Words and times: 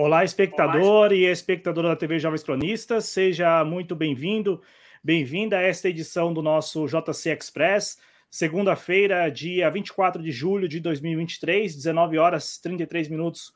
Olá, 0.00 0.22
espectador 0.22 1.06
Olá. 1.06 1.12
e 1.12 1.24
espectadora 1.24 1.88
da 1.88 1.96
TV 1.96 2.20
Jovens 2.20 2.44
Cronistas, 2.44 3.06
seja 3.06 3.64
muito 3.64 3.96
bem-vindo, 3.96 4.62
bem-vinda 5.02 5.58
a 5.58 5.60
esta 5.60 5.88
edição 5.88 6.32
do 6.32 6.40
nosso 6.40 6.86
JC 6.86 7.36
Express, 7.36 7.98
segunda-feira, 8.30 9.28
dia 9.28 9.68
24 9.68 10.22
de 10.22 10.30
julho 10.30 10.68
de 10.68 10.78
2023, 10.78 11.74
19 11.74 12.16
horas 12.16 12.58
33 12.58 13.08
minutos 13.08 13.52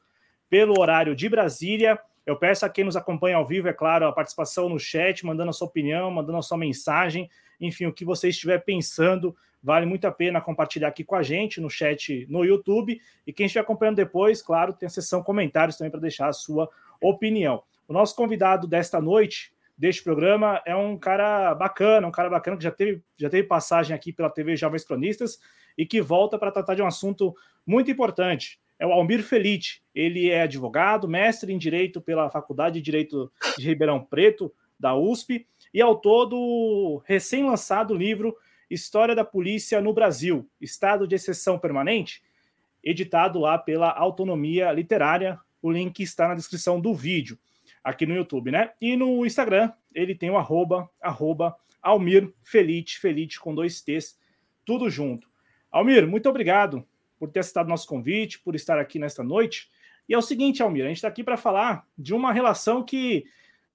pelo 0.51 0.81
horário 0.81 1.15
de 1.15 1.29
Brasília. 1.29 1.97
Eu 2.27 2.37
peço 2.37 2.67
a 2.67 2.69
quem 2.69 2.83
nos 2.83 2.97
acompanha 2.97 3.37
ao 3.37 3.47
vivo, 3.47 3.69
é 3.69 3.73
claro, 3.73 4.09
a 4.09 4.13
participação 4.13 4.69
no 4.69 4.81
chat, 4.81 5.25
mandando 5.25 5.51
a 5.51 5.53
sua 5.53 5.69
opinião, 5.69 6.11
mandando 6.11 6.39
a 6.39 6.43
sua 6.43 6.59
mensagem, 6.59 7.31
enfim, 7.61 7.87
o 7.87 7.93
que 7.93 8.05
você 8.05 8.31
estiver 8.31 8.59
pensando 8.65 9.33
Vale 9.63 9.87
muito 9.87 10.07
a 10.07 10.11
pena 10.11 10.41
compartilhar 10.41 10.89
aqui 10.89 11.05
com 11.05 11.15
a 11.15 11.23
gente 11.23 11.61
no 11.61 11.71
chat 11.71 12.27
no 12.29 12.45
YouTube. 12.45 13.01
E 13.27 13.33
quem 13.33 13.47
estiver 13.47 13.63
acompanhando 13.63 13.97
depois, 13.97 14.43
claro, 14.43 14.73
tem 14.73 14.87
a 14.87 14.91
seção 14.91 15.23
comentários 15.23 15.77
também 15.77 15.91
para 15.91 16.01
deixar 16.01 16.29
a 16.29 16.33
sua 16.33 16.69
opinião. 17.01 17.63
O 17.87 17.93
nosso 17.93 18.17
convidado 18.17 18.67
desta 18.67 19.01
noite, 19.01 19.53
deste 19.79 20.03
programa, 20.03 20.61
é 20.67 20.75
um 20.75 20.99
cara 20.99 21.55
bacana, 21.55 22.07
um 22.07 22.11
cara 22.11 22.29
bacana 22.29 22.57
que 22.57 22.65
já 22.65 22.71
teve, 22.73 23.03
já 23.17 23.31
teve 23.31 23.47
passagem 23.47 23.95
aqui 23.95 24.13
pela 24.13 24.31
TV 24.31 24.57
Jovens 24.57 24.85
Cronistas 24.85 25.39
e 25.79 25.87
que 25.87 26.01
volta 26.01 26.39
para 26.39 26.51
tratar 26.51 26.75
de 26.75 26.83
um 26.83 26.87
assunto 26.87 27.35
muito 27.65 27.91
importante. 27.91 28.61
É 28.79 28.87
o 28.87 28.93
Almir 28.93 29.23
Felite. 29.23 29.81
Ele 29.95 30.29
é 30.29 30.43
advogado, 30.43 31.07
mestre 31.07 31.53
em 31.53 31.59
Direito 31.59 32.01
pela 32.01 32.29
Faculdade 32.29 32.75
de 32.75 32.83
Direito 32.83 33.31
de 33.57 33.69
Ribeirão 33.69 34.03
Preto, 34.03 34.53
da 34.79 34.97
USP, 34.97 35.47
e 35.73 35.81
autor 35.81 36.27
do 36.27 37.01
recém-lançado 37.07 37.95
livro 37.95 38.37
História 38.73 39.15
da 39.15 39.25
Polícia 39.25 39.81
no 39.83 39.93
Brasil, 39.93 40.49
Estado 40.59 41.07
de 41.07 41.15
Exceção 41.15 41.59
Permanente, 41.59 42.23
editado 42.83 43.39
lá 43.39 43.59
pela 43.59 43.91
Autonomia 43.91 44.73
Literária. 44.73 45.39
O 45.61 45.71
link 45.71 46.01
está 46.03 46.29
na 46.29 46.35
descrição 46.35 46.81
do 46.81 46.95
vídeo, 46.95 47.39
aqui 47.85 48.07
no 48.07 48.15
YouTube, 48.15 48.51
né? 48.51 48.71
E 48.81 48.97
no 48.97 49.27
Instagram, 49.27 49.71
ele 49.95 50.15
tem 50.15 50.31
o 50.31 50.39
arroba, 50.39 50.89
arroba 51.03 51.55
Almir 51.83 52.33
Felite, 52.43 52.99
Felite 52.99 53.39
com 53.39 53.55
dois 53.55 53.83
T's, 53.83 54.19
tudo 54.65 54.89
junto. 54.89 55.29
Almir, 55.71 56.07
muito 56.09 56.29
obrigado 56.29 56.83
por 57.19 57.31
ter 57.31 57.41
aceitado 57.41 57.69
nosso 57.69 57.87
convite, 57.87 58.39
por 58.39 58.55
estar 58.55 58.79
aqui 58.79 58.99
nesta 58.99 59.23
noite. 59.23 59.69
E 60.09 60.15
é 60.15 60.19
o 60.19 60.23
seguinte, 60.23 60.63
Almir, 60.63 60.85
a 60.85 60.89
gente 60.89 60.97
está 60.97 61.09
aqui 61.09 61.23
para 61.23 61.37
falar 61.37 61.87
de 61.97 62.15
uma 62.15 62.33
relação 62.33 62.83
que, 62.83 63.27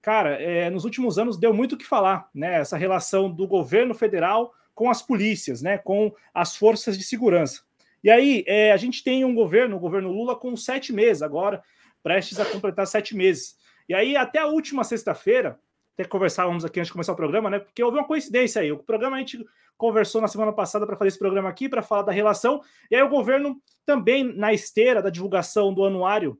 cara, 0.02 0.42
é, 0.42 0.68
nos 0.70 0.84
últimos 0.84 1.18
anos 1.18 1.38
deu 1.38 1.54
muito 1.54 1.76
o 1.76 1.78
que 1.78 1.86
falar, 1.86 2.28
né? 2.34 2.56
Essa 2.56 2.76
relação 2.76 3.30
do 3.30 3.46
governo 3.46 3.94
federal 3.94 4.52
com 4.78 4.88
as 4.88 5.02
polícias, 5.02 5.60
né, 5.60 5.76
com 5.76 6.14
as 6.32 6.54
forças 6.54 6.96
de 6.96 7.02
segurança. 7.02 7.62
E 8.02 8.08
aí, 8.08 8.44
é, 8.46 8.70
a 8.70 8.76
gente 8.76 9.02
tem 9.02 9.24
um 9.24 9.34
governo, 9.34 9.74
o 9.74 9.80
governo 9.80 10.08
Lula, 10.08 10.36
com 10.36 10.56
sete 10.56 10.92
meses 10.92 11.20
agora, 11.20 11.64
prestes 12.00 12.38
a 12.38 12.44
completar 12.44 12.86
sete 12.86 13.16
meses. 13.16 13.56
E 13.88 13.94
aí, 13.94 14.16
até 14.16 14.38
a 14.38 14.46
última 14.46 14.84
sexta-feira, 14.84 15.58
até 15.94 16.04
conversávamos 16.04 16.64
aqui 16.64 16.78
antes 16.78 16.90
de 16.90 16.92
começar 16.92 17.12
o 17.12 17.16
programa, 17.16 17.50
né? 17.50 17.58
Porque 17.58 17.82
houve 17.82 17.98
uma 17.98 18.06
coincidência 18.06 18.62
aí. 18.62 18.70
O 18.70 18.78
programa 18.78 19.16
a 19.16 19.18
gente 19.18 19.44
conversou 19.76 20.20
na 20.20 20.28
semana 20.28 20.52
passada 20.52 20.86
para 20.86 20.96
fazer 20.96 21.08
esse 21.08 21.18
programa 21.18 21.48
aqui, 21.48 21.68
para 21.68 21.82
falar 21.82 22.02
da 22.02 22.12
relação, 22.12 22.62
e 22.88 22.94
aí 22.94 23.02
o 23.02 23.08
governo 23.08 23.60
também, 23.84 24.22
na 24.22 24.52
esteira 24.52 25.02
da 25.02 25.10
divulgação 25.10 25.74
do 25.74 25.84
anuário 25.84 26.38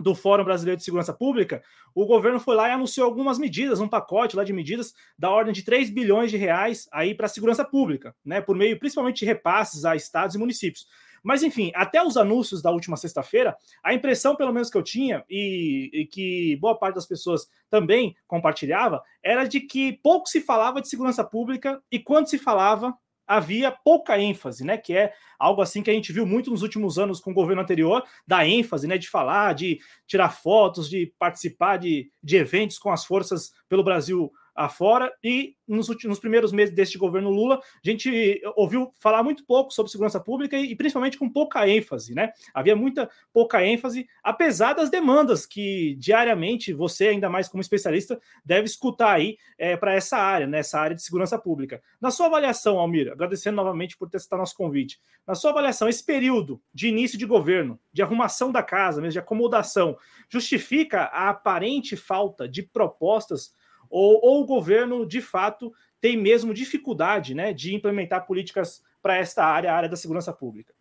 do 0.00 0.14
Fórum 0.14 0.44
Brasileiro 0.44 0.78
de 0.78 0.84
Segurança 0.84 1.12
Pública, 1.12 1.62
o 1.94 2.06
governo 2.06 2.40
foi 2.40 2.56
lá 2.56 2.68
e 2.68 2.72
anunciou 2.72 3.06
algumas 3.06 3.38
medidas, 3.38 3.80
um 3.80 3.88
pacote 3.88 4.36
lá 4.36 4.42
de 4.42 4.52
medidas 4.52 4.94
da 5.18 5.30
ordem 5.30 5.52
de 5.52 5.62
3 5.62 5.90
bilhões 5.90 6.30
de 6.30 6.36
reais 6.36 6.88
aí 6.90 7.14
para 7.14 7.26
a 7.26 7.28
segurança 7.28 7.64
pública, 7.64 8.14
né, 8.24 8.40
por 8.40 8.56
meio 8.56 8.78
principalmente 8.78 9.18
de 9.18 9.26
repasses 9.26 9.84
a 9.84 9.94
estados 9.94 10.34
e 10.34 10.38
municípios. 10.38 10.86
Mas, 11.22 11.42
enfim, 11.42 11.70
até 11.74 12.02
os 12.02 12.16
anúncios 12.16 12.60
da 12.60 12.70
última 12.70 12.96
sexta-feira, 12.96 13.56
a 13.82 13.94
impressão, 13.94 14.34
pelo 14.34 14.52
menos 14.52 14.68
que 14.68 14.76
eu 14.76 14.82
tinha, 14.82 15.24
e, 15.30 15.88
e, 15.92 16.06
que 16.06 16.56
boa 16.56 16.76
parte 16.76 16.96
das 16.96 17.06
pessoas 17.06 17.48
também 17.70 18.16
compartilhava, 18.26 19.00
era 19.22 19.44
de 19.44 19.60
que 19.60 19.92
pouco 20.02 20.28
se 20.28 20.40
falava 20.40 20.80
de 20.80 20.88
segurança 20.88 21.22
pública 21.22 21.80
e 21.92 21.98
quando 22.00 22.28
se 22.28 22.38
falava, 22.38 22.92
havia 23.36 23.70
pouca 23.70 24.18
ênfase, 24.18 24.64
né? 24.64 24.76
Que 24.76 24.94
é 24.94 25.12
algo 25.38 25.62
assim 25.62 25.82
que 25.82 25.90
a 25.90 25.94
gente 25.94 26.12
viu 26.12 26.26
muito 26.26 26.50
nos 26.50 26.62
últimos 26.62 26.98
anos 26.98 27.20
com 27.20 27.30
o 27.30 27.34
governo 27.34 27.62
anterior, 27.62 28.04
da 28.26 28.46
ênfase, 28.46 28.86
né? 28.86 28.98
De 28.98 29.08
falar, 29.08 29.54
de 29.54 29.80
tirar 30.06 30.30
fotos, 30.30 30.88
de 30.88 31.12
participar 31.18 31.78
de, 31.78 32.10
de 32.22 32.36
eventos 32.36 32.78
com 32.78 32.90
as 32.90 33.04
forças 33.04 33.52
pelo 33.68 33.82
Brasil 33.82 34.32
afora. 34.54 35.12
E 35.22 35.56
nos, 35.66 35.88
últimos, 35.88 36.10
nos 36.10 36.20
primeiros 36.20 36.52
meses 36.52 36.74
deste 36.74 36.98
governo 36.98 37.30
Lula, 37.30 37.56
a 37.56 37.90
gente 37.90 38.40
ouviu 38.56 38.92
falar 38.98 39.22
muito 39.22 39.44
pouco 39.44 39.72
sobre 39.72 39.90
segurança 39.90 40.20
pública 40.20 40.56
e, 40.56 40.72
e, 40.72 40.76
principalmente 40.76 41.18
com 41.18 41.28
pouca 41.28 41.66
ênfase, 41.68 42.14
né? 42.14 42.32
Havia 42.52 42.76
muita 42.76 43.10
pouca 43.32 43.64
ênfase, 43.64 44.06
apesar 44.22 44.74
das 44.74 44.90
demandas 44.90 45.46
que 45.46 45.96
diariamente 45.98 46.72
você, 46.72 47.08
ainda 47.08 47.28
mais 47.28 47.48
como 47.48 47.60
especialista, 47.60 48.20
deve 48.44 48.66
escutar 48.66 49.14
aí 49.14 49.36
é, 49.58 49.76
para 49.76 49.94
essa 49.94 50.16
área, 50.16 50.46
nessa 50.46 50.78
né? 50.78 50.84
área 50.84 50.96
de 50.96 51.02
segurança 51.02 51.38
pública. 51.38 51.82
Na 52.00 52.10
sua 52.10 52.26
avaliação, 52.26 52.78
Almir, 52.78 53.10
agradecendo 53.10 53.56
novamente 53.56 53.96
por 53.96 54.08
ter 54.08 54.20
nosso 54.32 54.56
convite, 54.56 55.00
na 55.26 55.34
sua 55.34 55.50
avaliação, 55.50 55.88
esse 55.88 56.04
período 56.04 56.60
de 56.74 56.88
início 56.88 57.18
de 57.18 57.26
governo, 57.26 57.78
de 57.92 58.02
arrumação 58.02 58.50
da 58.50 58.62
casa, 58.62 59.00
mesmo 59.00 59.12
de 59.12 59.18
acomodação, 59.18 59.96
justifica 60.28 61.04
a 61.04 61.30
aparente 61.30 61.96
falta 61.96 62.48
de 62.48 62.62
propostas 62.62 63.52
ou, 63.92 64.18
ou 64.22 64.42
o 64.42 64.46
governo, 64.46 65.06
de 65.06 65.20
fato, 65.20 65.72
tem 66.00 66.16
mesmo 66.16 66.54
dificuldade 66.54 67.34
né, 67.34 67.52
de 67.52 67.74
implementar 67.74 68.26
políticas 68.26 68.82
para 69.02 69.16
esta 69.16 69.44
área, 69.44 69.70
a 69.70 69.76
área 69.76 69.88
da 69.88 69.96
segurança 69.96 70.32
pública. 70.32 70.72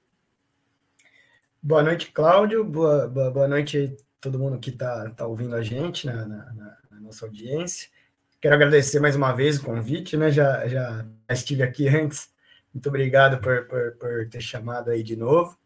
Boa 1.62 1.84
noite, 1.84 2.12
Cláudio. 2.12 2.64
Boa, 2.64 3.08
boa, 3.08 3.30
boa 3.30 3.48
noite 3.48 3.96
todo 4.20 4.40
mundo 4.40 4.60
que 4.60 4.70
está 4.70 5.10
tá 5.10 5.28
ouvindo 5.28 5.56
a 5.56 5.62
gente 5.62 6.06
na, 6.06 6.26
na, 6.26 6.78
na, 6.90 7.00
nossa 7.02 7.26
audiência. 7.26 7.90
Quero 8.40 8.56
agradecer 8.56 9.00
mais 9.00 9.16
uma 9.16 9.32
vez 9.34 9.58
o 9.58 9.64
convite, 9.64 10.16
né? 10.16 10.32
Já, 10.32 10.68
já 10.68 11.06
estive 11.30 11.64
aqui 11.64 11.88
antes. 11.88 12.30
Muito 12.74 12.88
obrigado 12.88 13.42
por, 13.42 13.68
por, 13.68 13.92
por 13.98 14.30
ter 14.30 14.42
chamado 14.42 14.90
aí 14.90 15.04
de 15.04 15.16
novo. 15.16 15.58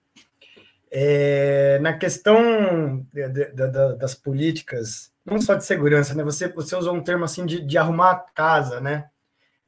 É, 0.97 1.77
na 1.79 1.91
questão 1.91 3.05
de, 3.11 3.27
de, 3.27 3.51
de, 3.51 3.97
das 3.97 4.15
políticas 4.15 5.11
não 5.25 5.41
só 5.41 5.55
de 5.55 5.65
segurança, 5.65 6.13
né? 6.13 6.23
Você, 6.23 6.47
você 6.47 6.73
usou 6.73 6.95
um 6.95 7.03
termo 7.03 7.25
assim 7.25 7.45
de, 7.45 7.77
arrumar 7.77 8.11
a 8.11 8.19
casa, 8.19 8.79
né? 8.79 9.09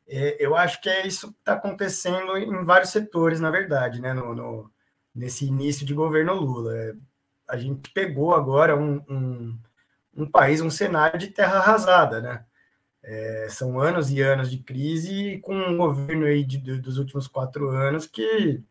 É, 0.07 0.37
eu 0.39 0.55
acho 0.55 0.79
que 0.79 0.87
é 0.87 1.05
isso 1.05 1.33
que 1.33 1.39
está 1.39 1.53
acontecendo 1.53 2.37
em 2.37 2.63
vários 2.63 2.91
setores, 2.91 3.41
na 3.41 3.51
verdade, 3.51 3.99
né? 4.01 4.13
No, 4.13 4.33
no, 4.33 4.71
nesse 5.13 5.45
início 5.45 5.85
de 5.85 5.93
governo 5.93 6.33
Lula. 6.33 6.77
É, 6.77 6.93
a 7.45 7.57
gente 7.57 7.91
pegou 7.91 8.33
agora 8.33 8.77
um, 8.77 9.03
um, 9.09 9.59
um, 10.16 10.31
país, 10.31 10.61
um 10.61 10.69
cenário 10.69 11.19
de 11.19 11.27
terra 11.27 11.57
arrasada, 11.57 12.21
né? 12.21 12.45
É, 13.03 13.47
são 13.49 13.79
anos 13.81 14.09
e 14.11 14.21
anos 14.21 14.49
de 14.49 14.59
crise 14.59 15.39
com 15.39 15.55
um 15.55 15.75
governo 15.75 16.25
aí 16.25 16.45
dos 16.45 16.97
últimos 16.97 17.27
quatro 17.27 17.69
anos 17.69 18.07
que 18.07 18.63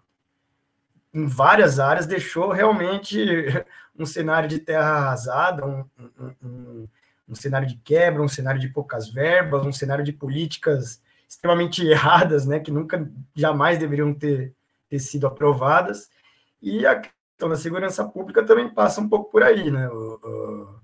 em 1.17 1.27
várias 1.27 1.81
áreas 1.81 2.07
deixou 2.07 2.53
realmente 2.53 3.19
um 3.99 4.05
cenário 4.05 4.47
de 4.47 4.59
terra 4.59 4.91
arrasada, 4.91 5.67
um, 5.67 5.85
um, 5.99 6.35
um, 6.43 6.89
um, 7.31 7.35
cenário 7.35 7.67
de 7.67 7.77
quebra, 7.77 8.23
um 8.23 8.29
cenário 8.29 8.61
de 8.61 8.69
poucas 8.69 9.09
verbas, 9.09 9.65
um 9.65 9.73
cenário 9.73 10.05
de 10.05 10.13
políticas 10.13 11.01
extremamente 11.27 11.85
erradas, 11.89 12.45
né, 12.45 12.61
que 12.61 12.71
nunca, 12.71 13.11
jamais 13.35 13.79
deveriam 13.79 14.13
ter, 14.13 14.53
ter 14.91 14.99
sido 14.99 15.27
aprovadas. 15.27 16.11
E 16.61 16.87
a 16.87 17.01
questão 17.01 17.49
da 17.49 17.57
segurança 17.57 18.05
pública 18.05 18.45
também 18.45 18.69
passa 18.69 19.01
um 19.01 19.09
pouco 19.09 19.31
por 19.31 19.43
aí, 19.43 19.71
né? 19.71 19.89
O, 19.89 20.77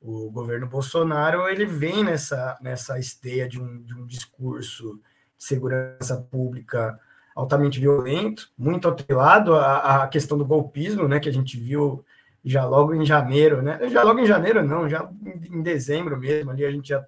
o, 0.00 0.26
o 0.26 0.30
governo 0.30 0.66
Bolsonaro 0.66 1.48
ele 1.48 1.66
vem 1.66 2.04
nessa, 2.04 2.58
nessa 2.60 2.98
esteia 2.98 3.48
de 3.48 3.60
um, 3.60 3.82
de 3.82 3.94
um 3.94 4.06
discurso 4.06 5.00
de 5.36 5.44
segurança 5.44 6.16
pública 6.16 6.98
altamente 7.40 7.80
violento, 7.80 8.50
muito 8.56 8.88
atrelado 8.88 9.54
à, 9.54 10.02
à 10.04 10.08
questão 10.08 10.36
do 10.36 10.44
golpismo, 10.44 11.08
né, 11.08 11.18
que 11.18 11.28
a 11.28 11.32
gente 11.32 11.58
viu 11.58 12.04
já 12.44 12.64
logo 12.64 12.94
em 12.94 13.04
janeiro, 13.04 13.60
né? 13.60 13.78
Já 13.90 14.02
logo 14.02 14.18
em 14.18 14.26
janeiro, 14.26 14.62
não, 14.62 14.88
já 14.88 15.10
em 15.50 15.62
dezembro 15.62 16.16
mesmo, 16.16 16.50
ali 16.50 16.64
a 16.64 16.70
gente 16.70 16.88
já 16.88 17.04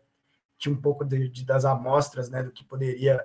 tinha 0.58 0.74
um 0.74 0.80
pouco 0.80 1.04
de, 1.04 1.28
de, 1.28 1.44
das 1.44 1.64
amostras, 1.64 2.28
né, 2.28 2.42
do 2.42 2.50
que 2.50 2.64
poderia 2.64 3.24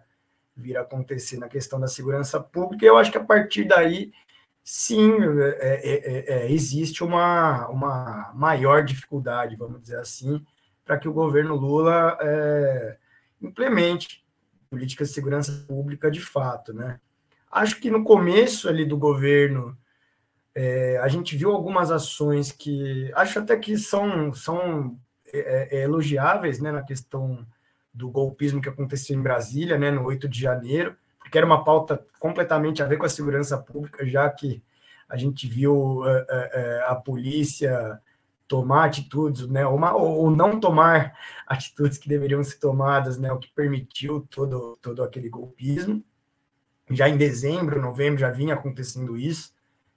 vir 0.56 0.78
a 0.78 0.82
acontecer 0.82 1.38
na 1.38 1.48
questão 1.48 1.80
da 1.80 1.88
segurança 1.88 2.40
pública. 2.40 2.86
E 2.86 2.88
eu 2.88 2.98
acho 2.98 3.12
que 3.12 3.18
a 3.18 3.24
partir 3.24 3.66
daí, 3.66 4.12
sim, 4.64 5.12
é, 5.60 5.60
é, 5.60 5.92
é, 5.94 6.46
é 6.46 6.52
existe 6.52 7.04
uma, 7.04 7.68
uma 7.68 8.32
maior 8.34 8.84
dificuldade, 8.84 9.56
vamos 9.56 9.82
dizer 9.82 10.00
assim, 10.00 10.44
para 10.86 10.98
que 10.98 11.08
o 11.08 11.14
governo 11.14 11.56
Lula 11.56 12.18
é, 12.22 12.98
implemente 13.42 14.26
políticas 14.70 15.10
de 15.10 15.14
segurança 15.16 15.66
pública 15.68 16.12
de 16.12 16.22
fato, 16.22 16.74
né? 16.74 17.00
Acho 17.52 17.80
que 17.80 17.90
no 17.90 18.04
começo 18.04 18.68
ali 18.68 18.86
do 18.86 18.98
governo 18.98 19.78
é, 20.54 20.98
a 20.98 21.08
gente 21.08 21.38
viu 21.38 21.52
algumas 21.52 21.92
ações 21.92 22.52
que 22.52 23.12
acho 23.16 23.40
até 23.40 23.56
que 23.58 23.78
são, 23.78 24.34
são 24.34 24.98
é, 25.32 25.78
é, 25.78 25.84
elogiáveis, 25.84 26.60
né, 26.60 26.72
na 26.72 26.82
questão 26.82 27.46
do 27.94 28.10
golpismo 28.10 28.62
que 28.62 28.70
aconteceu 28.70 29.18
em 29.18 29.22
Brasília, 29.22 29.78
né, 29.78 29.92
no 29.92 30.04
8 30.04 30.28
de 30.28 30.40
janeiro, 30.40 30.96
porque 31.20 31.38
era 31.38 31.46
uma 31.46 31.64
pauta 31.64 32.04
completamente 32.20 32.82
a 32.82 32.86
ver 32.86 32.98
com 32.98 33.06
a 33.06 33.10
segurança 33.10 33.58
pública, 33.58 34.06
já 34.06 34.30
que 34.30 34.64
a 35.08 35.16
gente 35.16 35.48
viu 35.48 36.04
é, 36.06 36.26
é, 36.30 36.50
é, 36.54 36.84
a 36.88 36.96
polícia 36.96 38.00
tomar 38.48 38.86
atitudes, 38.86 39.48
né, 39.48 39.66
ou, 39.66 39.80
ou 39.80 40.32
não 40.32 40.60
tomar 40.60 41.14
atitudes 41.46 41.98
que 41.98 42.08
deveriam 42.08 42.44
ser 42.44 42.58
tomadas, 42.58 43.18
né, 43.18 43.32
o 43.32 43.40
que 43.40 43.50
permitiu 43.54 44.26
todo, 44.30 44.78
todo 44.82 45.04
aquele 45.04 45.30
golpismo. 45.30 46.04
Já 46.90 47.10
em 47.10 47.18
dezembro, 47.18 47.82
novembro, 47.82 48.20
já 48.20 48.32
vinha 48.32 48.54
acontecendo 48.54 49.18
isso, 49.18 49.54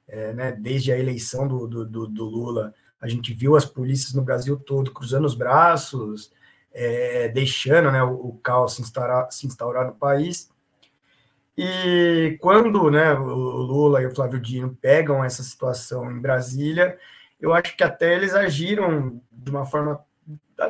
é, 0.09 0.33
né, 0.33 0.53
desde 0.53 0.93
a 0.93 0.99
eleição 0.99 1.47
do, 1.47 1.67
do, 1.69 1.87
do, 1.87 2.07
do, 2.09 2.25
Lula, 2.25 2.75
a 3.01 3.07
gente 3.07 3.33
viu 3.33 3.55
as 3.55 3.65
polícias 3.65 4.13
no 4.13 4.23
Brasil 4.23 4.59
todo 4.59 4.93
cruzando 4.93 5.25
os 5.25 5.37
braços, 5.37 6.33
é, 6.73 7.29
deixando 7.29 7.93
né, 7.93 8.03
o, 8.03 8.15
o 8.15 8.39
caos 8.43 8.75
se 8.75 8.83
instaurar, 8.83 9.31
se 9.31 9.47
instaurar 9.47 9.87
no 9.87 9.95
país. 9.95 10.51
E 11.57 12.39
quando 12.41 12.91
né, 12.91 13.13
o 13.13 13.35
Lula 13.35 14.03
e 14.03 14.07
o 14.07 14.15
Flávio 14.15 14.41
Dino 14.41 14.77
pegam 14.81 15.23
essa 15.23 15.43
situação 15.43 16.11
em 16.11 16.19
Brasília, 16.21 16.99
eu 17.41 17.53
acho 17.55 17.77
que 17.77 17.83
até 17.83 18.15
eles 18.15 18.35
agiram 18.35 19.21
de 19.31 19.51
uma 19.51 19.65
forma, 19.65 20.05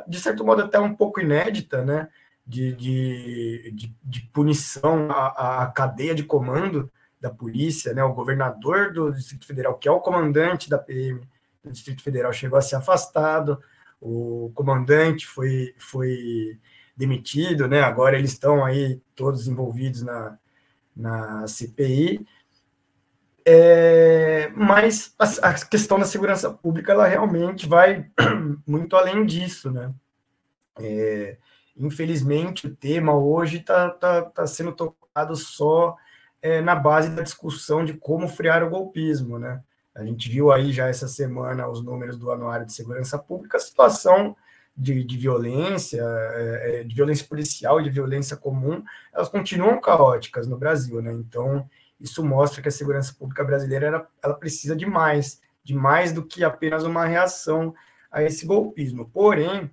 de 0.07 0.21
certo 0.21 0.45
modo, 0.45 0.63
até 0.63 0.79
um 0.79 0.95
pouco 0.95 1.21
inédita, 1.21 1.85
né? 1.85 2.09
De, 2.47 2.73
de, 2.73 3.71
de, 3.73 3.95
de 4.03 4.21
punição 4.33 5.11
à, 5.11 5.63
à, 5.63 5.67
cadeia 5.69 6.15
de 6.15 6.25
comando 6.25 6.91
da 7.21 7.31
polícia, 7.31 7.93
né? 7.93 8.03
O 8.03 8.15
governador 8.15 8.93
do 8.93 9.13
Distrito 9.13 9.47
Federal, 9.47 9.79
que 9.79 9.89
é 9.89 9.91
o 9.91 10.01
comandante 10.01 10.69
da 10.69 10.79
PM 10.79 11.21
do 11.63 11.71
Distrito 11.71 12.03
Federal, 12.03 12.33
chegou 12.33 12.59
a 12.59 12.63
ser 12.63 12.77
afastado, 12.77 13.61
o 14.01 14.51
comandante 14.55 15.27
foi, 15.27 15.75
foi 15.79 16.59
demitido, 16.97 17.69
né? 17.69 17.83
Agora 17.83 18.19
eles 18.19 18.33
estão 18.33 18.65
aí 18.65 19.01
todos 19.15 19.47
envolvidos 19.47 20.03
na, 20.03 20.39
na 20.97 21.47
CPI. 21.47 22.27
É, 23.47 24.51
mas 24.55 25.15
a, 25.19 25.49
a, 25.49 25.55
questão 25.55 25.99
da 25.99 26.05
segurança 26.05 26.51
pública 26.51 26.93
ela 26.93 27.07
realmente 27.07 27.67
vai 27.67 28.07
muito 28.67 28.97
além 28.97 29.25
disso, 29.25 29.71
né? 29.71 29.93
É, 30.79 31.37
infelizmente 31.77 32.67
o 32.67 32.75
tema 32.75 33.15
hoje 33.15 33.59
está 33.59 33.91
tá, 33.91 34.23
tá 34.23 34.47
sendo 34.47 34.73
tocado 34.73 35.35
só 35.37 35.97
é, 36.43 36.61
na 36.61 36.75
base 36.75 37.11
da 37.11 37.23
discussão 37.23 37.85
de 37.85 37.95
como 37.95 38.29
frear 38.29 38.63
o 38.63 38.71
golpismo, 38.71 39.39
né? 39.39 39.63
A 39.95 40.05
gente 40.05 40.29
viu 40.29 40.53
aí 40.53 40.73
já 40.73 40.89
essa 40.89 41.09
semana 41.09 41.69
os 41.69 41.83
números 41.83 42.17
do 42.17 42.31
Anuário 42.31 42.67
de 42.67 42.73
Segurança 42.73 43.19
Pública, 43.19 43.57
a 43.57 43.61
situação 43.61 44.37
de, 44.77 45.05
de 45.05 45.17
violência, 45.17 46.03
é, 46.03 46.81
é, 46.81 46.85
de 46.85 46.95
violência 46.95 47.27
policial, 47.27 47.83
de 47.83 47.91
violência 47.91 48.37
comum, 48.37 48.83
elas 49.13 49.29
continuam 49.29 49.81
caóticas 49.81 50.47
no 50.47 50.57
Brasil, 50.57 51.03
né? 51.03 51.13
Então, 51.13 51.69
isso 52.01 52.25
mostra 52.25 52.63
que 52.63 52.69
a 52.69 52.73
segurança 52.73 53.15
pública 53.15 53.45
brasileira 53.45 53.87
ela, 53.87 54.09
ela 54.23 54.35
precisa 54.35 54.75
de 54.75 54.87
mais, 54.87 55.41
de 55.63 55.75
mais 55.75 56.13
do 56.13 56.25
que 56.25 56.43
apenas 56.43 56.85
uma 56.85 57.05
reação 57.05 57.75
a 58.11 58.23
esse 58.23 58.47
golpismo. 58.47 59.09
Porém, 59.11 59.71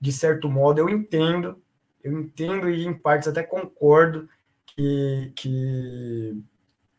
de 0.00 0.12
certo 0.12 0.48
modo, 0.48 0.78
eu 0.78 0.88
entendo, 0.88 1.60
eu 2.02 2.18
entendo 2.20 2.70
e 2.70 2.84
em 2.84 2.94
partes 2.94 3.28
até 3.28 3.42
concordo 3.42 4.28
que, 4.66 5.32
que 5.34 6.42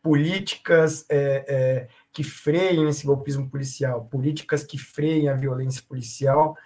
políticas 0.02 1.06
é, 1.08 1.44
é, 1.48 1.88
que 2.12 2.22
freiem 2.22 2.88
esse 2.88 3.06
golpismo 3.06 3.48
policial, 3.48 4.04
políticas 4.04 4.62
que 4.62 4.78
freiem 4.78 5.28
a 5.28 5.34
violência 5.34 5.82
policial, 5.88 6.56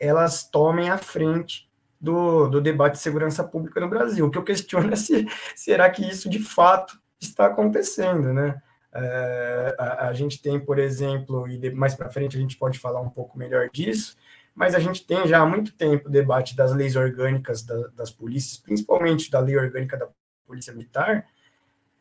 elas 0.00 0.48
tomem 0.48 0.90
a 0.90 0.98
frente 0.98 1.70
do, 2.00 2.48
do 2.48 2.60
debate 2.60 2.94
de 2.94 2.98
segurança 2.98 3.44
pública 3.44 3.80
no 3.80 3.88
Brasil. 3.88 4.26
O 4.26 4.30
que 4.30 4.38
eu 4.38 4.42
questiono 4.42 4.92
é 4.92 4.96
se 4.96 5.26
será 5.54 5.88
que 5.90 6.06
isso 6.06 6.28
de 6.28 6.40
fato 6.40 7.00
está 7.24 7.46
acontecendo, 7.46 8.32
né? 8.32 8.60
É, 8.94 9.74
a, 9.78 10.08
a, 10.08 10.12
gente 10.12 10.40
tem, 10.42 10.60
por 10.60 10.78
exemplo, 10.78 11.48
e 11.48 11.56
de, 11.56 11.70
mais 11.70 11.94
para 11.94 12.10
frente 12.10 12.36
a 12.36 12.40
gente 12.40 12.58
pode 12.58 12.78
falar 12.78 13.00
um 13.00 13.08
pouco 13.08 13.38
melhor 13.38 13.70
disso, 13.70 14.16
mas 14.54 14.74
a 14.74 14.78
gente 14.78 15.06
tem 15.06 15.26
já 15.26 15.40
há 15.40 15.46
muito 15.46 15.72
tempo 15.72 16.08
o 16.08 16.12
debate 16.12 16.54
das 16.54 16.74
leis 16.74 16.94
orgânicas 16.94 17.62
da, 17.62 17.88
das 17.88 18.10
polícias, 18.10 18.58
principalmente 18.58 19.30
da 19.30 19.40
lei 19.40 19.56
orgânica 19.56 19.96
da 19.96 20.08
Polícia 20.46 20.74
Militar, 20.74 21.26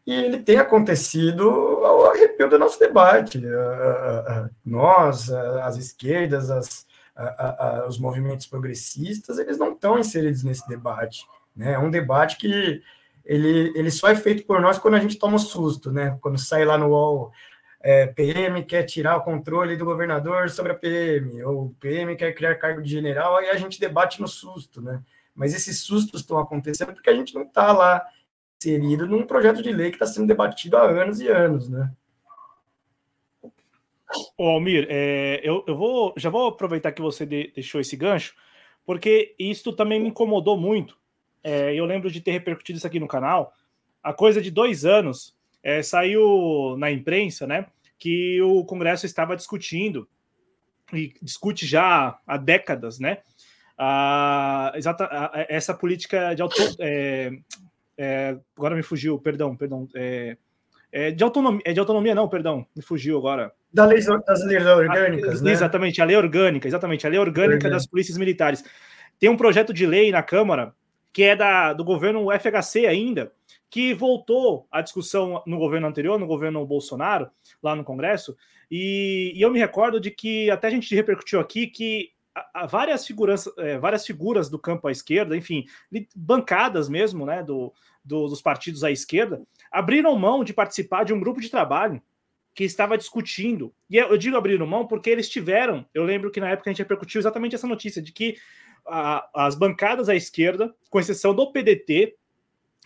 e 0.05 0.13
ele 0.13 0.39
tem 0.39 0.57
acontecido 0.57 1.47
ao 1.49 2.07
arrepio 2.07 2.49
do 2.49 2.59
nosso 2.59 2.79
debate. 2.79 3.41
Nós, 4.65 5.31
as 5.31 5.77
esquerdas, 5.77 6.49
as, 6.49 6.87
os 7.87 7.99
movimentos 7.99 8.47
progressistas, 8.47 9.37
eles 9.37 9.57
não 9.57 9.73
estão 9.73 9.99
inseridos 9.99 10.43
nesse 10.43 10.67
debate. 10.67 11.25
Né? 11.55 11.73
É 11.73 11.79
um 11.79 11.91
debate 11.91 12.37
que 12.37 12.81
ele, 13.25 13.71
ele 13.75 13.91
só 13.91 14.09
é 14.09 14.15
feito 14.15 14.45
por 14.45 14.59
nós 14.61 14.79
quando 14.79 14.95
a 14.95 14.99
gente 14.99 15.17
toma 15.17 15.35
um 15.35 15.39
susto, 15.39 15.91
né? 15.91 16.17
Quando 16.21 16.37
sai 16.37 16.65
lá 16.65 16.77
no 16.77 16.89
UOL, 16.89 17.31
é, 17.79 18.07
PM 18.07 18.63
quer 18.63 18.83
tirar 18.83 19.17
o 19.17 19.23
controle 19.23 19.75
do 19.75 19.85
governador 19.85 20.49
sobre 20.49 20.71
a 20.71 20.75
PM, 20.75 21.43
ou 21.43 21.75
PM 21.79 22.15
quer 22.15 22.33
criar 22.33 22.55
cargo 22.55 22.81
de 22.81 22.89
general, 22.89 23.37
aí 23.37 23.49
a 23.49 23.55
gente 23.55 23.79
debate 23.79 24.21
no 24.21 24.27
susto, 24.27 24.81
né? 24.81 25.01
Mas 25.33 25.53
esses 25.53 25.79
sustos 25.81 26.21
estão 26.21 26.37
acontecendo 26.37 26.93
porque 26.93 27.09
a 27.09 27.15
gente 27.15 27.33
não 27.33 27.43
está 27.43 27.71
lá 27.71 28.05
inserido 28.59 29.07
num 29.07 29.25
projeto 29.25 29.61
de 29.61 29.71
lei 29.71 29.89
que 29.89 29.95
está 29.95 30.05
sendo 30.05 30.27
debatido 30.27 30.77
há 30.77 30.83
anos 30.83 31.19
e 31.19 31.27
anos, 31.27 31.67
né? 31.67 31.91
Ô, 34.37 34.49
Almir, 34.49 34.85
é, 34.89 35.39
eu, 35.41 35.63
eu 35.65 35.75
vou, 35.75 36.13
já 36.17 36.29
vou 36.29 36.47
aproveitar 36.47 36.91
que 36.91 37.01
você 37.01 37.25
de, 37.25 37.51
deixou 37.55 37.79
esse 37.79 37.95
gancho, 37.95 38.35
porque 38.85 39.33
isso 39.39 39.73
também 39.73 39.99
me 39.99 40.09
incomodou 40.09 40.57
muito 40.57 41.00
é, 41.43 41.73
eu 41.73 41.85
lembro 41.85 42.11
de 42.11 42.21
ter 42.21 42.31
repercutido 42.31 42.77
isso 42.77 42.87
aqui 42.87 42.99
no 42.99 43.07
canal, 43.07 43.53
há 44.03 44.13
coisa 44.13 44.41
de 44.41 44.51
dois 44.51 44.85
anos, 44.85 45.35
é, 45.63 45.81
saiu 45.81 46.75
na 46.77 46.91
imprensa, 46.91 47.45
né, 47.45 47.67
que 47.97 48.41
o 48.41 48.63
Congresso 48.65 49.05
estava 49.05 49.35
discutindo, 49.35 50.07
e 50.93 51.13
discute 51.21 51.65
já 51.65 52.19
há 52.27 52.37
décadas, 52.37 52.99
né, 52.99 53.19
a, 53.77 54.71
exata, 54.75 55.05
a, 55.05 55.45
essa 55.49 55.73
política 55.73 56.33
de 56.33 56.41
auto, 56.41 56.55
é, 56.79 57.31
é, 57.97 58.37
agora 58.55 58.75
me 58.75 58.83
fugiu, 58.83 59.17
perdão, 59.17 59.55
perdão, 59.55 59.87
é, 59.95 60.37
é, 60.91 61.11
de 61.11 61.23
autonomia, 61.23 61.61
é 61.65 61.73
de 61.73 61.79
autonomia 61.79 62.13
não, 62.13 62.27
perdão, 62.27 62.65
me 62.75 62.81
fugiu 62.81 63.17
agora. 63.17 63.51
Da 63.73 63.85
lei, 63.85 63.99
das 64.03 64.45
leis 64.45 64.65
orgânicas, 64.65 65.41
a, 65.41 65.43
né? 65.43 65.51
Exatamente, 65.51 66.01
a 66.01 66.05
lei 66.05 66.17
orgânica, 66.17 66.67
exatamente, 66.67 67.07
a 67.07 67.09
lei 67.09 67.19
orgânica 67.19 67.69
das 67.69 67.87
polícias 67.87 68.17
militares. 68.17 68.63
Tem 69.17 69.29
um 69.29 69.37
projeto 69.37 69.73
de 69.73 69.85
lei 69.85 70.11
na 70.11 70.21
Câmara 70.21 70.73
que 71.13 71.23
é 71.23 71.35
da, 71.35 71.73
do 71.73 71.83
governo 71.83 72.27
FHC 72.31 72.85
ainda, 72.85 73.31
que 73.69 73.93
voltou 73.93 74.67
à 74.71 74.81
discussão 74.81 75.41
no 75.45 75.57
governo 75.57 75.87
anterior, 75.87 76.19
no 76.19 76.27
governo 76.27 76.65
Bolsonaro, 76.65 77.29
lá 77.61 77.75
no 77.75 77.83
Congresso, 77.83 78.35
e, 78.69 79.33
e 79.35 79.41
eu 79.41 79.51
me 79.51 79.59
recordo 79.59 79.99
de 79.99 80.11
que 80.11 80.49
até 80.49 80.67
a 80.67 80.71
gente 80.71 80.95
repercutiu 80.95 81.39
aqui 81.39 81.67
que 81.67 82.11
a, 82.33 82.63
a 82.63 82.65
várias, 82.65 83.05
figuras, 83.05 83.49
é, 83.57 83.77
várias 83.77 84.05
figuras 84.05 84.49
do 84.49 84.57
campo 84.57 84.87
à 84.87 84.91
esquerda, 84.91 85.35
enfim, 85.35 85.65
bancadas 86.15 86.87
mesmo, 86.87 87.25
né, 87.25 87.43
do, 87.43 87.73
do, 88.03 88.27
dos 88.27 88.41
partidos 88.41 88.83
à 88.83 88.91
esquerda, 88.91 89.41
abriram 89.71 90.17
mão 90.17 90.43
de 90.43 90.53
participar 90.53 91.03
de 91.03 91.13
um 91.13 91.19
grupo 91.19 91.41
de 91.41 91.49
trabalho 91.49 92.01
que 92.53 92.63
estava 92.63 92.97
discutindo. 92.97 93.73
E 93.89 93.97
eu 93.97 94.17
digo 94.17 94.35
abriram 94.35 94.67
mão 94.67 94.85
porque 94.85 95.09
eles 95.09 95.29
tiveram. 95.29 95.85
Eu 95.93 96.03
lembro 96.03 96.31
que 96.31 96.39
na 96.39 96.49
época 96.49 96.69
a 96.69 96.73
gente 96.73 96.81
repercutiu 96.81 97.19
exatamente 97.19 97.55
essa 97.55 97.67
notícia 97.67 98.01
de 98.01 98.11
que 98.11 98.35
a, 98.85 99.27
as 99.33 99.55
bancadas 99.55 100.09
à 100.09 100.15
esquerda, 100.15 100.73
com 100.89 100.99
exceção 100.99 101.33
do 101.33 101.51
PDT, 101.51 102.15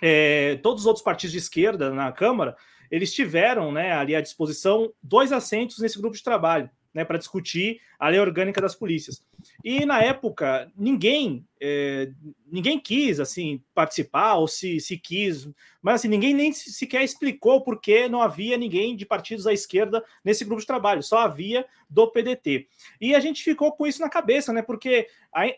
é, 0.02 0.56
todos 0.58 0.82
os 0.82 0.88
outros 0.88 1.04
partidos 1.04 1.32
de 1.32 1.38
esquerda 1.38 1.90
na 1.90 2.12
Câmara, 2.12 2.56
eles 2.92 3.14
tiveram 3.14 3.72
né, 3.72 3.94
ali 3.94 4.16
à 4.16 4.22
disposição 4.22 4.94
dois 5.02 5.32
assentos 5.32 5.80
nesse 5.80 6.00
grupo 6.00 6.16
de 6.16 6.24
trabalho 6.24 6.70
né, 6.96 7.04
para 7.04 7.18
discutir 7.18 7.82
a 8.00 8.08
lei 8.08 8.22
orgânica 8.22 8.62
das 8.62 8.74
polícias. 8.74 9.22
E 9.62 9.86
na 9.86 10.02
época 10.02 10.72
ninguém 10.78 11.46
é, 11.62 12.10
ninguém 12.50 12.80
quis 12.80 13.20
assim 13.20 13.62
participar 13.74 14.36
ou 14.36 14.48
se, 14.48 14.80
se 14.80 14.98
quis, 14.98 15.50
mas 15.82 15.96
assim 15.96 16.08
ninguém 16.08 16.34
nem 16.34 16.54
sequer 16.54 17.04
explicou 17.04 17.62
por 17.62 17.82
que 17.82 18.08
não 18.08 18.22
havia 18.22 18.58
ninguém 18.58 18.96
de 18.96 19.06
partidos 19.06 19.46
à 19.46 19.52
esquerda 19.52 20.04
nesse 20.24 20.46
grupo 20.46 20.62
de 20.62 20.68
trabalho, 20.68 21.04
só 21.04 21.20
havia 21.20 21.66
do 21.90 22.08
PDT. 22.10 22.68
E 23.00 23.14
a 23.14 23.20
gente 23.20 23.44
ficou 23.44 23.74
com 23.74 23.86
isso 23.86 24.02
na 24.02 24.10
cabeça, 24.10 24.54
né? 24.54 24.62
Porque 24.62 25.08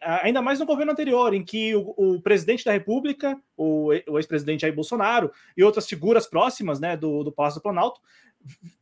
ainda 0.01 0.41
mais 0.41 0.60
no 0.60 0.65
governo 0.65 0.91
anterior, 0.91 1.36
em 1.36 1.44
que 1.44 1.75
o, 1.75 1.94
o 1.96 2.22
presidente 2.22 2.65
da 2.65 2.72
República, 2.72 3.39
o, 3.56 3.89
o 4.08 4.17
ex-presidente 4.17 4.62
Jair 4.62 4.74
Bolsonaro 4.74 5.32
e 5.56 5.63
outras 5.63 5.88
figuras 5.88 6.25
próximas, 6.25 6.79
né, 6.79 6.98
do, 6.98 7.24
do 7.24 7.32
Palácio 7.32 7.60
do 7.60 7.63
Planalto 7.63 8.01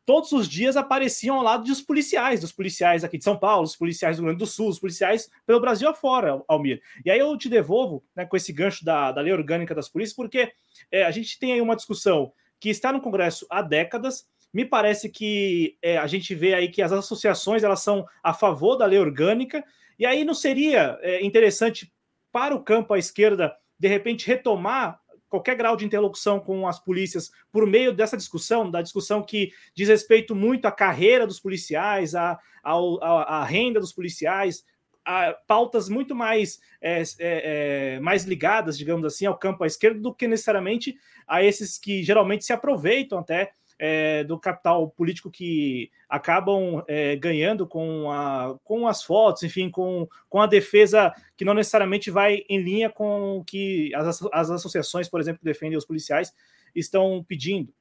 todos 0.06 0.32
os 0.32 0.48
dias 0.48 0.78
apareciam 0.78 1.38
ao 1.38 1.44
lado 1.44 1.64
dos 1.64 1.82
policiais, 1.82 2.42
dos 2.42 2.52
policiais 2.52 3.04
aqui 3.04 3.18
de 3.18 3.24
São 3.24 3.38
Paulo, 3.38 3.64
dos 3.64 3.76
policiais 3.76 4.18
do 4.18 4.22
Rio 4.22 4.28
Grande 4.28 4.40
do 4.40 4.46
Sul, 4.46 4.70
os 4.70 4.80
policiais 4.80 5.30
pelo 5.46 5.60
Brasil 5.60 5.90
afora, 5.90 6.42
Almir. 6.48 6.82
E 7.04 7.10
aí 7.10 7.20
eu 7.20 7.36
te 7.38 7.50
devolvo 7.50 8.04
né, 8.16 8.26
com 8.26 8.38
esse 8.38 8.54
gancho 8.54 8.86
da, 8.86 9.12
da 9.12 9.22
lei 9.22 9.34
orgânica 9.34 9.74
das 9.74 9.90
polícias, 9.90 10.16
porque 10.16 10.52
é, 10.92 11.04
a 11.04 11.12
gente 11.12 11.40
tem 11.40 11.54
aí 11.54 11.62
uma 11.62 11.76
discussão 11.76 12.32
que 12.60 12.70
está 12.70 12.92
no 12.92 13.02
Congresso 13.02 13.46
há 13.50 13.62
décadas. 13.62 14.28
Me 14.54 14.64
parece 14.64 15.10
que 15.10 15.78
é, 15.82 15.98
a 15.98 16.08
gente 16.08 16.34
vê 16.36 16.54
aí 16.54 16.70
que 16.70 16.82
as 16.82 16.92
associações 16.92 17.64
elas 17.64 17.82
são 17.82 18.06
a 18.24 18.34
favor 18.34 18.76
da 18.76 18.86
lei 18.86 19.00
orgânica, 19.00 19.64
e 19.98 20.06
aí 20.06 20.24
não 20.24 20.34
seria 20.34 21.00
é, 21.02 21.26
interessante 21.26 21.92
para 22.32 22.54
o 22.54 22.64
campo 22.64 22.94
à 22.94 23.00
esquerda, 23.00 23.56
de 23.80 23.88
repente, 23.88 24.28
retomar 24.28 25.00
qualquer 25.29 25.55
grau 25.55 25.75
de 25.75 25.86
interlocução 25.86 26.39
com 26.39 26.67
as 26.67 26.79
polícias 26.79 27.32
por 27.51 27.65
meio 27.65 27.94
dessa 27.94 28.17
discussão, 28.17 28.70
da 28.70 28.82
discussão 28.82 29.24
que 29.24 29.51
diz 29.75 29.89
respeito 29.89 30.36
muito 30.36 30.65
à 30.65 30.72
carreira 30.72 31.25
dos 31.25 31.39
policiais, 31.39 32.15
à, 32.15 32.39
à, 32.63 33.39
à 33.39 33.44
renda 33.44 33.79
dos 33.79 33.94
policiais, 33.94 34.63
a 35.05 35.34
pautas 35.48 35.88
muito 35.88 36.15
mais, 36.15 36.60
é, 36.82 37.01
é, 37.01 37.03
é, 37.20 38.00
mais 38.00 38.25
ligadas, 38.25 38.77
digamos 38.77 39.05
assim, 39.05 39.25
ao 39.25 39.38
campo 39.38 39.63
à 39.63 39.67
esquerda 39.67 40.00
do 40.00 40.13
que 40.13 40.27
necessariamente 40.27 40.96
a 41.27 41.44
esses 41.44 41.77
que 41.77 42.03
geralmente 42.03 42.44
se 42.44 42.51
aproveitam 42.51 43.20
até 43.20 43.51
é, 43.77 44.24
do 44.24 44.39
capital 44.39 44.89
político 44.89 45.29
que 45.29 45.91
acabam 46.10 46.84
é, 46.88 47.15
ganhando 47.15 47.67
com, 47.67 48.12
a, 48.12 48.58
com 48.63 48.88
as 48.88 49.03
fotos, 49.03 49.44
enfim, 49.44 49.70
com, 49.70 50.08
com 50.29 50.41
a 50.41 50.48
defesa 50.48 51.13
que 51.36 51.46
não 51.46 51.53
necessariamente 51.53 52.10
vai 52.10 52.44
em 52.50 52.62
linha 52.62 52.89
com 52.89 53.38
o 53.38 53.44
que 53.44 53.94
as, 53.96 54.22
as 54.32 54.50
associações, 54.50 55.10
por 55.10 55.20
exemplo, 55.20 55.39
que 55.39 55.46
defendem 55.46 55.77
os 55.77 55.86
policiais, 55.86 56.34
estão 56.74 57.24
pedindo. 57.27 57.74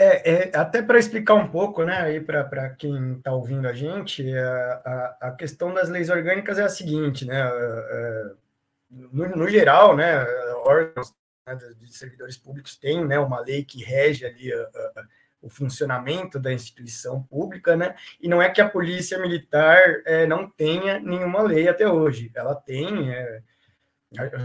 É, 0.00 0.30
é, 0.30 0.56
até 0.56 0.80
para 0.80 0.96
explicar 0.96 1.34
um 1.34 1.48
pouco, 1.48 1.82
né, 1.82 1.96
aí 1.96 2.20
para 2.20 2.70
quem 2.70 3.14
está 3.14 3.32
ouvindo 3.32 3.66
a 3.66 3.72
gente, 3.72 4.32
a, 4.32 5.16
a, 5.20 5.28
a, 5.28 5.30
questão 5.32 5.74
das 5.74 5.88
leis 5.88 6.08
orgânicas 6.08 6.56
é 6.56 6.62
a 6.62 6.68
seguinte, 6.68 7.24
né, 7.24 7.40
é, 7.40 8.30
no, 8.88 9.28
no, 9.30 9.48
geral, 9.48 9.96
né, 9.96 10.24
órgãos 10.64 11.12
de 11.54 11.96
servidores 11.96 12.36
públicos 12.36 12.76
têm, 12.76 13.04
né, 13.04 13.18
uma 13.18 13.40
lei 13.40 13.64
que 13.64 13.82
rege 13.82 14.26
ali 14.26 14.52
a, 14.52 14.68
o 15.40 15.48
funcionamento 15.48 16.38
da 16.38 16.52
instituição 16.52 17.22
pública, 17.22 17.76
né, 17.76 17.94
e 18.20 18.28
não 18.28 18.42
é 18.42 18.50
que 18.50 18.60
a 18.60 18.68
polícia 18.68 19.18
militar 19.18 20.02
é, 20.04 20.26
não 20.26 20.50
tenha 20.50 20.98
nenhuma 20.98 21.42
lei 21.42 21.68
até 21.68 21.88
hoje, 21.88 22.30
ela 22.34 22.54
tem, 22.54 23.12
é, 23.12 23.42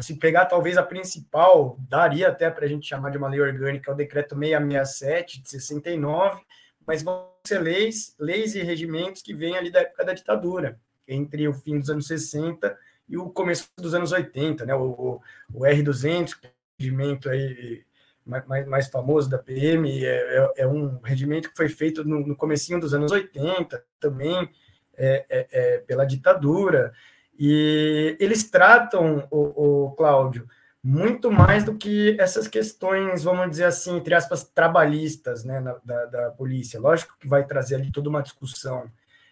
se 0.02 0.16
pegar 0.18 0.46
talvez 0.46 0.78
a 0.78 0.84
principal, 0.84 1.78
daria 1.90 2.30
até 2.30 2.50
para 2.50 2.66
a 2.66 2.68
gente 2.68 2.88
chamar 2.88 3.10
de 3.10 3.18
uma 3.18 3.30
lei 3.30 3.42
orgânica, 3.42 3.90
é 3.90 3.94
o 3.94 3.98
decreto 3.98 4.36
667 4.38 5.42
de 5.42 5.50
69, 5.50 6.42
mas 6.86 7.02
vão 7.02 7.32
ser 7.46 7.60
leis, 7.60 8.16
leis 8.20 8.56
e 8.56 8.62
regimentos 8.62 9.22
que 9.22 9.34
vêm 9.34 9.58
ali 9.58 9.72
da 9.72 9.82
época 9.82 10.06
da 10.06 10.14
ditadura, 10.14 10.80
entre 11.08 11.48
o 11.48 11.54
fim 11.54 11.80
dos 11.80 11.90
anos 11.90 12.08
60 12.08 12.78
e 13.08 13.18
o 13.18 13.30
começo 13.30 13.70
dos 13.78 13.94
anos 13.94 14.12
80, 14.12 14.66
né? 14.66 14.74
O, 14.76 15.22
o 15.54 15.60
R200, 15.62 16.40
que 16.40 16.48
é 16.80 16.84
o 16.84 16.86
regimento 16.86 17.30
aí 17.30 17.84
mais, 18.26 18.68
mais 18.68 18.88
famoso 18.88 19.30
da 19.30 19.38
PM, 19.38 20.04
é, 20.04 20.08
é, 20.08 20.54
é, 20.64 20.68
um 20.68 21.00
regimento 21.04 21.50
que 21.50 21.58
foi 21.58 21.68
feito 21.68 22.04
no, 22.04 22.26
no 22.26 22.36
comecinho 22.36 22.80
dos 22.80 22.94
anos 22.94 23.12
80, 23.12 23.84
também 24.00 24.50
é, 24.96 25.26
é, 25.30 25.48
é 25.52 25.78
pela 25.80 26.06
ditadura. 26.06 26.94
E 27.38 28.16
eles 28.20 28.50
tratam, 28.50 29.28
o, 29.30 29.86
o 29.86 29.92
Cláudio, 29.92 30.48
muito 30.82 31.32
mais 31.32 31.64
do 31.64 31.76
que 31.76 32.16
essas 32.20 32.48
questões, 32.48 33.24
vamos 33.24 33.50
dizer 33.50 33.66
assim, 33.66 33.98
entre 33.98 34.14
aspas, 34.14 34.44
trabalhistas 34.44 35.44
né, 35.44 35.60
na, 35.60 35.78
da, 35.84 36.06
da 36.06 36.32
polícia. 36.32 36.80
Lógico 36.80 37.16
que 37.20 37.28
vai 37.28 37.46
trazer 37.46 37.76
ali 37.76 37.92
toda 37.92 38.10
uma 38.10 38.22
discussão 38.22 38.90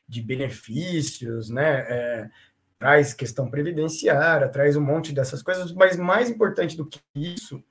de 0.07 0.21
benefícios, 0.21 1.50
né? 1.50 2.29
Traz 2.81 3.13
questão 3.13 3.47
previdenciária, 3.47 4.50
traz 4.50 4.75
um 4.75 4.81
monte 4.81 5.13
dessas 5.13 5.43
coisas, 5.43 5.71
mas 5.71 5.97
mais 5.97 6.31
importante 6.31 6.75
do 6.75 6.83
que 6.83 7.00
isso, 7.15 7.63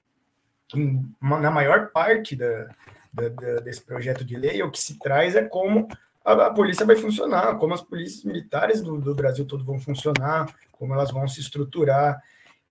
na 1.20 1.50
maior 1.50 1.90
parte 1.90 2.36
da, 2.36 2.68
da, 3.12 3.28
da, 3.28 3.56
desse 3.56 3.82
projeto 3.82 4.24
de 4.24 4.36
lei, 4.36 4.62
o 4.62 4.70
que 4.70 4.78
se 4.78 5.00
traz 5.00 5.34
é 5.34 5.42
como 5.42 5.88
a, 6.24 6.46
a, 6.46 6.50
polícia 6.54 6.86
vai 6.86 6.94
funcionar, 6.94 7.58
como 7.58 7.74
as 7.74 7.80
polícias 7.80 8.22
militares 8.22 8.80
do, 8.80 9.00
do, 9.00 9.12
Brasil 9.12 9.44
todo 9.44 9.64
vão 9.64 9.80
funcionar, 9.80 10.54
como 10.70 10.94
elas 10.94 11.10
vão 11.10 11.26
se 11.26 11.40
estruturar. 11.40 12.22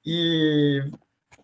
E 0.05 0.81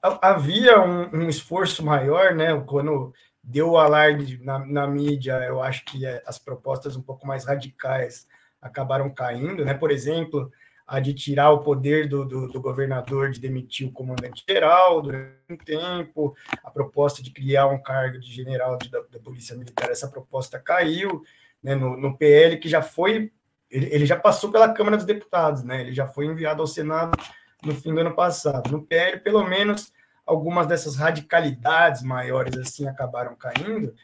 havia 0.02 0.80
um, 0.80 1.24
um 1.24 1.28
esforço 1.28 1.84
maior, 1.84 2.34
né? 2.34 2.58
Quando 2.66 3.14
deu 3.44 3.72
o 3.72 3.78
alarde 3.78 4.42
na, 4.42 4.60
na 4.60 4.88
mídia, 4.88 5.34
eu 5.46 5.62
acho 5.62 5.84
que 5.84 6.08
as 6.26 6.40
propostas 6.40 6.96
um 6.96 7.02
pouco 7.02 7.28
mais 7.28 7.44
radicais 7.44 8.26
acabaram 8.62 9.14
caindo, 9.14 9.66
né? 9.66 9.74
Por 9.74 9.92
exemplo, 9.92 10.50
a 10.88 11.00
de 11.00 11.14
tirar 11.14 11.52
o 11.52 11.64
poder 11.64 12.08
do, 12.08 12.26
do, 12.26 12.48
do 12.48 12.62
governador 12.62 13.32
de 13.32 13.40
demitir 13.40 13.88
o 13.88 13.92
comandante-geral 13.92 15.02
durante 15.02 15.36
um 15.50 15.58
tempo, 15.58 16.36
a 16.64 16.70
proposta 16.70 17.24
de 17.24 17.32
criar 17.32 17.68
um 17.68 17.82
cargo 17.82 18.20
de 18.20 18.32
general 18.32 18.78
de, 18.78 18.90
da, 18.90 19.02
da 19.02 19.20
Polícia 19.20 19.56
Militar, 19.56 19.90
essa 19.90 20.08
proposta 20.08 20.60
caiu 20.60 21.24
né, 21.62 21.74
no, 21.74 21.98
no 21.98 22.16
PL, 22.16 22.58
que 22.58 22.70
já 22.70 22.82
foi, 22.82 23.32
ele, 23.72 23.88
ele, 23.92 24.06
já 24.06 24.16
passou 24.16 24.52
pela 24.52 24.72
Câmara 24.72 24.98
dos 24.98 25.06
Deputados, 25.06 25.64
né, 25.64 25.82
ele 25.82 25.94
já 25.94 26.06
foi 26.06 26.28
enviado 26.28 26.62
ao 26.62 26.68
Senado 26.68 27.18
no 27.64 27.74
fim 27.74 27.94
do 27.94 28.02
ano 28.02 28.14
passado. 28.14 28.72
No 28.72 28.86
PL, 28.86 29.20
pelo 29.22 29.44
menos, 29.44 29.92
algumas 30.24 30.68
dessas 30.68 30.96
radicalidades 30.96 32.04
maiores 32.04 32.56
assim 32.58 32.88
acabaram 32.88 33.36
caindo, 33.36 33.96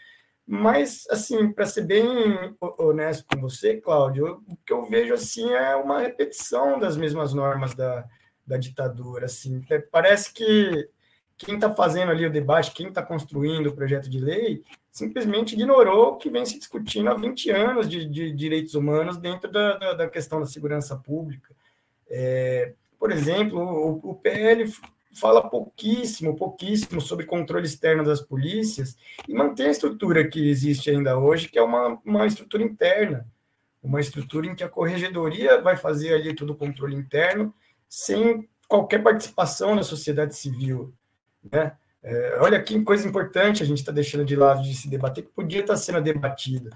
mas, 0.53 1.07
assim, 1.09 1.49
para 1.49 1.65
ser 1.65 1.83
bem 1.83 2.05
honesto 2.77 3.25
com 3.25 3.39
você, 3.39 3.77
Cláudio, 3.79 4.43
o 4.45 4.57
que 4.65 4.73
eu 4.73 4.83
vejo, 4.85 5.13
assim, 5.13 5.49
é 5.49 5.77
uma 5.77 6.01
repetição 6.01 6.77
das 6.77 6.97
mesmas 6.97 7.33
normas 7.33 7.73
da, 7.73 8.05
da 8.45 8.57
ditadura, 8.57 9.27
assim. 9.27 9.63
Parece 9.89 10.33
que 10.33 10.89
quem 11.37 11.55
está 11.55 11.73
fazendo 11.73 12.11
ali 12.11 12.25
o 12.25 12.29
debate, 12.29 12.73
quem 12.73 12.89
está 12.89 13.01
construindo 13.01 13.67
o 13.67 13.73
projeto 13.73 14.09
de 14.09 14.19
lei, 14.19 14.61
simplesmente 14.91 15.53
ignorou 15.53 16.09
o 16.09 16.17
que 16.17 16.29
vem 16.29 16.45
se 16.45 16.59
discutindo 16.59 17.09
há 17.09 17.13
20 17.13 17.49
anos 17.49 17.87
de, 17.87 18.05
de 18.05 18.33
direitos 18.33 18.75
humanos 18.75 19.15
dentro 19.15 19.49
da, 19.49 19.77
da, 19.77 19.93
da, 19.93 20.09
questão 20.09 20.41
da 20.41 20.45
segurança 20.45 20.97
pública. 20.97 21.55
É, 22.09 22.73
por 22.99 23.09
exemplo, 23.09 23.57
o, 23.57 24.11
o, 24.11 24.15
PL 24.15 24.69
fala 25.13 25.49
pouquíssimo, 25.49 26.35
pouquíssimo 26.35 27.01
sobre 27.01 27.25
controle 27.25 27.65
externo 27.65 28.03
das 28.03 28.21
polícias 28.21 28.95
e 29.27 29.33
mantém 29.33 29.67
a 29.67 29.71
estrutura 29.71 30.27
que 30.27 30.49
existe 30.49 30.89
ainda 30.89 31.17
hoje, 31.17 31.49
que 31.49 31.59
é 31.59 31.61
uma, 31.61 31.99
uma 32.05 32.25
estrutura 32.25 32.63
interna, 32.63 33.27
uma 33.83 33.99
estrutura 33.99 34.47
em 34.47 34.55
que 34.55 34.63
a 34.63 34.69
corregedoria 34.69 35.61
vai 35.61 35.75
fazer 35.75 36.13
ali 36.13 36.33
todo 36.33 36.51
o 36.51 36.55
controle 36.55 36.95
interno, 36.95 37.53
sem 37.89 38.47
qualquer 38.67 39.03
participação 39.03 39.75
da 39.75 39.83
sociedade 39.83 40.35
civil. 40.35 40.93
Né? 41.51 41.73
É, 42.03 42.37
olha 42.39 42.61
que 42.61 42.81
coisa 42.83 43.07
importante 43.07 43.61
a 43.61 43.65
gente 43.65 43.79
está 43.79 43.91
deixando 43.91 44.23
de 44.23 44.35
lado 44.35 44.63
de 44.63 44.73
se 44.73 44.89
debater, 44.89 45.25
que 45.25 45.31
podia 45.31 45.61
estar 45.61 45.73
tá 45.73 45.79
sendo 45.79 46.01
debatido. 46.01 46.69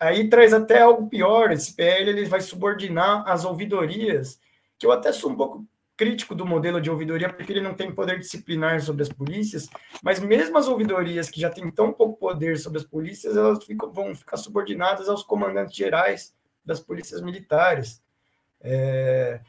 Aí 0.00 0.28
traz 0.28 0.52
até 0.52 0.82
algo 0.82 1.08
pior, 1.08 1.52
esse 1.52 1.74
PL 1.74 2.10
ele 2.10 2.24
vai 2.24 2.40
subordinar 2.40 3.22
as 3.28 3.44
ouvidorias, 3.44 4.40
que 4.78 4.86
eu 4.86 4.90
até 4.90 5.12
sou 5.12 5.30
um 5.30 5.36
pouco 5.36 5.64
crítico 6.02 6.34
do 6.34 6.44
modelo 6.44 6.80
de 6.80 6.90
ouvidoria, 6.90 7.32
porque 7.32 7.52
ele 7.52 7.60
não 7.60 7.74
tem 7.74 7.94
poder 7.94 8.18
disciplinar 8.18 8.80
sobre 8.80 9.02
as 9.02 9.08
polícias, 9.08 9.68
mas 10.02 10.18
mesmo 10.18 10.58
as 10.58 10.66
ouvidorias 10.66 11.30
que 11.30 11.40
já 11.40 11.48
têm 11.48 11.70
tão 11.70 11.92
pouco 11.92 12.18
poder 12.18 12.58
sobre 12.58 12.80
as 12.80 12.84
polícias, 12.84 13.36
elas 13.36 13.64
ficam, 13.64 13.92
vão 13.92 14.12
ficar 14.12 14.36
subordinadas 14.36 15.08
aos 15.08 15.22
comandantes 15.22 15.76
gerais 15.76 16.34
das 16.64 16.80
polícias 16.80 17.20
militares. 17.20 18.02
É, 18.60 19.40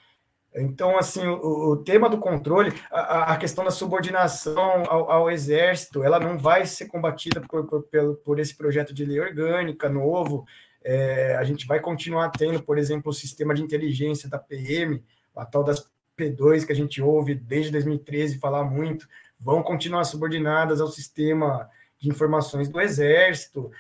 então, 0.54 0.96
assim, 0.96 1.26
o, 1.26 1.72
o, 1.72 1.78
tema 1.78 2.08
do 2.08 2.20
controle, 2.20 2.72
a, 2.92 3.34
a 3.34 3.38
questão 3.38 3.66
da 3.66 3.72
subordinação 3.72 4.84
ao, 4.88 5.10
ao, 5.10 5.32
exército, 5.32 6.04
ela 6.04 6.20
não 6.20 6.38
vai 6.38 6.68
ser 6.68 6.86
combatida 6.86 7.42
por, 7.42 7.66
por, 7.66 8.16
por 8.24 8.40
esse 8.40 8.56
projeto 8.56 8.94
de 8.94 9.04
lei 9.06 9.20
orgânica 9.20 9.90
novo. 9.90 10.46
É, 10.84 11.36
a 11.36 11.44
gente 11.44 11.66
vai 11.66 11.80
continuar 11.80 12.30
tendo, 12.30 12.62
por 12.62 12.78
exemplo, 12.78 13.10
o 13.10 13.14
sistema 13.14 13.56
de 13.56 13.64
inteligência 13.64 14.30
da 14.30 14.38
PM, 14.38 15.04
a 15.36 15.46
tal 15.46 15.64
das 15.64 15.92
P2 16.18 16.66
que 16.66 16.72
a 16.72 16.76
gente 16.76 17.02
ouve 17.02 17.36
desde 17.36 17.72
2013 17.72 18.40
falar 18.40 18.64
muito, 18.64 19.08
vão 19.40 19.62
continuar 19.62 20.04
subordinadas 20.06 20.80
ao 20.80 20.88
sistema 20.88 21.70
de 22.00 22.10
informações 22.10 22.70
do 22.70 22.80
Exército. 22.80 23.72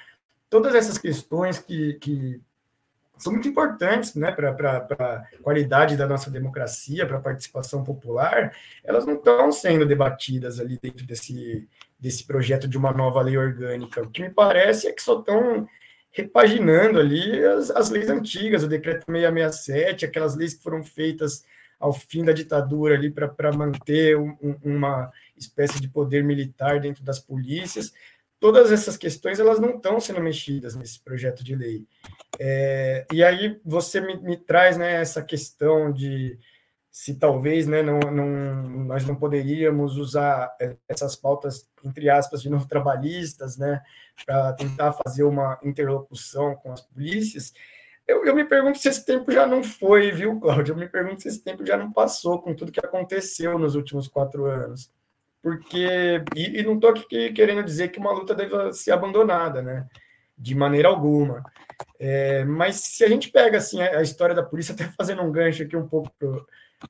Todas 0.50 0.76
essas 0.76 0.98
questões 0.98 1.60
que, 1.60 1.94
que 1.96 2.42
são 3.18 3.32
muito 3.32 3.48
importantes 3.48 4.16
né, 4.16 4.32
para 4.32 4.50
a 4.52 5.24
qualidade 5.42 5.96
da 5.96 6.08
nossa 6.08 6.30
democracia, 6.30 7.06
para 7.06 7.18
a 7.18 7.22
participação 7.22 7.84
popular, 7.84 8.56
elas 8.84 9.06
não 9.06 9.16
estão 9.16 9.52
sendo 9.52 9.86
debatidas 9.86 10.60
ali 10.60 10.78
dentro 10.82 11.06
desse, 11.06 11.68
desse 12.00 12.26
projeto 12.26 12.68
de 12.68 12.78
uma 12.78 12.92
nova 12.92 13.22
lei 13.22 13.38
orgânica. 13.38 14.02
O 14.02 14.10
que 14.10 14.22
me 14.22 14.30
parece 14.30 14.88
é 14.88 14.92
que 14.92 15.02
só 15.02 15.20
estão 15.20 15.68
repaginando 16.12 17.00
ali 17.00 17.44
as, 17.46 17.72
as 17.72 17.90
leis 17.90 18.10
antigas, 18.10 18.64
o 18.64 18.68
decreto 18.68 19.06
667, 19.10 20.06
aquelas 20.06 20.36
leis 20.36 20.54
que 20.54 20.64
foram 20.64 20.84
feitas 20.84 21.44
ao 21.84 21.92
fim 21.92 22.24
da 22.24 22.32
ditadura 22.32 22.96
ali 22.96 23.12
para 23.12 23.52
manter 23.52 24.18
um, 24.18 24.38
uma 24.64 25.12
espécie 25.36 25.82
de 25.82 25.90
poder 25.90 26.24
militar 26.24 26.80
dentro 26.80 27.04
das 27.04 27.20
polícias. 27.20 27.92
Todas 28.40 28.72
essas 28.72 28.96
questões 28.96 29.38
elas 29.38 29.60
não 29.60 29.76
estão 29.76 30.00
sendo 30.00 30.22
mexidas 30.22 30.76
nesse 30.76 30.98
projeto 31.02 31.44
de 31.44 31.54
lei. 31.54 31.86
É, 32.40 33.06
e 33.12 33.22
aí 33.22 33.60
você 33.66 34.00
me, 34.00 34.16
me, 34.16 34.38
traz 34.38 34.78
né, 34.78 34.94
essa 34.94 35.22
questão 35.22 35.92
de 35.92 36.40
se 36.90 37.16
talvez 37.16 37.68
né, 37.68 37.84
não, 37.84 38.00
não, 38.00 38.86
nós 38.86 39.06
não 39.06 39.18
poderíamos 39.18 39.98
usar 39.98 40.56
essas 40.88 41.18
pautas, 41.18 41.68
entre 41.84 42.10
aspas, 42.10 42.42
de 42.42 42.50
novo 42.50 42.66
trabalhistas, 42.66 43.58
né, 43.58 43.82
para 44.26 44.54
tentar 44.54 44.94
fazer 44.94 45.24
uma 45.24 45.60
interlocução 45.62 46.56
com 46.56 46.72
as 46.72 46.80
polícias. 46.80 47.54
Eu, 48.08 48.26
eu 48.26 48.36
me 48.36 48.44
pergunto 48.44 48.78
se 48.78 48.90
esse 48.90 49.06
tempo 49.06 49.32
já 49.32 49.48
não 49.48 49.64
foi, 49.64 50.12
viu, 50.12 50.40
Cláudio? 50.40 50.74
Eu 50.74 50.78
me 50.78 50.90
pergunto 50.90 51.22
se 51.22 51.30
esse 51.30 51.42
tempo 51.42 51.66
já 51.66 51.78
não 51.78 51.92
passou 51.92 52.42
com 52.42 52.54
tudo 52.54 52.72
que 52.72 52.80
aconteceu 52.80 53.58
nos 53.58 53.76
últimos 53.76 54.08
quatro 54.08 54.46
anos. 54.46 54.92
Porque, 55.42 56.24
e, 56.36 56.60
e 56.60 56.64
não 56.64 56.76
estou 56.76 56.90
aqui 56.90 57.32
querendo 57.34 57.64
dizer 57.64 57.90
que 57.90 58.00
uma 58.00 58.12
luta 58.12 58.36
deve 58.36 58.74
ser 58.74 58.92
abandonada, 58.92 59.62
né? 59.62 59.88
De 60.38 60.54
maneira 60.56 60.90
alguma. 60.90 61.44
É, 62.00 62.44
mas 62.46 62.76
se 62.78 63.04
a 63.04 63.10
gente 63.10 63.32
pega 63.32 63.58
assim 63.58 63.82
a, 63.82 64.00
a, 64.00 64.02
história 64.02 64.36
da 64.36 64.44
polícia, 64.44 64.74
até 64.76 64.86
fazendo 64.98 65.22
um 65.22 65.32
gancho 65.32 65.64
aqui 65.64 65.76
um 65.76 65.88
pouco 65.88 66.12
para 66.20 66.30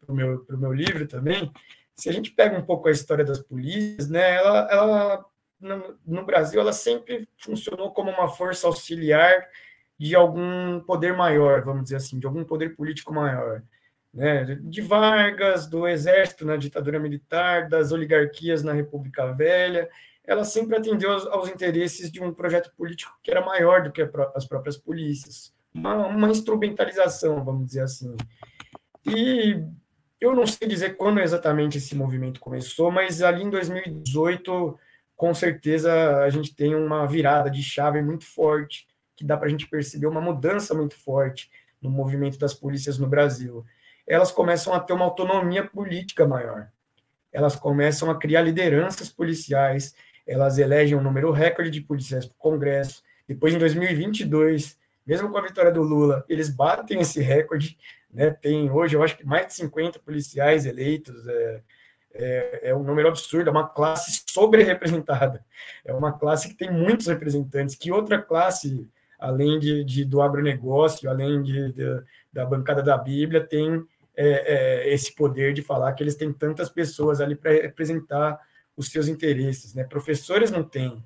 o 0.08 0.14
meu, 0.14 0.40
pro 0.40 0.58
meu 0.58 0.74
livro 0.74 1.08
também, 1.08 1.52
se 1.96 2.10
a 2.10 2.12
gente 2.12 2.32
pega 2.32 2.58
um 2.58 2.64
pouco 2.64 2.88
a 2.88 2.92
história 2.92 3.24
das 3.24 3.40
polícias, 3.40 4.10
né, 4.10 4.36
ela, 4.36 4.68
ela 4.72 5.26
no, 5.60 5.98
no 6.06 6.26
Brasil 6.26 6.60
ela 6.60 6.74
sempre 6.74 7.28
funcionou 7.38 7.92
como 7.92 8.12
uma 8.12 8.28
força 8.28 8.68
auxiliar 8.68 9.48
de 9.98 10.16
algum 10.16 10.80
poder 10.82 11.16
maior, 11.16 11.64
vamos 11.64 11.84
dizer 11.84 11.98
assim, 11.98 12.20
de 12.20 12.26
algum 12.26 12.44
poder 12.44 12.76
político 12.76 13.14
maior. 13.14 13.64
Né? 14.14 14.60
De 14.62 14.82
Vargas, 14.82 15.68
do 15.68 15.88
exército 15.88 16.46
na 16.46 16.56
ditadura 16.56 17.00
militar, 17.00 17.68
das 17.68 17.92
oligarquias 17.92 18.64
na 18.64 18.74
República 18.74 19.32
Velha, 19.34 19.90
ela 20.26 20.46
sempre 20.46 20.78
atendeu 20.78 21.12
aos, 21.12 21.26
aos 21.28 21.50
interesses 21.50 22.12
de 22.12 22.22
um 22.22 22.34
projeto 22.34 22.72
político 22.78 23.18
que 23.22 23.32
era 23.32 23.44
maior 23.44 23.84
do 23.84 23.92
que 23.92 24.08
as 24.36 24.46
próprias 24.46 24.78
polícias. 24.78 25.54
Uma, 25.74 26.08
uma 26.08 26.30
instrumentalização, 26.30 27.44
vamos 27.44 27.68
dizer 27.68 27.82
assim. 27.82 28.16
E 29.06 29.62
eu 30.22 30.34
não 30.34 30.48
sei 30.48 30.68
dizer 30.68 30.96
quando 30.96 31.20
exatamente 31.20 31.78
esse 31.78 31.96
movimento 31.96 32.40
começou, 32.40 32.90
mas 32.90 33.22
ali 33.22 33.44
em 33.44 33.50
2018, 33.50 34.80
com 35.18 35.34
certeza, 35.34 36.20
a 36.20 36.30
gente 36.30 36.56
tem 36.56 36.74
uma 36.76 37.06
virada 37.06 37.50
de 37.50 37.62
chave 37.62 38.02
muito 38.02 38.26
forte, 38.26 38.88
que 39.24 39.28
dá 39.28 39.38
para 39.38 39.48
a 39.48 39.50
gente 39.50 39.68
perceber 39.68 40.06
uma 40.06 40.20
mudança 40.20 40.74
muito 40.74 40.96
forte 40.98 41.50
no 41.82 41.90
movimento 41.90 42.38
das 42.38 42.54
polícias 42.54 42.98
no 42.98 43.08
Brasil. 43.08 43.66
Elas 44.06 44.32
começam 44.32 44.74
a 44.74 44.82
ter 44.82 44.92
uma 44.92 45.06
autonomia 45.06 45.66
política 45.66 46.28
maior. 46.28 46.68
Elas 47.32 47.56
começam 47.56 48.12
a 48.12 48.20
criar 48.20 48.42
lideranças 48.42 49.10
policiais, 49.10 49.96
elas 50.28 50.58
elegem 50.58 50.98
um 50.98 51.02
número 51.02 51.32
recorde 51.32 51.72
de 51.72 51.80
policiais 51.80 52.26
para 52.26 52.36
o 52.36 52.38
Congresso. 52.38 53.02
Depois, 53.26 53.54
em 53.54 53.58
2022, 53.58 54.78
mesmo 55.08 55.32
com 55.32 55.38
a 55.38 55.42
vitória 55.42 55.72
do 55.72 55.82
Lula, 55.82 56.26
eles 56.28 56.50
batem 56.50 57.00
esse 57.00 57.22
recorde. 57.22 57.78
Né? 58.14 58.30
Tem 58.30 58.70
hoje, 58.70 58.98
eu 58.98 59.04
acho 59.04 59.18
que 59.18 59.26
mais 59.26 59.48
de 59.48 59.54
50 59.54 60.00
policiais 60.00 60.66
eleitos. 60.66 61.26
É, 61.30 61.62
é, 62.14 62.70
é 62.70 62.76
um 62.76 62.84
número 62.84 63.08
absurdo, 63.08 63.48
é 63.48 63.52
uma 63.52 63.68
classe 63.68 64.22
sobre-representada. 64.28 65.44
É 65.84 65.94
uma 65.94 66.12
classe 66.12 66.50
que 66.50 66.56
tem 66.56 66.70
muitos 66.70 67.08
representantes. 67.08 67.76
Que 67.76 67.92
outra 67.92 68.22
classe, 68.22 68.88
além 69.24 69.58
de, 69.58 69.86
de 69.86 70.04
do 70.04 70.22
agronegócio, 70.22 71.10
além 71.10 71.42
de, 71.42 71.72
de, 71.72 72.04
da 72.32 72.46
bancada 72.46 72.84
da 72.84 72.98
Bíblia, 72.98 73.40
tem 73.40 73.82
é, 74.16 74.88
é, 74.88 74.94
esse 74.94 75.16
poder 75.16 75.54
de 75.54 75.62
falar 75.62 75.94
que 75.94 76.04
eles 76.04 76.16
têm 76.16 76.34
tantas 76.34 76.70
pessoas 76.70 77.22
ali 77.22 77.34
para 77.34 77.52
representar 77.52 78.38
os 78.76 78.92
seus 78.92 79.08
interesses. 79.08 79.74
Né? 79.74 79.86
Professores 79.86 80.52
não 80.52 80.62
têm, 80.62 81.02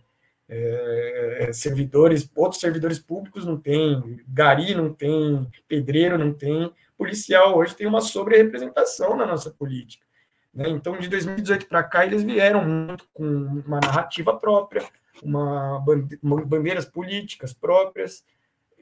é, 0.49 1.51
servidores, 1.53 2.27
outros 2.35 2.59
servidores 2.59 2.97
públicos 2.97 3.45
não 3.45 3.55
têm, 3.55 4.19
gari 4.27 4.73
não 4.73 4.91
tem, 4.91 5.47
pedreiro 5.67 6.17
não 6.17 6.33
tem, 6.33 6.73
policial 6.97 7.55
hoje 7.55 7.75
tem 7.75 7.85
uma 7.85 8.01
sobre-representação 8.01 9.15
na 9.15 9.27
nossa 9.27 9.51
política. 9.51 10.03
Né? 10.51 10.69
Então, 10.69 10.97
de 10.97 11.07
2018 11.07 11.67
para 11.67 11.83
cá, 11.83 12.03
eles 12.03 12.23
vieram 12.23 12.65
muito 12.65 13.07
com 13.13 13.23
uma 13.23 13.79
narrativa 13.79 14.35
própria, 14.35 14.83
uma 15.23 15.83
bandeiras 16.21 16.85
políticas 16.85 17.53
próprias, 17.53 18.23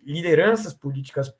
lideranças 0.03 0.73
políticas 0.73 1.33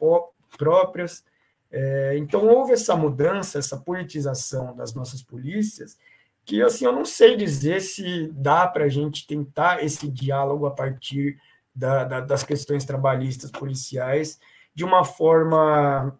próprias. 0.58 1.24
É, 1.72 2.18
então, 2.18 2.48
houve 2.48 2.74
essa 2.74 2.96
mudança, 2.96 3.60
essa 3.60 3.78
politização 3.78 4.76
das 4.76 4.94
nossas 4.94 5.22
polícias, 5.22 5.98
que 6.46 6.62
assim 6.62 6.86
eu 6.86 6.92
não 6.92 7.04
sei 7.04 7.36
dizer 7.36 7.82
se 7.82 8.28
dá 8.32 8.68
para 8.68 8.86
a 8.86 8.90
gente 8.90 9.26
tentar 9.26 9.84
esse 9.84 10.08
diálogo 10.08 10.66
a 10.68 10.72
partir 10.72 11.40
da, 11.74 12.04
da, 12.04 12.20
das 12.22 12.44
questões 12.44 12.86
trabalhistas 12.86 13.52
policiais 13.52 14.40
de 14.74 14.86
uma 14.86 15.04
forma 15.04 16.18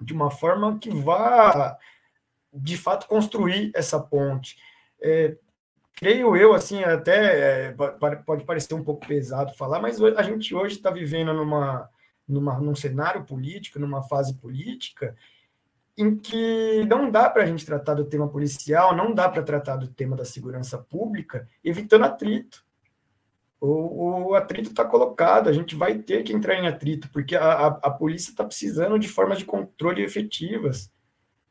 de 0.00 0.12
uma 0.12 0.30
forma 0.30 0.78
que 0.78 0.90
vá 0.90 1.78
de 2.52 2.76
fato 2.76 3.06
construir 3.06 3.70
essa 3.74 3.98
ponte. 3.98 4.58
É, 5.00 5.36
creio 5.96 6.36
eu, 6.36 6.52
assim, 6.52 6.84
até 6.84 7.70
é, 7.70 7.72
pode 8.24 8.44
parecer 8.44 8.74
um 8.74 8.84
pouco 8.84 9.06
pesado 9.06 9.54
falar, 9.54 9.80
mas 9.80 10.00
a 10.00 10.22
gente 10.22 10.54
hoje 10.54 10.76
está 10.76 10.90
vivendo 10.90 11.32
numa, 11.32 11.90
numa, 12.28 12.60
num 12.60 12.76
cenário 12.76 13.24
político, 13.24 13.78
numa 13.78 14.02
fase 14.02 14.34
política, 14.34 15.16
em 15.96 16.14
que 16.14 16.84
não 16.84 17.10
dá 17.10 17.30
para 17.30 17.42
a 17.42 17.46
gente 17.46 17.64
tratar 17.64 17.94
do 17.94 18.04
tema 18.04 18.28
policial, 18.28 18.94
não 18.94 19.14
dá 19.14 19.28
para 19.28 19.42
tratar 19.42 19.76
do 19.76 19.88
tema 19.88 20.14
da 20.14 20.26
segurança 20.26 20.76
pública, 20.76 21.48
evitando 21.64 22.04
atrito. 22.04 22.64
O, 23.58 24.28
o 24.28 24.34
atrito 24.34 24.68
está 24.68 24.84
colocado, 24.84 25.48
a 25.48 25.52
gente 25.52 25.74
vai 25.74 25.96
ter 25.98 26.22
que 26.22 26.34
entrar 26.34 26.56
em 26.56 26.66
atrito, 26.66 27.08
porque 27.10 27.34
a, 27.34 27.42
a, 27.42 27.66
a 27.68 27.90
polícia 27.90 28.30
está 28.30 28.44
precisando 28.44 28.98
de 28.98 29.08
formas 29.08 29.38
de 29.38 29.46
controle 29.46 30.04
efetivas. 30.04 30.92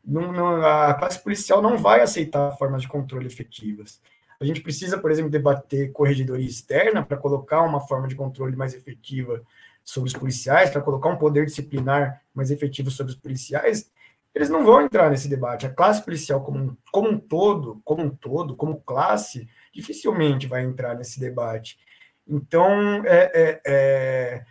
Não, 0.04 0.32
não, 0.32 0.64
a 0.64 0.94
classe 0.94 1.20
policial 1.24 1.64
não 1.64 1.80
vai 1.80 2.02
aceitar 2.02 2.56
formas 2.58 2.84
de 2.84 2.88
controle 2.88 3.26
efetivas. 3.26 4.00
A 4.40 4.46
gente 4.46 4.62
precisa, 4.62 4.98
por 4.98 5.12
exemplo, 5.12 5.30
debater 5.30 5.92
corregedoria 5.92 6.48
externa 6.48 7.04
para 7.04 7.18
colocar 7.18 7.62
uma 7.62 7.80
forma 7.80 8.08
de 8.08 8.16
controle 8.16 8.56
mais 8.56 8.74
efetiva 8.74 9.42
sobre 9.84 10.10
os 10.10 10.16
policiais, 10.16 10.70
para 10.70 10.82
colocar 10.82 11.10
um 11.10 11.18
poder 11.18 11.46
disciplinar 11.46 12.22
mais 12.34 12.50
efetivo 12.50 12.90
sobre 12.90 13.14
os 13.14 13.20
policiais, 13.20 13.92
eles 14.34 14.50
não 14.50 14.66
vão 14.66 14.82
entrar 14.82 15.10
nesse 15.10 15.30
debate. 15.30 15.66
A 15.66 15.74
classe 15.74 16.04
policial 16.04 16.44
como, 16.44 16.78
como 16.92 17.10
um 17.10 17.18
todo, 17.18 17.82
como 17.86 18.04
um 18.04 18.10
todo, 18.10 18.56
como 18.56 18.82
classe, 18.82 19.48
dificilmente 19.74 20.48
vai 20.48 20.64
entrar 20.64 20.96
nesse 20.96 21.20
debate. 21.20 21.80
Então, 22.28 23.06
é, 23.06 23.32
é, 23.34 23.62
é, 23.66 24.46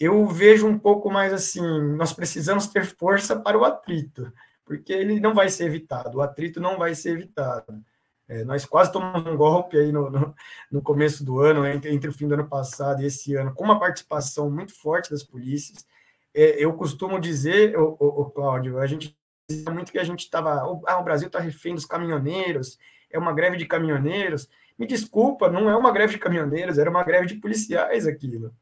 eu 0.00 0.26
vejo 0.26 0.66
um 0.66 0.78
pouco 0.78 1.10
mais 1.10 1.32
assim, 1.32 1.60
nós 1.94 2.12
precisamos 2.12 2.66
ter 2.66 2.84
força 2.84 3.38
para 3.38 3.56
o 3.56 3.64
atrito, 3.64 4.32
porque 4.64 4.92
ele 4.92 5.20
não 5.20 5.34
vai 5.34 5.48
ser 5.48 5.66
evitado, 5.66 6.18
o 6.18 6.22
atrito 6.22 6.58
não 6.58 6.78
vai 6.78 6.94
ser 6.94 7.10
evitado. 7.10 7.84
É, 8.30 8.44
nós 8.44 8.64
quase 8.64 8.92
tomamos 8.92 9.26
um 9.26 9.36
golpe 9.36 9.76
aí 9.76 9.90
no, 9.90 10.08
no, 10.08 10.32
no, 10.70 10.80
começo 10.80 11.24
do 11.24 11.40
ano, 11.40 11.66
entre, 11.66 11.92
entre 11.92 12.08
o 12.08 12.12
fim 12.12 12.28
do 12.28 12.34
ano 12.34 12.46
passado 12.46 13.02
e 13.02 13.06
esse 13.06 13.34
ano, 13.34 13.52
com 13.52 13.64
uma 13.64 13.80
participação 13.80 14.48
muito 14.48 14.72
forte 14.72 15.10
das 15.10 15.24
polícias. 15.24 15.84
É, 16.32 16.64
eu 16.64 16.72
costumo 16.74 17.18
dizer, 17.18 17.76
o, 17.76 17.96
o, 17.98 18.20
o 18.20 18.30
Cláudio, 18.30 18.78
a 18.78 18.86
gente 18.86 19.18
dizia 19.48 19.72
muito 19.72 19.90
que 19.90 19.98
a 19.98 20.04
gente 20.04 20.20
estava. 20.20 20.62
Ah, 20.86 21.00
o 21.00 21.02
Brasil 21.02 21.26
está 21.26 21.40
refém 21.40 21.74
dos 21.74 21.84
caminhoneiros, 21.84 22.78
é 23.10 23.18
uma 23.18 23.32
greve 23.32 23.56
de 23.56 23.66
caminhoneiros. 23.66 24.48
Me 24.78 24.86
desculpa, 24.86 25.50
não 25.50 25.68
é 25.68 25.76
uma 25.76 25.90
greve 25.90 26.12
de 26.12 26.20
caminhoneiros, 26.20 26.78
era 26.78 26.88
uma 26.88 27.02
greve 27.02 27.26
de 27.26 27.34
policiais 27.34 28.06
aquilo. 28.06 28.54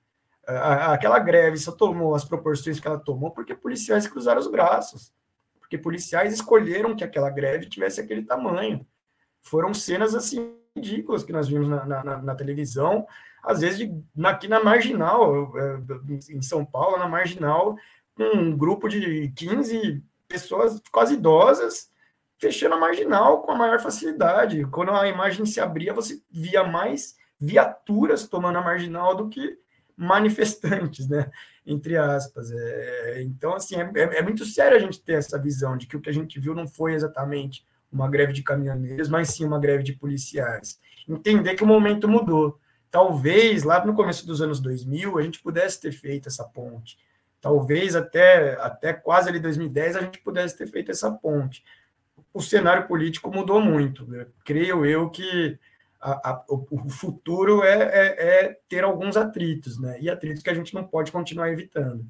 Aquela 0.46 1.18
greve 1.18 1.58
só 1.58 1.72
tomou 1.72 2.14
as 2.14 2.24
proporções 2.24 2.80
que 2.80 2.88
ela 2.88 2.98
tomou 2.98 3.32
porque 3.32 3.54
policiais 3.54 4.06
cruzaram 4.06 4.40
os 4.40 4.50
braços. 4.50 5.12
Porque 5.60 5.76
policiais 5.76 6.32
escolheram 6.32 6.96
que 6.96 7.04
aquela 7.04 7.28
greve 7.28 7.66
tivesse 7.66 8.00
aquele 8.00 8.22
tamanho. 8.22 8.86
Foram 9.42 9.72
cenas 9.72 10.14
assim 10.14 10.54
ridículas 10.76 11.24
que 11.24 11.32
nós 11.32 11.48
vimos 11.48 11.68
na, 11.68 11.84
na, 11.84 12.22
na 12.22 12.34
televisão, 12.34 13.06
às 13.42 13.60
vezes 13.60 13.78
de, 13.78 13.92
aqui 14.24 14.48
na 14.48 14.62
marginal, 14.62 15.52
é, 15.58 15.80
em 16.30 16.42
São 16.42 16.64
Paulo, 16.64 16.98
na 16.98 17.08
marginal, 17.08 17.76
um 18.18 18.56
grupo 18.56 18.88
de 18.88 19.32
15 19.34 20.02
pessoas 20.28 20.80
quase 20.90 21.14
idosas 21.14 21.90
fechando 22.38 22.74
a 22.74 22.78
marginal 22.78 23.42
com 23.42 23.52
a 23.52 23.56
maior 23.56 23.80
facilidade. 23.80 24.64
Quando 24.66 24.92
a 24.92 25.08
imagem 25.08 25.44
se 25.44 25.60
abria, 25.60 25.92
você 25.92 26.20
via 26.30 26.64
mais 26.64 27.16
viaturas 27.40 28.28
tomando 28.28 28.58
a 28.58 28.62
marginal 28.62 29.14
do 29.14 29.28
que 29.28 29.58
manifestantes, 29.96 31.08
né? 31.08 31.30
Entre 31.66 31.96
aspas. 31.96 32.50
É, 32.50 33.22
então, 33.22 33.54
assim, 33.54 33.76
é, 33.76 34.18
é, 34.18 34.22
muito 34.22 34.44
sério 34.44 34.76
a 34.76 34.80
gente 34.80 35.02
ter 35.02 35.14
essa 35.14 35.38
visão 35.38 35.76
de 35.76 35.86
que 35.86 35.96
o 35.96 36.00
que 36.00 36.08
a 36.08 36.14
gente 36.14 36.38
viu 36.38 36.54
não 36.54 36.66
foi 36.66 36.94
exatamente 36.94 37.66
uma 37.90 38.08
greve 38.08 38.32
de 38.32 38.42
caminhoneiros, 38.42 39.08
mas 39.08 39.28
sim 39.28 39.44
uma 39.44 39.58
greve 39.58 39.82
de 39.82 39.92
policiais. 39.92 40.80
Entender 41.08 41.54
que 41.54 41.64
o 41.64 41.66
momento 41.66 42.08
mudou. 42.08 42.58
Talvez 42.90 43.62
lá 43.64 43.84
no 43.84 43.94
começo 43.94 44.26
dos 44.26 44.40
anos 44.40 44.60
2000 44.60 45.18
a 45.18 45.22
gente 45.22 45.42
pudesse 45.42 45.80
ter 45.80 45.92
feito 45.92 46.28
essa 46.28 46.44
ponte 46.44 46.96
talvez 47.40 47.94
até, 47.94 48.54
até 48.60 48.92
quase 48.92 49.28
ali 49.28 49.38
2010 49.40 49.96
a 49.96 50.00
gente 50.02 50.20
pudesse 50.20 50.56
ter 50.56 50.66
feito 50.66 50.90
essa 50.90 51.10
ponte. 51.10 51.64
O 52.32 52.42
cenário 52.42 52.86
político 52.86 53.30
mudou 53.30 53.60
muito. 53.60 54.06
Né? 54.06 54.26
Creio 54.44 54.84
eu 54.84 55.08
que 55.10 55.58
a, 56.00 56.30
a, 56.30 56.44
o 56.48 56.88
futuro 56.88 57.62
é, 57.64 57.82
é, 57.82 58.44
é, 58.44 58.58
ter 58.68 58.84
alguns 58.84 59.16
atritos, 59.16 59.80
né? 59.80 59.98
E 60.00 60.08
atritos 60.08 60.42
que 60.42 60.50
a 60.50 60.54
gente 60.54 60.74
não 60.74 60.84
pode 60.84 61.10
continuar 61.10 61.50
evitando. 61.50 62.06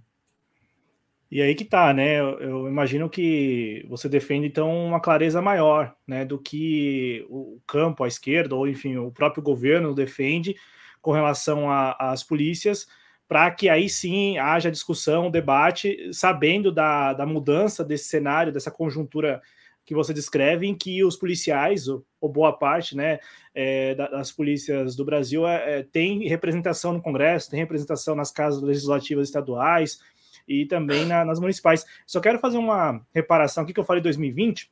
E 1.30 1.42
aí 1.42 1.54
que 1.54 1.64
tá, 1.64 1.92
né? 1.92 2.20
Eu, 2.20 2.38
eu, 2.40 2.68
imagino 2.68 3.08
que 3.08 3.84
você 3.88 4.08
defende 4.08 4.46
então 4.46 4.86
uma 4.86 5.00
clareza 5.00 5.42
maior, 5.42 5.94
né, 6.06 6.24
do 6.24 6.38
que 6.38 7.26
o 7.28 7.60
campo, 7.66 8.02
a 8.02 8.08
esquerda 8.08 8.54
ou 8.54 8.66
enfim 8.66 8.96
o 8.96 9.10
próprio 9.10 9.42
governo 9.42 9.94
defende 9.94 10.56
com 11.02 11.12
relação 11.12 11.70
às 11.70 12.22
polícias 12.24 12.86
para 13.28 13.50
que 13.50 13.68
aí 13.68 13.90
sim 13.90 14.38
haja 14.38 14.70
discussão, 14.70 15.30
debate, 15.30 16.10
sabendo 16.14 16.72
da, 16.72 17.12
da 17.12 17.26
mudança 17.26 17.84
desse 17.84 18.04
cenário, 18.08 18.50
dessa 18.50 18.70
conjuntura 18.70 19.42
que 19.84 19.94
você 19.94 20.14
descreve, 20.14 20.66
em 20.66 20.74
que 20.74 21.04
os 21.04 21.16
policiais, 21.16 21.88
ou, 21.88 22.04
ou 22.20 22.30
boa 22.30 22.52
parte 22.52 22.96
né, 22.96 23.18
é, 23.54 23.94
das 23.94 24.32
polícias 24.32 24.96
do 24.96 25.04
Brasil, 25.04 25.46
é, 25.46 25.78
é, 25.78 25.82
tem 25.82 26.26
representação 26.26 26.92
no 26.94 27.02
Congresso, 27.02 27.50
tem 27.50 27.60
representação 27.60 28.14
nas 28.14 28.30
casas 28.30 28.62
legislativas 28.62 29.28
estaduais 29.28 29.98
e 30.48 30.66
também 30.66 31.04
na, 31.04 31.24
nas 31.24 31.38
municipais. 31.38 31.84
Só 32.06 32.20
quero 32.20 32.38
fazer 32.38 32.58
uma 32.58 33.04
reparação 33.14 33.62
aqui 33.62 33.74
que 33.74 33.80
eu 33.80 33.84
falei 33.84 34.02
2020, 34.02 34.70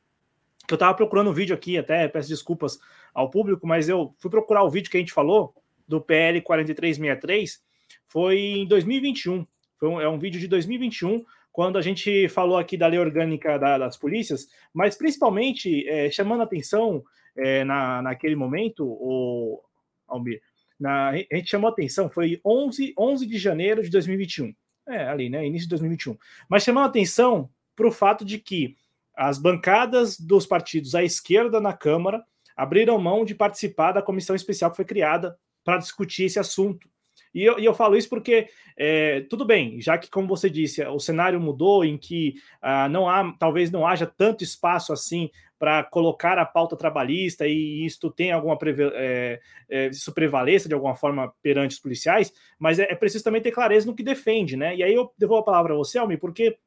que 0.67 0.73
eu 0.73 0.75
estava 0.75 0.93
procurando 0.93 1.29
um 1.29 1.33
vídeo 1.33 1.55
aqui, 1.55 1.77
até 1.77 2.07
peço 2.07 2.29
desculpas 2.29 2.79
ao 3.13 3.29
público, 3.29 3.67
mas 3.67 3.87
eu 3.87 4.13
fui 4.19 4.29
procurar 4.29 4.63
o 4.63 4.69
vídeo 4.69 4.89
que 4.89 4.97
a 4.97 4.99
gente 4.99 5.13
falou 5.13 5.53
do 5.87 6.01
PL 6.01 6.41
4363 6.41 7.61
foi 8.05 8.37
em 8.37 8.67
2021. 8.67 9.45
Foi 9.77 9.89
um, 9.89 10.01
é 10.01 10.09
um 10.09 10.17
vídeo 10.17 10.39
de 10.39 10.47
2021, 10.47 11.23
quando 11.51 11.77
a 11.77 11.81
gente 11.81 12.27
falou 12.29 12.57
aqui 12.57 12.75
da 12.77 12.87
lei 12.87 12.99
orgânica 12.99 13.57
da, 13.57 13.77
das 13.77 13.97
polícias, 13.97 14.47
mas 14.73 14.95
principalmente 14.95 15.87
é, 15.87 16.09
chamando 16.09 16.43
atenção 16.43 17.03
é, 17.35 17.63
na, 17.63 18.01
naquele 18.01 18.35
momento, 18.35 18.83
o 18.85 19.61
Almir, 20.07 20.41
na, 20.79 21.09
a 21.09 21.35
gente 21.35 21.49
chamou 21.49 21.69
atenção, 21.69 22.09
foi 22.09 22.39
11, 22.45 22.93
11 22.97 23.25
de 23.25 23.37
janeiro 23.37 23.83
de 23.83 23.89
2021. 23.89 24.53
É, 24.87 25.07
ali, 25.07 25.29
né? 25.29 25.45
Início 25.45 25.67
de 25.67 25.71
2021. 25.71 26.17
Mas 26.47 26.63
chamando 26.63 26.87
atenção 26.87 27.49
para 27.75 27.87
o 27.87 27.91
fato 27.91 28.23
de 28.23 28.39
que 28.39 28.75
as 29.15 29.37
bancadas 29.37 30.19
dos 30.19 30.45
partidos 30.45 30.95
à 30.95 31.03
esquerda 31.03 31.59
na 31.59 31.73
Câmara 31.73 32.23
abriram 32.55 32.97
mão 32.97 33.25
de 33.25 33.35
participar 33.35 33.91
da 33.91 34.01
comissão 34.01 34.35
especial 34.35 34.71
que 34.71 34.77
foi 34.77 34.85
criada 34.85 35.37
para 35.63 35.77
discutir 35.77 36.23
esse 36.23 36.39
assunto. 36.39 36.87
E 37.33 37.43
eu, 37.43 37.59
e 37.59 37.65
eu 37.65 37.73
falo 37.73 37.95
isso 37.95 38.09
porque, 38.09 38.47
é, 38.75 39.21
tudo 39.29 39.45
bem, 39.45 39.79
já 39.81 39.97
que, 39.97 40.09
como 40.09 40.27
você 40.27 40.49
disse, 40.49 40.83
o 40.85 40.99
cenário 40.99 41.39
mudou 41.39 41.83
em 41.83 41.97
que 41.97 42.35
ah, 42.61 42.87
não 42.89 43.07
há, 43.07 43.31
talvez 43.37 43.69
não 43.69 43.85
haja 43.85 44.07
tanto 44.07 44.43
espaço 44.43 44.93
assim 44.93 45.29
para 45.59 45.83
colocar 45.83 46.37
a 46.37 46.45
pauta 46.45 46.75
trabalhista 46.75 47.47
e 47.47 47.85
isto 47.85 48.11
tem 48.11 48.31
alguma 48.31 48.57
é, 48.93 49.39
é, 49.69 49.87
isso 49.87 50.13
prevaleça 50.13 50.67
de 50.67 50.73
alguma 50.73 50.95
forma 50.95 51.33
perante 51.41 51.75
os 51.75 51.79
policiais, 51.79 52.31
mas 52.59 52.79
é, 52.79 52.83
é, 52.83 52.95
preciso 52.95 53.23
também 53.23 53.41
ter 53.41 53.51
clareza 53.51 53.87
no 53.87 53.95
que 53.95 54.03
defende, 54.03 54.55
né? 54.55 54.75
E 54.75 54.83
aí 54.83 54.93
eu 54.93 55.11
devolvo 55.17 55.41
a 55.41 55.45
palavra 55.45 55.73
a 55.73 55.77
você, 55.77 55.97
Almi, 55.97 56.17
porque 56.17 56.57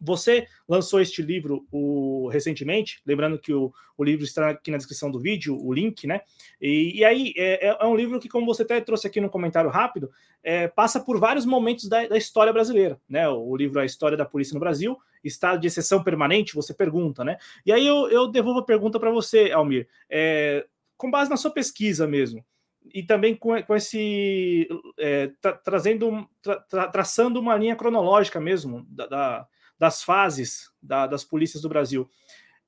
você 0.00 0.46
lançou 0.68 1.00
este 1.00 1.22
livro 1.22 1.66
o, 1.70 2.28
recentemente, 2.28 3.00
lembrando 3.06 3.38
que 3.38 3.52
o, 3.52 3.72
o, 3.96 4.04
livro 4.04 4.24
está 4.24 4.50
aqui 4.50 4.70
na 4.70 4.76
descrição 4.76 5.10
do 5.10 5.18
vídeo, 5.18 5.58
o 5.60 5.72
link, 5.72 6.06
né? 6.06 6.20
E, 6.60 6.98
e 6.98 7.04
aí 7.04 7.32
é, 7.36 7.68
é, 7.68 7.76
é 7.80 7.84
um 7.86 7.96
livro 7.96 8.20
que, 8.20 8.28
como 8.28 8.46
você 8.46 8.62
até 8.62 8.80
trouxe 8.80 9.06
aqui 9.06 9.20
no 9.20 9.30
comentário 9.30 9.70
rápido, 9.70 10.10
é, 10.42 10.68
passa 10.68 11.00
por 11.00 11.18
vários 11.18 11.46
momentos 11.46 11.88
da, 11.88 12.06
da, 12.06 12.16
história 12.16 12.52
brasileira, 12.52 13.00
né? 13.08 13.28
O 13.28 13.56
livro 13.56 13.80
A 13.80 13.84
História 13.84 14.16
da 14.16 14.24
Polícia 14.24 14.54
no 14.54 14.60
Brasil, 14.60 14.96
estado 15.22 15.60
de 15.60 15.66
exceção 15.66 16.02
permanente, 16.02 16.54
você 16.54 16.74
pergunta, 16.74 17.24
né? 17.24 17.38
E 17.64 17.72
aí 17.72 17.86
eu, 17.86 18.08
eu 18.10 18.28
devolvo 18.28 18.60
a 18.60 18.64
pergunta 18.64 19.00
para 19.00 19.10
você, 19.10 19.50
Almir, 19.52 19.88
é, 20.10 20.66
com 20.96 21.10
base 21.10 21.30
na 21.30 21.36
sua 21.36 21.50
pesquisa 21.50 22.06
mesmo 22.06 22.44
e 22.92 23.02
também 23.02 23.34
com, 23.34 23.60
com 23.62 23.74
esse 23.74 24.68
é, 24.98 25.30
tra, 25.40 25.52
trazendo 25.52 26.28
tra, 26.42 26.60
tra, 26.60 26.88
traçando 26.88 27.40
uma 27.40 27.56
linha 27.56 27.76
cronológica 27.76 28.40
mesmo 28.40 28.84
da, 28.88 29.06
da, 29.06 29.48
das 29.78 30.02
fases 30.02 30.70
da, 30.82 31.06
das 31.06 31.24
polícias 31.24 31.62
do 31.62 31.68
Brasil. 31.68 32.08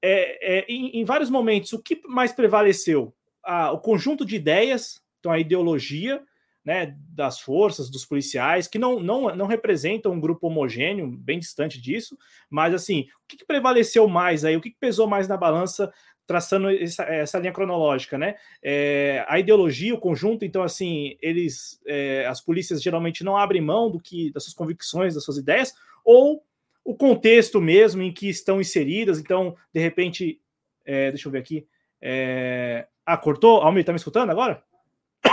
É, 0.03 0.59
é, 0.59 0.65
em, 0.69 1.01
em, 1.01 1.05
vários 1.05 1.31
momentos, 1.31 1.73
o 1.73 1.83
que 1.83 2.01
mais 2.07 2.33
prevaleceu? 2.33 3.15
Ah, 3.43 3.73
o 3.73 3.79
conjunto 3.79 4.25
de 4.25 4.37
ideias, 4.37 5.03
então 5.19 5.33
a 5.33 5.39
ideologia 5.39 6.23
né, 6.67 6.97
das 7.11 7.39
forças, 7.39 7.89
dos 7.89 8.05
policiais, 8.05 8.67
que 8.67 8.77
não, 8.77 8.99
não, 8.99 9.35
não 9.37 9.47
representam 9.47 10.11
um 10.11 10.21
grupo 10.21 10.49
homogêneo, 10.49 11.07
bem 11.07 11.39
distante 11.39 11.81
disso, 11.81 12.19
mas 12.51 12.75
assim, 12.75 13.03
o 13.03 13.29
que, 13.29 13.37
que 13.37 13.45
prevaleceu 13.45 14.09
mais 14.09 14.45
aí? 14.45 14.57
O 14.57 14.61
que, 14.61 14.71
que 14.71 14.77
pesou 14.81 15.07
mais 15.07 15.29
na 15.29 15.37
balança 15.37 15.93
traçando 16.27 16.69
essa, 16.69 17.05
essa, 17.05 17.39
linha 17.39 17.53
cronológica, 17.53 18.19
né? 18.19 18.35
É, 18.61 19.25
a 19.29 19.39
ideologia, 19.39 19.95
o 19.95 20.01
conjunto, 20.01 20.45
então 20.45 20.63
assim, 20.63 21.17
eles, 21.23 21.81
é, 21.87 22.27
as 22.27 22.41
polícias 22.41 22.83
geralmente 22.83 23.23
não 23.23 23.37
abrem 23.37 23.63
mão 23.63 23.89
do 23.89 24.01
que 24.01 24.33
das 24.33 24.43
suas 24.43 24.55
convicções, 24.55 25.15
das 25.15 25.23
suas 25.23 25.39
ideias, 25.39 25.73
ou 26.05 26.45
o 26.87 26.95
contexto 26.95 27.61
mesmo 27.61 28.01
em 28.01 28.13
que 28.13 28.29
estão 28.29 28.61
inseridas. 28.61 29.19
Então, 29.19 29.57
de 29.75 29.81
repente, 29.81 30.41
é, 30.85 31.11
deixa 31.11 31.27
eu 31.27 31.33
ver 31.33 31.41
aqui. 31.41 31.67
É... 32.01 32.87
Ah, 33.05 33.17
cortou? 33.17 33.61
Almir, 33.61 33.85
tá 33.85 33.93
me 33.93 33.97
escutando 33.97 34.31
agora? 34.31 34.63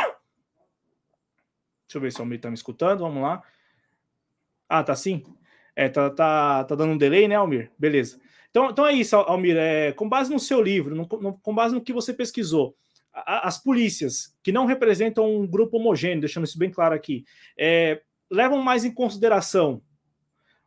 Deixa 1.88 1.96
eu 1.96 2.02
ver 2.02 2.12
se 2.12 2.20
o 2.20 2.24
Almir 2.24 2.39
tá 2.39 2.50
me 2.50 2.56
escutando. 2.56 3.02
Vamos 3.02 3.22
lá. 3.22 3.44
Ah, 4.68 4.84
tá 4.84 4.96
sim? 4.96 5.24
É, 5.76 5.89
tá, 5.89 6.10
tá, 6.10 6.63
tá 6.63 6.76
dando 6.76 6.94
um 6.94 6.98
delay, 6.98 7.28
né, 7.28 7.36
Almir? 7.36 7.72
Beleza. 7.78 8.20
Então, 8.50 8.72
então 8.72 8.88
é 8.88 8.94
isso, 8.94 9.16
Almir. 9.16 9.56
É, 9.58 9.92
com 9.92 10.10
base 10.10 10.32
no 10.32 10.39
seu 10.39 10.62
livro, 10.62 10.96
no, 10.96 11.08
no, 11.20 11.34
com 11.38 11.54
base 11.54 11.76
no 11.76 11.82
que 11.82 11.94
você 11.94 12.13
pesquisou, 12.13 12.76
a, 13.12 13.48
as 13.48 13.60
polícias 13.60 14.36
que 14.42 14.52
não 14.52 14.66
representam 14.66 15.36
um 15.36 15.46
grupo 15.46 15.78
homogêneo, 15.78 16.22
deixando 16.22 16.46
isso 16.46 16.58
bem 16.58 16.72
claro 16.72 16.96
aqui, 16.96 17.26
é, 17.58 18.02
levam 18.30 18.62
mais 18.62 18.84
em 18.84 18.92
consideração 18.92 19.82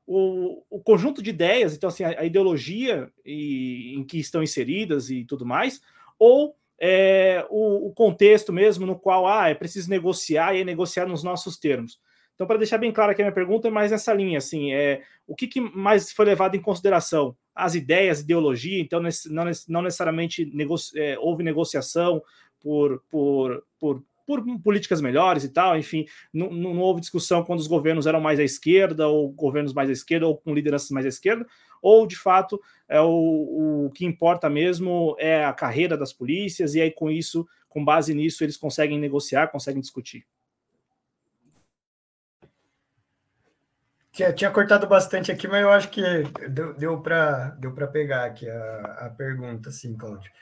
o, 0.06 0.62
o 0.70 0.80
conjunto 0.80 1.20
de 1.20 1.30
ideias, 1.30 1.74
então 1.74 1.88
assim, 1.88 2.04
a, 2.04 2.20
a 2.20 2.24
ideologia 2.24 3.10
e, 3.24 3.94
em 3.96 4.04
que 4.04 4.18
estão 4.18 4.42
inseridas 4.42 5.10
e 5.10 5.24
tudo 5.24 5.44
mais, 5.44 5.80
ou 6.18 6.54
é, 6.78 7.44
o, 7.50 7.88
o, 7.88 7.92
contexto 7.92 8.52
mesmo 8.52 8.86
no 8.86 8.98
qual 8.98 9.26
ah, 9.26 9.48
é 9.48 9.54
preciso 9.54 9.90
negociar 9.90 10.54
e 10.54 10.60
é 10.60 10.64
negociar 10.64 11.06
nos 11.06 11.22
nossos 11.22 11.58
termos. 11.58 11.98
Então, 12.34 12.46
para 12.46 12.58
deixar 12.58 12.76
bem 12.76 12.92
claro 12.92 13.12
aqui 13.12 13.22
a 13.22 13.24
minha 13.24 13.34
pergunta, 13.34 13.66
é 13.66 13.70
mais 13.70 13.90
nessa 13.90 14.12
linha, 14.12 14.38
assim, 14.38 14.72
é, 14.72 15.02
o 15.26 15.34
que, 15.34 15.46
que 15.46 15.60
mais 15.60 16.12
foi 16.12 16.26
levado 16.26 16.54
em 16.54 16.60
consideração? 16.60 17.34
As 17.54 17.74
ideias, 17.74 18.20
ideologia, 18.20 18.78
então 18.78 19.00
não, 19.00 19.44
não 19.68 19.82
necessariamente 19.82 20.44
negoci 20.54 20.98
é, 20.98 21.18
houve 21.18 21.42
negociação 21.42 22.22
por, 22.60 23.02
por, 23.08 23.64
por 23.80 24.02
por 24.26 24.44
políticas 24.60 25.00
melhores 25.00 25.44
e 25.44 25.48
tal, 25.48 25.78
enfim, 25.78 26.04
não, 26.32 26.50
não, 26.50 26.78
houve 26.80 27.00
discussão 27.00 27.44
quando 27.44 27.60
os 27.60 27.68
governos 27.68 28.06
eram 28.06 28.20
mais 28.20 28.40
à 28.40 28.42
esquerda, 28.42 29.06
ou 29.06 29.30
governos 29.30 29.72
mais 29.72 29.88
à 29.88 29.92
esquerda, 29.92 30.26
ou 30.26 30.36
com 30.36 30.52
lideranças 30.52 30.90
mais 30.90 31.06
à 31.06 31.08
esquerda, 31.08 31.46
ou 31.80 32.06
de 32.06 32.16
fato 32.16 32.60
é 32.88 33.00
o, 33.00 33.86
o 33.86 33.90
que 33.94 34.04
importa 34.04 34.50
mesmo 34.50 35.14
é 35.18 35.44
a 35.44 35.52
carreira 35.52 35.96
das 35.96 36.12
polícias, 36.12 36.74
e 36.74 36.80
aí 36.80 36.90
com 36.90 37.10
isso, 37.10 37.46
com 37.68 37.84
base 37.84 38.12
nisso, 38.12 38.42
eles 38.42 38.56
conseguem 38.56 38.98
negociar, 38.98 39.48
conseguem 39.48 39.80
discutir. 39.80 40.26
Tinha, 44.10 44.32
tinha 44.32 44.50
cortado 44.50 44.86
bastante 44.86 45.30
aqui, 45.30 45.46
mas 45.46 45.60
eu 45.60 45.70
acho 45.70 45.90
que 45.90 46.02
deu, 46.48 46.72
deu 46.72 47.00
para 47.02 47.50
deu 47.50 47.70
pegar 47.88 48.24
aqui 48.24 48.48
a, 48.48 49.06
a 49.06 49.10
pergunta, 49.10 49.68
assim, 49.68 49.94
Cláudio. 49.94 50.32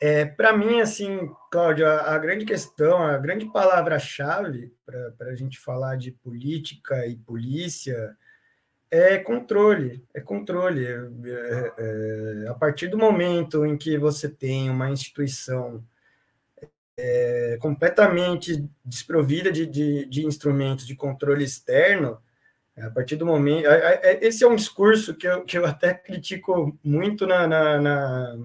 É, 0.00 0.24
para 0.24 0.56
mim, 0.56 0.80
assim, 0.80 1.28
Cláudio, 1.50 1.86
a, 1.86 2.14
a, 2.14 2.18
grande 2.18 2.44
questão, 2.44 3.02
a 3.02 3.18
grande 3.18 3.46
palavra-chave 3.46 4.72
para 4.86 5.30
a 5.30 5.34
gente 5.34 5.58
falar 5.58 5.96
de 5.96 6.12
política 6.12 7.04
e 7.06 7.16
polícia 7.16 8.16
é 8.90 9.18
controle, 9.18 10.04
é 10.14 10.20
controle. 10.20 10.86
É, 10.86 11.72
é, 11.78 12.48
a 12.48 12.54
partir 12.54 12.88
do 12.88 12.96
momento 12.96 13.66
em 13.66 13.76
que 13.76 13.98
você 13.98 14.28
tem 14.28 14.70
uma 14.70 14.88
instituição 14.88 15.84
é, 16.96 17.58
completamente 17.60 18.68
desprovida 18.84 19.50
de, 19.50 19.66
de, 19.66 20.04
de, 20.06 20.26
instrumentos 20.26 20.86
de 20.86 20.96
controle 20.96 21.44
externo, 21.44 22.20
a 22.76 22.90
partir 22.90 23.16
do 23.16 23.26
momento. 23.26 23.66
Esse 24.20 24.44
é 24.44 24.48
um 24.48 24.56
discurso 24.56 25.14
que 25.14 25.26
eu, 25.26 25.44
que 25.44 25.58
eu 25.58 25.66
até 25.66 25.92
critico 25.94 26.78
muito 26.84 27.26
na, 27.26 27.46
na, 27.48 27.80
na 27.80 28.38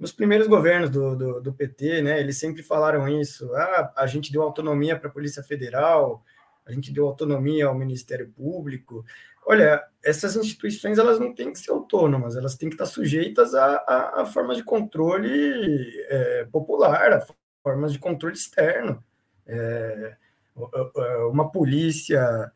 nos 0.00 0.12
primeiros 0.12 0.46
governos 0.46 0.88
do, 0.88 1.14
do, 1.14 1.40
do, 1.42 1.52
PT, 1.52 2.00
né, 2.00 2.18
eles 2.18 2.38
sempre 2.38 2.62
falaram 2.62 3.06
isso. 3.06 3.54
Ah, 3.54 3.92
a 3.94 4.06
gente 4.06 4.32
deu 4.32 4.42
autonomia 4.42 4.98
para 4.98 5.10
a 5.10 5.12
Polícia 5.12 5.42
Federal, 5.42 6.24
a 6.64 6.72
gente 6.72 6.90
deu 6.90 7.06
autonomia 7.06 7.66
ao 7.66 7.74
Ministério 7.74 8.32
Público. 8.34 9.04
Olha, 9.46 9.84
essas 10.02 10.34
instituições 10.36 10.98
elas 10.98 11.20
não 11.20 11.34
têm 11.34 11.52
que 11.52 11.58
ser 11.58 11.70
autônomas, 11.70 12.34
elas 12.34 12.54
têm 12.54 12.70
que 12.70 12.76
estar 12.76 12.86
sujeitas 12.86 13.54
a, 13.54 13.76
a, 13.86 14.22
a 14.22 14.26
formas 14.26 14.56
de 14.56 14.64
controle 14.64 15.92
é, 16.08 16.46
popular, 16.50 17.12
a 17.12 17.26
formas 17.62 17.92
de 17.92 17.98
controle 17.98 18.34
externo. 18.34 19.04
É, 19.46 20.16
uma 21.30 21.50
polícia 21.50 22.50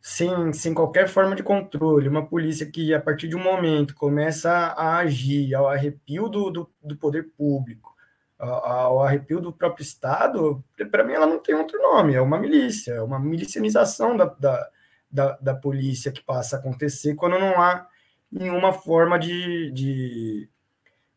sem, 0.00 0.52
sem 0.52 0.72
qualquer 0.74 1.08
forma 1.08 1.34
de 1.34 1.42
controle, 1.42 2.08
uma 2.08 2.26
polícia 2.26 2.70
que, 2.70 2.94
a 2.94 3.00
partir 3.00 3.28
de 3.28 3.36
um 3.36 3.42
momento, 3.42 3.94
começa 3.94 4.50
a 4.50 4.98
agir 4.98 5.54
ao 5.54 5.68
arrepio 5.68 6.28
do, 6.28 6.50
do, 6.50 6.70
do 6.82 6.96
poder 6.96 7.30
público, 7.36 7.94
ao 8.38 9.02
arrepio 9.02 9.40
do 9.40 9.52
próprio 9.52 9.82
Estado, 9.82 10.64
para 10.90 11.02
mim 11.02 11.12
ela 11.12 11.26
não 11.26 11.40
tem 11.40 11.56
outro 11.56 11.80
nome, 11.82 12.14
é 12.14 12.20
uma 12.20 12.38
milícia, 12.38 12.92
é 12.92 13.02
uma 13.02 13.18
milicianização 13.18 14.16
da, 14.16 14.26
da, 14.26 14.70
da, 15.10 15.38
da, 15.40 15.54
polícia 15.54 16.12
que 16.12 16.22
passa 16.22 16.56
a 16.56 16.58
acontecer 16.60 17.16
quando 17.16 17.36
não 17.38 17.60
há 17.60 17.88
nenhuma 18.30 18.72
forma 18.72 19.18
de, 19.18 19.72
de, 19.72 20.48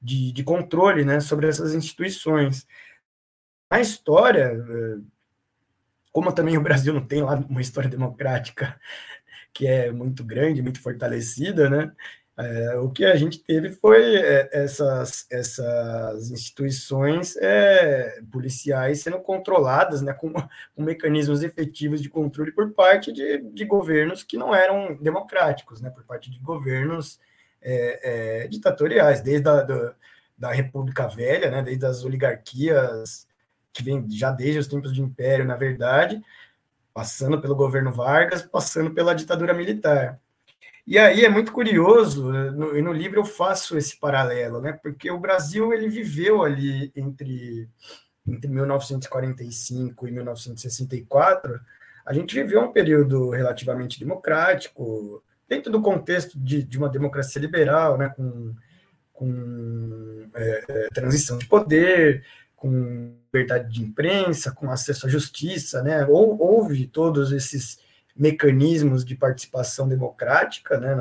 de, 0.01 0.31
de 0.31 0.43
controle 0.43 1.05
né, 1.05 1.19
sobre 1.19 1.47
essas 1.47 1.75
instituições. 1.75 2.65
Na 3.69 3.79
história, 3.79 4.51
como 6.11 6.33
também 6.33 6.57
o 6.57 6.61
Brasil 6.61 6.93
não 6.93 7.05
tem 7.05 7.21
lá 7.21 7.35
uma 7.49 7.61
história 7.61 7.89
democrática 7.89 8.79
que 9.53 9.67
é 9.67 9.91
muito 9.91 10.23
grande, 10.23 10.61
muito 10.61 10.81
fortalecida, 10.81 11.69
né? 11.69 11.91
É, 12.37 12.75
o 12.77 12.89
que 12.89 13.05
a 13.05 13.15
gente 13.15 13.39
teve 13.39 13.69
foi 13.69 14.15
é, 14.15 14.49
essas, 14.53 15.27
essas 15.29 16.31
instituições 16.31 17.35
é, 17.37 18.21
policiais 18.31 19.01
sendo 19.01 19.19
controladas 19.19 20.01
né, 20.01 20.13
com, 20.13 20.31
com, 20.33 20.81
mecanismos 20.81 21.43
efetivos 21.43 22.01
de 22.01 22.09
controle 22.09 22.51
por 22.51 22.71
parte 22.71 23.11
de, 23.11 23.37
de, 23.51 23.65
governos 23.65 24.23
que 24.23 24.37
não 24.37 24.55
eram 24.55 24.95
democráticos, 24.95 25.81
né, 25.81 25.89
por 25.89 26.03
parte 26.03 26.31
de 26.31 26.39
governos 26.39 27.19
é, 27.61 28.43
é 28.43 28.47
ditatoriais, 28.47 29.21
desde 29.21 29.47
a 29.49 29.61
do, 29.61 29.93
da 30.37 30.51
República 30.51 31.07
Velha, 31.07 31.51
né, 31.51 31.61
desde 31.61 31.85
as 31.85 32.03
oligarquias, 32.03 33.27
que 33.73 33.83
vem 33.83 34.05
já 34.09 34.31
desde 34.31 34.59
os 34.59 34.67
tempos 34.67 34.93
de 34.93 35.01
Império, 35.01 35.45
na 35.45 35.55
verdade, 35.55 36.21
passando 36.93 37.39
pelo 37.39 37.55
governo 37.55 37.91
Vargas, 37.91 38.41
passando 38.41 38.91
pela 38.91 39.15
ditadura 39.15 39.53
militar. 39.53 40.19
E 40.85 40.97
aí 40.97 41.23
é 41.23 41.29
muito 41.29 41.51
curioso, 41.51 42.31
no, 42.31 42.77
e 42.77 42.81
no 42.81 42.91
livro 42.91 43.19
eu 43.19 43.25
faço 43.25 43.77
esse 43.77 43.97
paralelo, 43.99 44.59
né? 44.59 44.73
Porque 44.73 45.09
o 45.11 45.19
Brasil 45.19 45.71
ele 45.73 45.87
viveu 45.87 46.43
ali 46.43 46.91
entre, 46.95 47.69
entre 48.27 48.49
1945 48.49 50.07
e 50.07 50.11
1964, 50.11 51.61
a 52.05 52.13
gente 52.13 52.33
viveu 52.33 52.61
um 52.61 52.71
período 52.71 53.29
relativamente 53.29 53.99
democrático, 53.99 55.23
dentro 55.47 55.71
do 55.71 55.81
contexto 55.81 56.37
de, 56.39 56.63
de 56.63 56.77
uma 56.77 56.89
democracia 56.89 57.39
liberal, 57.39 57.97
né? 57.97 58.09
Com, 58.09 58.55
com 59.13 60.29
é 60.33 60.87
transição 60.93 61.37
de 61.37 61.45
poder, 61.45 62.25
com 62.61 63.15
liberdade 63.25 63.73
de 63.73 63.81
imprensa, 63.81 64.51
com 64.51 64.69
acesso 64.69 65.07
à 65.07 65.09
justiça, 65.09 65.81
né? 65.81 66.05
Ou, 66.05 66.39
houve 66.39 66.85
todos 66.85 67.31
esses 67.31 67.79
mecanismos 68.15 69.03
de 69.03 69.15
participação 69.15 69.87
democrática, 69.87 70.79
né? 70.79 70.95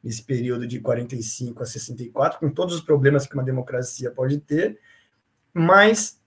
nesse 0.00 0.22
período 0.22 0.68
de 0.68 0.78
45 0.78 1.64
a 1.64 1.66
64, 1.66 2.38
com 2.38 2.48
todos 2.48 2.76
os 2.76 2.80
problemas 2.80 3.26
que 3.26 3.34
uma 3.34 3.42
democracia 3.42 4.08
pode 4.08 4.38
ter, 4.38 4.78
mas 5.52 6.20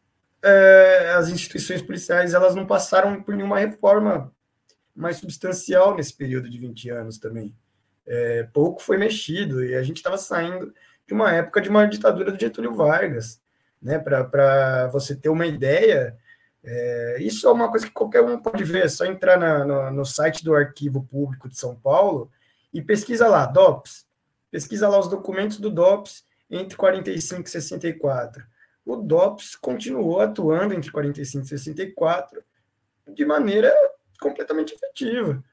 é, 0.43 1.13
as 1.15 1.29
instituições 1.29 1.81
policiais 1.81 2.33
elas 2.33 2.53
não 2.53 2.67
passaram 2.67 3.23
por 3.23 3.35
nenhuma 3.35 3.59
reforma 3.59 4.33
mais 4.93 5.15
substancial 5.15 5.95
nesse 5.95 6.13
período 6.13 6.49
de 6.49 6.57
20 6.57 6.89
anos 6.89 7.17
também. 7.17 7.55
É, 8.05 8.43
pouco 8.51 8.81
foi 8.81 8.97
mexido 8.97 9.63
e 9.63 9.75
a 9.75 9.83
gente 9.83 9.97
estava 9.97 10.17
saindo 10.17 10.73
de 11.07 11.13
uma 11.13 11.31
época 11.31 11.61
de 11.61 11.69
uma 11.69 11.85
ditadura 11.85 12.33
do 12.33 12.39
Getúlio 12.39 12.75
Vargas, 12.75 13.39
né? 13.81 13.99
Para 13.99 14.87
você 14.87 15.15
ter 15.15 15.29
uma 15.29 15.45
ideia, 15.45 16.17
é, 16.63 17.17
isso 17.21 17.47
é 17.47 17.51
uma 17.51 17.69
coisa 17.69 17.85
que 17.85 17.93
qualquer 17.93 18.21
um 18.21 18.39
pode 18.39 18.63
ver, 18.63 18.85
é 18.85 18.89
só 18.89 19.05
entrar 19.05 19.37
na, 19.37 19.63
no, 19.63 19.91
no, 19.91 20.05
site 20.05 20.43
do 20.43 20.55
Arquivo 20.55 21.03
Público 21.03 21.47
de 21.47 21.57
São 21.57 21.75
Paulo 21.75 22.29
e 22.73 22.81
pesquisa 22.81 23.27
lá, 23.27 23.45
DOPS, 23.45 24.05
pesquisa 24.51 24.89
lá 24.89 24.99
os 24.99 25.07
documentos 25.07 25.59
do 25.59 25.69
DOPS 25.69 26.25
entre 26.49 26.75
45 26.75 27.47
e 27.47 27.49
64. 27.49 28.43
O 28.85 28.95
DOPS 28.95 29.55
continuou 29.55 30.19
atuando 30.21 30.73
entre 30.73 30.91
45 30.91 31.45
e 31.45 31.47
64 31.47 32.43
de 33.13 33.25
maneira 33.25 33.73
completamente 34.19 34.73
efetiva, 34.73 35.43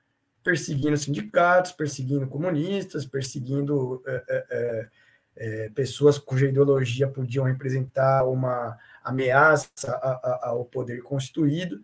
perseguindo 0.43 0.97
sindicatos, 0.97 1.73
perseguindo 1.73 2.27
comunistas, 2.27 3.07
perseguindo 3.07 4.03
é, 4.07 4.89
é, 5.37 5.71
pessoas 5.75 6.19
cuja 6.19 6.47
ideologia 6.47 7.09
podiam 7.09 7.45
representar 7.45 8.25
uma 8.25 8.79
ameaça 9.03 9.93
ao 10.43 10.65
poder 10.65 11.03
constituído. 11.03 11.83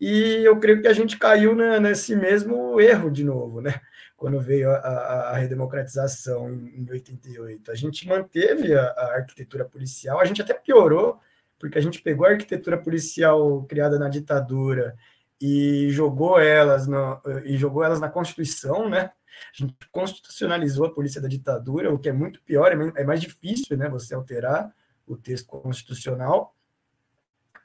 E 0.00 0.42
eu 0.44 0.58
creio 0.58 0.80
que 0.80 0.88
a 0.88 0.92
gente 0.92 1.18
caiu 1.18 1.54
né, 1.54 1.78
nesse 1.78 2.16
mesmo 2.16 2.80
erro 2.80 3.10
de 3.10 3.22
novo, 3.22 3.60
né? 3.60 3.80
Quando 4.16 4.40
veio 4.40 4.70
a, 4.70 4.76
a, 4.76 5.30
a 5.30 5.36
redemocratização 5.36 6.50
em, 6.50 6.82
em 6.82 6.90
88. 6.90 7.70
A 7.70 7.74
gente 7.74 8.08
manteve 8.08 8.74
a, 8.74 8.82
a, 8.82 9.14
arquitetura 9.16 9.64
policial, 9.64 10.18
a 10.18 10.24
gente 10.24 10.40
até 10.40 10.54
piorou, 10.54 11.18
porque 11.58 11.76
a 11.76 11.82
gente 11.82 12.00
pegou 12.00 12.26
a 12.26 12.30
arquitetura 12.30 12.78
policial 12.78 13.62
criada 13.64 13.98
na 13.98 14.08
ditadura 14.08 14.96
e 15.40 15.88
jogou 15.90 16.38
elas 16.38 16.86
no, 16.86 17.20
e 17.44 17.56
jogou 17.56 17.84
elas 17.84 18.00
na 18.00 18.08
Constituição, 18.08 18.88
né? 18.88 19.10
A 19.54 19.56
gente 19.56 19.74
constitucionalizou 19.90 20.86
a 20.86 20.92
polícia 20.92 21.20
da 21.20 21.28
ditadura, 21.28 21.92
o 21.92 21.98
que 21.98 22.08
é 22.08 22.12
muito 22.12 22.40
pior, 22.42 22.72
é, 22.72 23.00
é 23.02 23.04
mais 23.04 23.20
difícil 23.20 23.76
né, 23.76 23.88
você 23.88 24.14
alterar 24.14 24.74
o 25.06 25.16
texto 25.16 25.46
constitucional. 25.46 26.54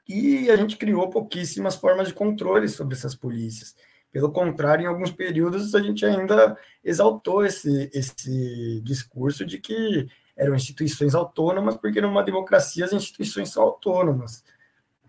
E 0.08 0.50
a 0.50 0.56
gente 0.56 0.76
criou 0.76 1.10
pouquíssimas 1.10 1.76
formas 1.76 2.08
de 2.08 2.14
controle 2.14 2.68
sobre 2.68 2.94
essas 2.94 3.14
polícias. 3.14 3.74
Pelo 4.12 4.32
contrário, 4.32 4.84
em 4.84 4.86
alguns 4.86 5.10
períodos 5.10 5.74
a 5.74 5.80
gente 5.80 6.04
ainda 6.06 6.56
exaltou 6.82 7.44
esse, 7.44 7.90
esse 7.92 8.80
discurso 8.82 9.44
de 9.44 9.58
que 9.58 10.08
eram 10.36 10.54
instituições 10.54 11.14
autônomas, 11.14 11.76
porque 11.76 12.00
numa 12.00 12.22
democracia 12.22 12.84
as 12.84 12.92
instituições 12.92 13.50
são 13.50 13.62
autônomas. 13.62 14.44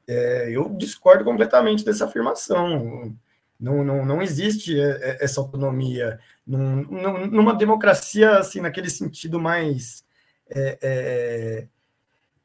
É, 0.07 0.49
eu 0.49 0.69
discordo 0.69 1.23
completamente 1.23 1.83
dessa 1.83 2.05
afirmação. 2.05 3.15
Não, 3.59 3.83
não, 3.83 4.05
não 4.05 4.21
existe 4.21 4.79
é, 4.79 4.89
é, 5.01 5.23
essa 5.23 5.41
autonomia. 5.41 6.19
Num, 6.45 6.83
numa 7.27 7.53
democracia, 7.53 8.37
assim, 8.37 8.61
naquele 8.61 8.89
sentido 8.89 9.39
mais. 9.39 10.05
É, 10.49 10.77
é, 10.81 11.67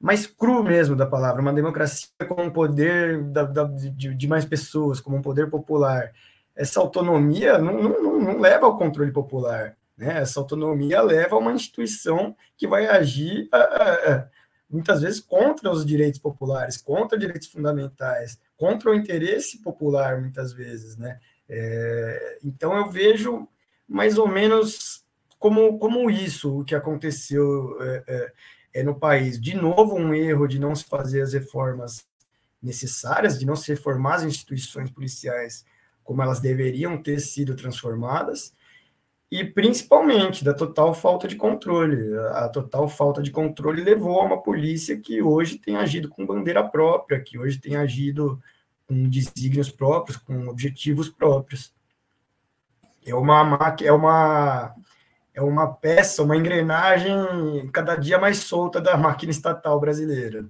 mais 0.01 0.27
cru 0.27 0.65
mesmo 0.65 0.97
da 0.97 1.07
palavra, 1.07 1.41
uma 1.41 1.53
democracia 1.53 2.09
com 2.29 2.43
um 2.43 2.51
poder 2.51 3.23
da, 3.23 3.45
da, 3.45 3.63
de, 3.63 4.13
de, 4.13 4.29
mais 4.29 4.45
pessoas, 4.45 5.01
como 5.01 5.17
um 5.17 5.23
poder 5.23 5.49
popular. 5.49 6.13
Essa 6.57 6.81
autonomia 6.81 7.57
não, 7.59 7.81
não, 7.81 8.21
não 8.21 8.41
leva 8.41 8.67
ao 8.67 8.77
controle 8.77 9.13
popular. 9.13 9.77
Né? 9.97 10.19
Essa 10.19 10.41
autonomia 10.41 11.01
leva 11.01 11.37
a 11.37 11.39
uma 11.39 11.53
instituição 11.53 12.35
que 12.57 12.67
vai 12.67 12.87
agir 12.87 13.49
a, 13.53 13.59
a, 13.59 14.29
muitas 14.73 15.03
vezes 15.03 15.21
contra 15.21 15.71
os 15.71 15.85
direitos 15.85 16.19
populares, 16.19 16.79
contra 16.79 17.19
direitos 17.19 17.49
fundamentais, 17.49 18.41
contra 18.57 18.91
o 18.91 18.95
interesse 18.95 19.59
popular, 19.59 20.21
muitas 20.21 20.53
vezes, 20.53 20.97
né? 20.97 21.21
É, 21.49 22.39
então 22.43 22.75
eu 22.75 22.91
vejo 22.91 23.47
mais 23.87 24.17
ou 24.17 24.27
menos 24.27 25.05
como, 25.39 25.79
como 25.79 26.11
isso, 26.11 26.61
o 26.61 26.65
que 26.65 26.75
aconteceu 26.75 27.77
é, 27.83 28.05
é, 28.07 28.33
é, 28.75 28.83
no 28.83 28.99
país. 28.99 29.39
De 29.39 29.55
novo, 29.55 29.97
um 29.97 30.15
erro 30.15 30.47
de 30.47 30.59
não 30.59 30.75
se 30.75 30.85
fazer 30.85 31.21
as 31.21 31.35
reformas 31.35 32.07
necessárias, 32.63 33.39
de 33.39 33.45
não 33.45 33.57
se 33.57 33.69
reformar 33.73 34.15
as 34.15 34.23
instituições 34.23 34.91
policiais 34.91 35.65
como 36.03 36.23
elas 36.23 36.41
deveriam 36.41 37.01
ter 37.01 37.21
sido 37.21 37.55
transformadas, 37.55 38.55
e 39.33 39.43
principalmente 39.43 40.45
da 40.45 40.53
total 40.53 40.93
falta 40.93 41.27
de 41.27 41.37
controle. 41.37 42.15
A 42.35 42.51
total 42.51 42.87
falta 42.87 43.23
de 43.23 43.31
controle 43.31 43.83
levou 43.83 44.21
a 44.21 44.27
uma 44.27 44.43
polícia 44.43 45.01
que 45.01 45.23
hoje 45.23 45.57
tem 45.57 45.75
agido 45.75 46.11
com 46.11 46.27
bandeira 46.27 46.63
própria, 46.63 47.19
que 47.19 47.39
hoje 47.39 47.59
tem 47.59 47.75
agido 47.75 48.39
com 48.87 49.09
desígnios 49.09 49.71
próprios, 49.71 50.19
com 50.19 50.49
objetivos 50.49 51.09
próprios. 51.09 51.73
É 53.07 53.15
uma 53.15 53.75
é 53.83 53.91
uma 53.91 54.75
é 55.33 55.41
uma 55.41 55.67
peça, 55.73 56.23
uma 56.23 56.37
engrenagem 56.37 57.17
cada 57.73 57.97
dia 57.97 58.19
mais 58.19 58.37
solta 58.37 58.83
da 58.83 58.99
máquina 58.99 59.31
estatal 59.33 59.81
brasileira. 59.81 60.45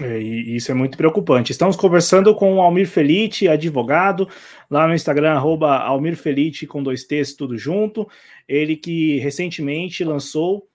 É, 0.00 0.20
e 0.20 0.56
isso 0.56 0.70
é 0.70 0.74
muito 0.74 0.96
preocupante. 0.96 1.50
Estamos 1.50 1.76
conversando 1.76 2.34
com 2.34 2.54
o 2.54 2.60
Almir 2.60 2.88
Felite, 2.88 3.48
advogado, 3.48 4.28
lá 4.70 4.86
no 4.86 4.94
Instagram, 4.94 5.32
arroba 5.32 5.76
Almir 5.76 6.16
Felite, 6.16 6.66
com 6.66 6.82
dois 6.82 7.04
T's, 7.04 7.34
tudo 7.34 7.58
junto. 7.58 8.08
Ele 8.46 8.76
que 8.76 9.18
recentemente 9.18 10.04
lançou 10.04 10.68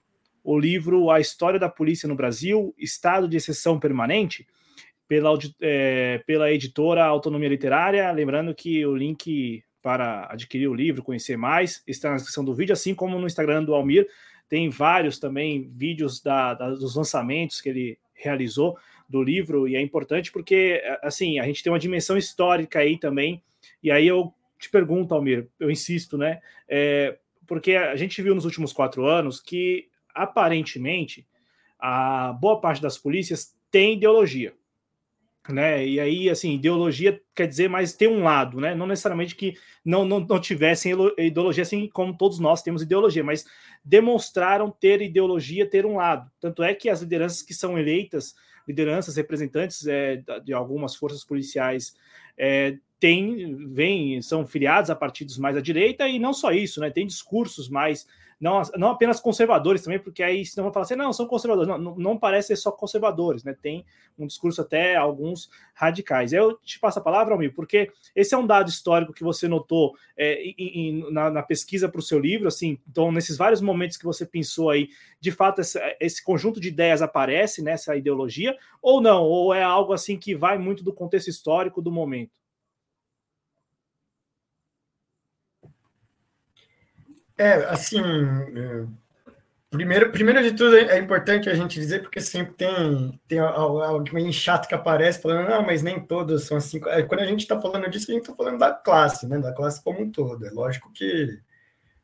o 0.43 0.59
livro 0.59 1.09
A 1.09 1.21
História 1.21 1.59
da 1.59 1.69
Polícia 1.69 2.07
no 2.07 2.15
Brasil, 2.15 2.75
Estado 2.77 3.27
de 3.27 3.37
Exceção 3.37 3.79
Permanente, 3.79 4.45
pela, 5.07 5.29
é, 5.61 6.21
pela 6.27 6.51
editora 6.51 7.05
Autonomia 7.05 7.47
Literária. 7.47 8.11
Lembrando 8.11 8.53
que 8.53 8.85
o 8.85 8.95
link 8.95 9.63
para 9.81 10.27
adquirir 10.31 10.67
o 10.67 10.73
livro, 10.73 11.03
conhecer 11.03 11.37
mais, 11.37 11.83
está 11.85 12.09
na 12.09 12.15
descrição 12.15 12.43
do 12.43 12.55
vídeo, 12.55 12.71
assim 12.71 12.95
como 12.95 13.19
no 13.19 13.27
Instagram 13.27 13.63
do 13.63 13.75
Almir. 13.75 14.07
Tem 14.47 14.69
vários 14.69 15.19
também 15.19 15.69
vídeos 15.75 16.21
da, 16.21 16.53
da, 16.53 16.69
dos 16.69 16.95
lançamentos 16.95 17.59
que 17.59 17.69
ele 17.69 17.99
realizou 18.13 18.77
do 19.07 19.21
livro, 19.21 19.67
e 19.67 19.75
é 19.75 19.81
importante 19.81 20.31
porque, 20.31 20.81
assim, 21.01 21.39
a 21.39 21.45
gente 21.45 21.63
tem 21.63 21.71
uma 21.71 21.79
dimensão 21.79 22.17
histórica 22.17 22.79
aí 22.79 22.97
também. 22.97 23.43
E 23.81 23.91
aí 23.91 24.07
eu 24.07 24.33
te 24.57 24.69
pergunto, 24.69 25.13
Almir, 25.13 25.47
eu 25.59 25.69
insisto, 25.69 26.17
né? 26.17 26.41
É, 26.67 27.17
porque 27.45 27.75
a 27.75 27.95
gente 27.95 28.21
viu 28.21 28.33
nos 28.33 28.45
últimos 28.45 28.73
quatro 28.73 29.05
anos 29.05 29.39
que, 29.39 29.87
aparentemente, 30.13 31.27
a 31.79 32.33
boa 32.33 32.59
parte 32.59 32.81
das 32.81 32.97
polícias 32.97 33.55
tem 33.69 33.93
ideologia 33.93 34.53
né? 35.51 35.85
E 35.85 35.99
aí, 35.99 36.29
assim, 36.29 36.53
ideologia 36.53 37.19
quer 37.35 37.47
dizer 37.47 37.67
mais 37.67 37.93
ter 37.93 38.07
um 38.07 38.23
lado, 38.23 38.61
né? 38.61 38.73
Não 38.73 38.87
necessariamente 38.87 39.35
que 39.35 39.55
não, 39.83 40.05
não, 40.05 40.19
não 40.21 40.39
tivessem 40.39 40.93
ideologia, 41.17 41.63
assim 41.63 41.89
como 41.89 42.15
todos 42.15 42.39
nós 42.39 42.61
temos 42.61 42.81
ideologia, 42.81 43.23
mas 43.23 43.45
demonstraram 43.83 44.71
ter 44.71 45.01
ideologia, 45.01 45.69
ter 45.69 45.85
um 45.85 45.97
lado. 45.97 46.31
Tanto 46.39 46.63
é 46.63 46.73
que 46.73 46.89
as 46.89 47.01
lideranças 47.01 47.41
que 47.41 47.53
são 47.53 47.77
eleitas 47.77 48.35
lideranças, 48.67 49.15
representantes 49.15 49.85
é, 49.87 50.23
de 50.43 50.53
algumas 50.53 50.95
forças 50.95 51.23
policiais 51.23 51.95
é, 52.37 52.77
tem, 52.99 54.21
são 54.21 54.47
filiados 54.47 54.89
a 54.89 54.95
partidos 54.95 55.37
mais 55.37 55.57
à 55.57 55.61
direita, 55.61 56.07
e 56.07 56.17
não 56.17 56.33
só 56.33 56.51
isso, 56.51 56.79
né? 56.79 56.89
Tem 56.89 57.05
discursos 57.05 57.67
mais 57.69 58.07
não, 58.43 58.61
não 58.75 58.89
apenas 58.89 59.21
conservadores 59.21 59.81
também, 59.81 59.97
porque 59.97 60.21
aí 60.21 60.45
senão 60.45 60.65
vão 60.65 60.73
falar 60.73 60.83
assim, 60.83 60.97
não, 60.97 61.13
são 61.13 61.25
conservadores. 61.25 61.69
Não, 61.69 61.77
não, 61.77 61.95
não 61.95 62.17
parece 62.17 62.49
ser 62.49 62.57
só 62.57 62.73
conservadores, 62.73 63.41
né? 63.41 63.55
Tem 63.59 63.85
um 64.19 64.27
discurso 64.27 64.59
até 64.59 64.97
alguns 64.97 65.49
radicais. 65.73 66.33
Eu 66.33 66.57
te 66.57 66.77
passo 66.77 66.99
a 66.99 67.01
palavra, 67.01 67.33
Almir, 67.33 67.53
porque 67.55 67.89
esse 68.13 68.35
é 68.35 68.37
um 68.37 68.45
dado 68.45 68.67
histórico 68.67 69.13
que 69.13 69.23
você 69.23 69.47
notou 69.47 69.95
é, 70.17 70.43
em, 70.43 71.09
na, 71.09 71.29
na, 71.29 71.41
pesquisa 71.41 71.87
para 71.87 71.99
o 71.99 72.03
seu 72.03 72.19
livro, 72.19 72.49
assim, 72.49 72.77
então, 72.85 73.13
nesses 73.13 73.37
vários 73.37 73.61
momentos 73.61 73.95
que 73.95 74.03
você 74.03 74.25
pensou 74.25 74.69
aí, 74.69 74.89
de 75.21 75.31
fato, 75.31 75.61
esse, 75.61 75.79
esse 76.01 76.21
conjunto 76.21 76.59
de 76.59 76.67
ideias 76.67 77.01
aparece 77.01 77.61
nessa 77.61 77.95
ideologia, 77.95 78.57
ou 78.81 78.99
não? 78.99 79.23
Ou 79.23 79.53
é 79.53 79.63
algo 79.63 79.93
assim 79.93 80.19
que 80.19 80.35
vai 80.35 80.57
muito 80.57 80.83
do 80.83 80.91
contexto 80.91 81.29
histórico 81.29 81.81
do 81.81 81.89
momento? 81.89 82.42
É, 87.37 87.53
assim, 87.65 87.99
é, 87.99 88.85
primeiro, 89.69 90.11
primeiro 90.11 90.43
de 90.43 90.51
tudo 90.51 90.77
é 90.77 90.99
importante 90.99 91.49
a 91.49 91.55
gente 91.55 91.79
dizer, 91.79 92.01
porque 92.03 92.21
sempre 92.21 92.53
tem, 92.53 93.19
tem 93.27 93.39
alguém 93.39 94.31
chato 94.31 94.67
que 94.67 94.75
aparece 94.75 95.21
falando, 95.21 95.49
não, 95.49 95.65
mas 95.65 95.81
nem 95.81 95.99
todos 95.99 96.45
são 96.45 96.57
assim. 96.57 96.79
É, 96.87 97.01
quando 97.01 97.21
a 97.21 97.25
gente 97.25 97.41
está 97.41 97.59
falando 97.59 97.89
disso, 97.89 98.11
a 98.11 98.13
gente 98.13 98.23
está 98.23 98.35
falando 98.35 98.59
da 98.59 98.71
classe, 98.71 99.27
né? 99.27 99.39
Da 99.39 99.51
classe 99.51 99.83
como 99.83 100.01
um 100.01 100.11
todo. 100.11 100.45
É 100.45 100.51
lógico 100.51 100.91
que, 100.93 101.39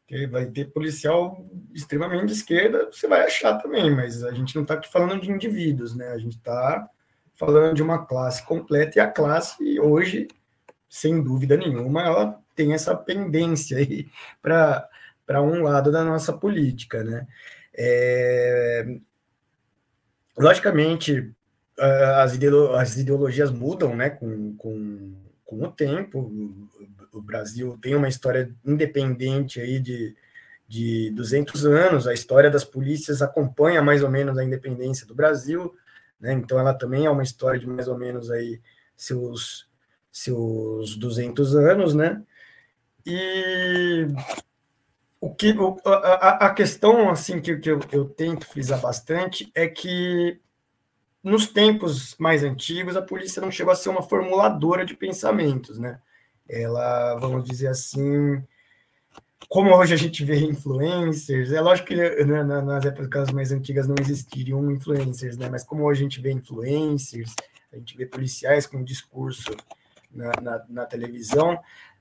que 0.08 0.26
vai 0.28 0.48
ter 0.48 0.72
policial 0.72 1.46
extremamente 1.74 2.26
de 2.26 2.34
esquerda, 2.34 2.90
você 2.92 3.08
vai 3.08 3.22
achar 3.22 3.56
também, 3.60 3.92
mas 3.96 4.24
a 4.24 4.32
gente 4.32 4.56
não 4.56 4.64
está 4.64 4.74
aqui 4.74 4.92
falando 4.92 5.22
de 5.22 5.32
indivíduos, 5.32 5.96
né? 5.96 6.08
A 6.10 6.18
gente 6.18 6.38
está 6.38 6.90
falando 7.36 7.76
de 7.76 7.84
uma 7.84 8.06
classe 8.06 8.44
completa, 8.44 8.98
e 8.98 9.02
a 9.02 9.08
classe 9.08 9.80
hoje, 9.80 10.28
sem 10.90 11.24
dúvida 11.24 11.56
nenhuma, 11.56 12.02
ela 12.02 12.42
tem 12.56 12.74
essa 12.74 12.94
pendência 12.96 13.78
aí 13.78 14.10
para 14.42 14.90
para 15.30 15.44
um 15.44 15.62
lado 15.62 15.92
da 15.92 16.04
nossa 16.04 16.34
política, 16.34 17.04
né? 17.04 17.28
É... 17.78 18.98
Logicamente, 20.36 21.32
as, 21.78 22.34
ideolo 22.34 22.74
as 22.74 22.98
ideologias 22.98 23.52
mudam, 23.52 23.96
né, 23.96 24.10
com, 24.10 24.56
com, 24.58 25.14
com 25.46 25.64
o 25.64 25.72
tempo. 25.72 26.32
O 27.14 27.22
Brasil 27.22 27.78
tem 27.80 27.94
uma 27.94 28.08
história 28.08 28.52
independente 28.66 29.62
aí 29.62 29.80
de, 29.80 30.16
de 30.68 31.12
200 31.12 31.64
anos, 31.64 32.08
a 32.08 32.14
história 32.14 32.50
das 32.50 32.64
polícias 32.64 33.22
acompanha 33.22 33.84
mais 33.84 34.02
ou 34.02 34.10
menos 34.10 34.36
a 34.36 34.44
independência 34.44 35.06
do 35.06 35.14
Brasil, 35.14 35.72
né? 36.20 36.34
Então 36.34 36.60
ela 36.60 36.74
também 36.74 37.06
é 37.06 37.10
uma 37.12 37.22
história 37.22 37.60
de 37.60 37.68
mais 37.68 37.88
ou 37.88 38.00
menos 38.00 38.32
aí 38.32 38.60
seus 38.98 39.70
seus 40.12 40.96
200 40.96 41.56
anos, 41.56 41.94
né? 41.94 42.20
E 43.06 44.08
o 45.22 45.34
que 45.34 45.54
a, 45.86 46.48
a 46.48 46.54
questão 46.54 47.10
assim 47.10 47.42
que, 47.42 47.58
que 47.58 47.70
eu, 47.70 47.80
eu 47.92 48.06
tento 48.06 48.46
frisar 48.46 48.80
bastante 48.80 49.52
é 49.54 49.68
que 49.68 50.40
nos 51.24 51.48
tempos 51.48 52.16
mais 52.18 52.44
antigos 52.44 52.96
a 52.96 53.02
polícia 53.02 53.42
não 53.42 53.52
chegou 53.52 53.74
a 53.74 53.76
ser 53.76 53.90
uma 53.90 54.02
formuladora 54.02 54.86
de 54.86 54.96
pensamentos, 54.96 55.78
né? 55.78 56.00
Ela, 56.48 57.16
vamos 57.16 57.44
dizer 57.44 57.68
assim, 57.68 58.42
como 59.50 59.76
hoje 59.76 59.94
a 59.94 59.98
gente 59.98 60.24
vê 60.24 60.40
influencers, 60.40 61.52
é 61.52 61.60
lógico 61.60 61.90
que 61.90 61.96
né, 61.96 62.44
nas 62.44 62.86
épocas 62.86 63.30
mais 63.32 63.52
antigas 63.52 63.88
não 63.88 63.96
existiriam 64.00 64.72
influencers, 64.72 65.38
né? 65.38 65.50
Mas 65.50 65.64
como 65.64 65.84
hoje 65.84 66.02
a 66.02 66.04
gente 66.04 66.22
vê 66.22 66.32
influencers, 66.32 67.36
a 67.72 67.76
gente 67.76 67.96
vê 67.98 68.06
policiais 68.06 68.66
com 68.66 68.84
discurso 68.84 69.52
na, 70.12 70.32
na, 70.42 70.66
na 70.70 70.86
televisão, 70.86 71.60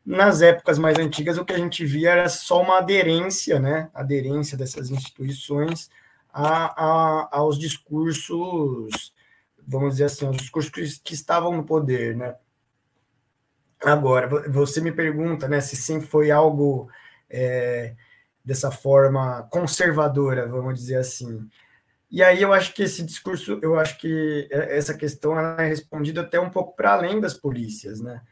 nas 0.09 0.41
épocas 0.41 0.79
mais 0.79 0.99
antigas, 0.99 1.37
o 1.37 1.45
que 1.45 1.53
a 1.53 1.59
gente 1.59 1.85
via 1.85 2.13
era 2.13 2.31
só 2.31 2.63
uma 2.63 2.79
aderência, 2.79 3.61
né? 3.61 3.91
Aderência 3.93 4.57
dessas 4.57 4.89
instituições 4.89 5.91
a, 6.33 6.83
a, 6.83 7.29
aos 7.31 7.59
discursos, 7.59 9.13
vamos 9.67 9.91
dizer 9.93 10.05
assim, 10.05 10.25
aos 10.25 10.39
discursos 10.39 10.71
que, 10.71 10.83
que 11.05 11.13
estavam 11.13 11.55
no 11.55 11.63
poder, 11.63 12.17
né? 12.17 12.35
Agora, 13.85 14.49
você 14.49 14.81
me 14.81 14.91
pergunta, 14.91 15.47
né, 15.47 15.61
se 15.61 15.77
sempre 15.77 16.09
foi 16.09 16.31
algo 16.31 16.89
é, 17.29 17.95
dessa 18.43 18.71
forma 18.71 19.47
conservadora, 19.51 20.49
vamos 20.49 20.79
dizer 20.79 20.97
assim. 20.97 21.47
E 22.11 22.23
aí 22.23 22.41
eu 22.41 22.55
acho 22.55 22.73
que 22.73 22.83
esse 22.83 23.03
discurso, 23.03 23.61
eu 23.63 23.79
acho 23.79 23.99
que 23.99 24.49
essa 24.51 24.95
questão 24.95 25.39
é 25.39 25.69
respondida 25.69 26.23
até 26.23 26.41
um 26.41 26.49
pouco 26.49 26.75
para 26.75 26.95
além 26.95 27.21
das 27.21 27.35
polícias, 27.35 28.01
né? 28.01 28.23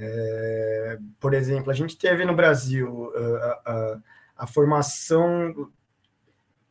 É, 0.00 0.96
por 1.18 1.34
exemplo, 1.34 1.72
a 1.72 1.74
gente 1.74 1.98
teve 1.98 2.24
no 2.24 2.34
Brasil 2.34 3.12
a, 3.16 3.60
a, 3.66 3.98
a, 4.38 4.46
formação. 4.46 5.68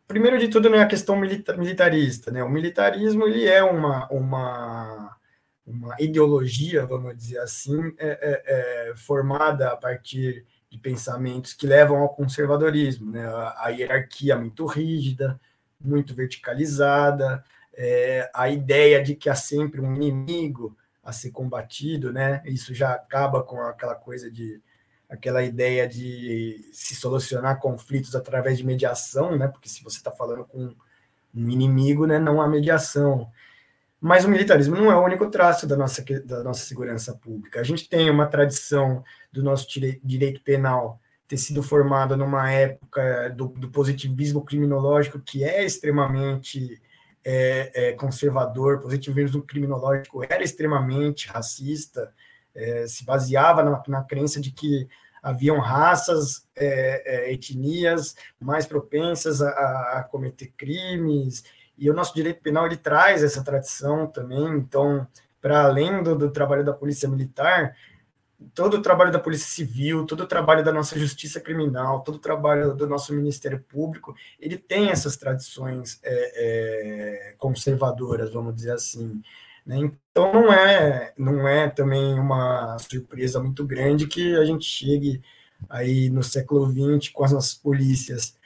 Primeiro 0.08 0.40
de 0.40 0.48
tudo, 0.48 0.70
não 0.70 0.78
é 0.78 0.82
a 0.82 0.88
questão 0.88 1.18
militarista, 1.18 2.32
né? 2.32 2.42
O 2.42 2.50
militarismo 2.50 3.28
ele 3.28 3.46
é 3.46 3.62
uma, 3.62 4.08
uma, 4.08 5.18
uma 5.66 5.96
ideologia, 6.00 6.86
vamos 6.86 7.18
dizer 7.18 7.40
assim, 7.40 7.94
é, 7.98 8.08
é, 8.22 8.92
é 8.92 8.96
formada 8.96 9.72
a 9.72 9.76
partir 9.76 10.46
de 10.70 10.78
pensamentos 10.78 11.54
que 11.54 11.68
levam 11.68 11.98
ao 11.98 12.16
conservadorismo, 12.16 13.12
né? 13.12 13.28
A, 13.28 13.66
a 13.66 13.70
hierarquia 13.70 14.38
muito 14.38 14.66
rígida, 14.66 15.38
muito 15.82 16.16
verticalizada, 16.16 17.44
é, 17.74 18.32
a 18.34 18.50
ideia 18.50 19.04
de 19.04 19.16
que 19.16 19.30
há 19.30 19.36
sempre 19.36 19.82
um 19.82 19.94
inimigo 19.94 20.78
a 21.08 21.13
ser 21.13 21.32
combatido, 21.32 22.12
né? 22.12 22.43
Isso 22.46 22.74
já 22.76 22.93
acaba 22.93 23.41
com 23.41 23.62
aquela 23.62 23.96
coisa 23.96 24.30
de 24.30 24.62
aquela 25.10 25.41
ideia 25.41 25.88
de 25.88 26.70
se 26.74 26.93
solucionar 26.96 27.62
conflitos 27.62 28.13
através 28.13 28.58
de 28.58 28.65
mediação, 28.65 29.38
né? 29.38 29.48
Porque 29.48 29.70
se 29.70 29.82
você 29.82 30.00
está 30.00 30.12
falando 30.12 30.43
com 30.43 30.76
um 31.34 31.50
inimigo, 31.50 32.06
né, 32.06 32.20
não 32.20 32.41
há 32.41 32.48
mediação. 32.48 33.32
Mas 34.02 34.26
o 34.26 34.30
militarismo 34.30 34.76
não 34.76 34.91
é 34.91 34.98
o 34.98 35.06
único 35.06 35.30
traço 35.30 35.65
da 35.65 35.78
nossa, 35.78 36.04
da 36.26 36.43
nossa 36.43 36.65
segurança 36.65 37.13
pública. 37.15 37.62
A 37.62 37.63
gente 37.63 37.88
tem 37.88 38.10
uma 38.10 38.28
tradição 38.28 39.02
do 39.32 39.41
nosso 39.41 39.65
direito 40.04 40.41
penal 40.41 41.00
ter 41.26 41.38
sido 41.38 41.63
formado 41.63 42.17
numa 42.17 42.52
época 42.52 43.30
do, 43.30 43.48
do 43.48 43.70
positivismo 43.70 44.43
criminológico 44.43 45.22
que 45.22 45.46
é 45.46 45.63
extremamente 45.63 46.82
é, 47.30 47.90
é, 47.90 47.92
conservador, 47.92 48.80
positivismo 48.80 49.42
criminológico 49.42 50.24
era 50.24 50.42
extremamente 50.42 51.28
racista, 51.28 52.13
é, 52.56 52.88
se 52.88 53.04
baseava 53.04 53.62
na, 53.62 53.84
na, 53.86 54.02
crença 54.02 54.40
de 54.40 54.50
que 54.50 54.88
haviam 55.22 55.60
raças, 55.60 56.48
é, 56.56 57.28
é, 57.28 57.34
etnias 57.34 58.16
mais 58.40 58.66
propensas 58.66 59.42
a, 59.42 59.50
a, 59.50 60.08
cometer 60.10 60.54
crimes, 60.56 61.44
e 61.78 61.90
o 61.92 61.94
nosso 61.94 62.16
direito 62.16 62.42
penal 62.42 62.66
ele 62.66 62.78
traz 62.78 63.22
essa 63.22 63.44
tradição 63.44 64.08
também, 64.08 64.48
então, 64.56 65.06
para 65.42 65.63
além 65.63 66.02
do, 66.02 66.16
do 66.16 66.32
trabalho 66.32 66.63
da 66.63 66.72
polícia 66.72 67.10
militar, 67.10 67.76
todo 68.54 68.76
o 68.76 68.82
trabalho 68.82 69.12
da 69.12 69.19
Polícia 69.19 69.47
Civil, 69.47 70.06
todo 70.06 70.21
o 70.21 70.28
trabalho 70.28 70.63
da 70.63 70.71
nossa 70.71 70.97
Justiça 70.97 71.39
Criminal, 71.39 72.02
todo 72.02 72.15
o 72.15 72.19
trabalho 72.19 72.73
do 72.73 72.88
nosso 72.88 73.13
Ministério 73.13 73.63
Público, 73.67 74.15
ele 74.39 74.58
tem 74.58 74.89
essas 74.89 75.15
tradições 75.17 76.00
é, 76.04 77.32
é, 77.32 77.36
conservadoras, 77.38 78.32
vamos 78.32 78.54
dizer 78.56 78.71
assim. 78.71 79.21
Né? 79.65 79.78
Então 80.12 80.32
não 80.32 80.54
é, 80.54 81.13
não 81.17 81.47
é 81.47 81.69
também 81.69 82.13
uma 82.13 82.78
surpresa 82.80 83.39
muito 83.41 83.65
grande 83.65 84.08
que 84.08 84.36
a 84.36 84.45
gente 84.45 84.65
chegue 84.65 85.21
aí 85.69 86.10
no 86.10 86.23
século 86.23 86.71
XX 86.71 87.10
com 87.12 87.23
as 87.23 87.32
nossas 87.32 87.56
polícias 87.56 88.38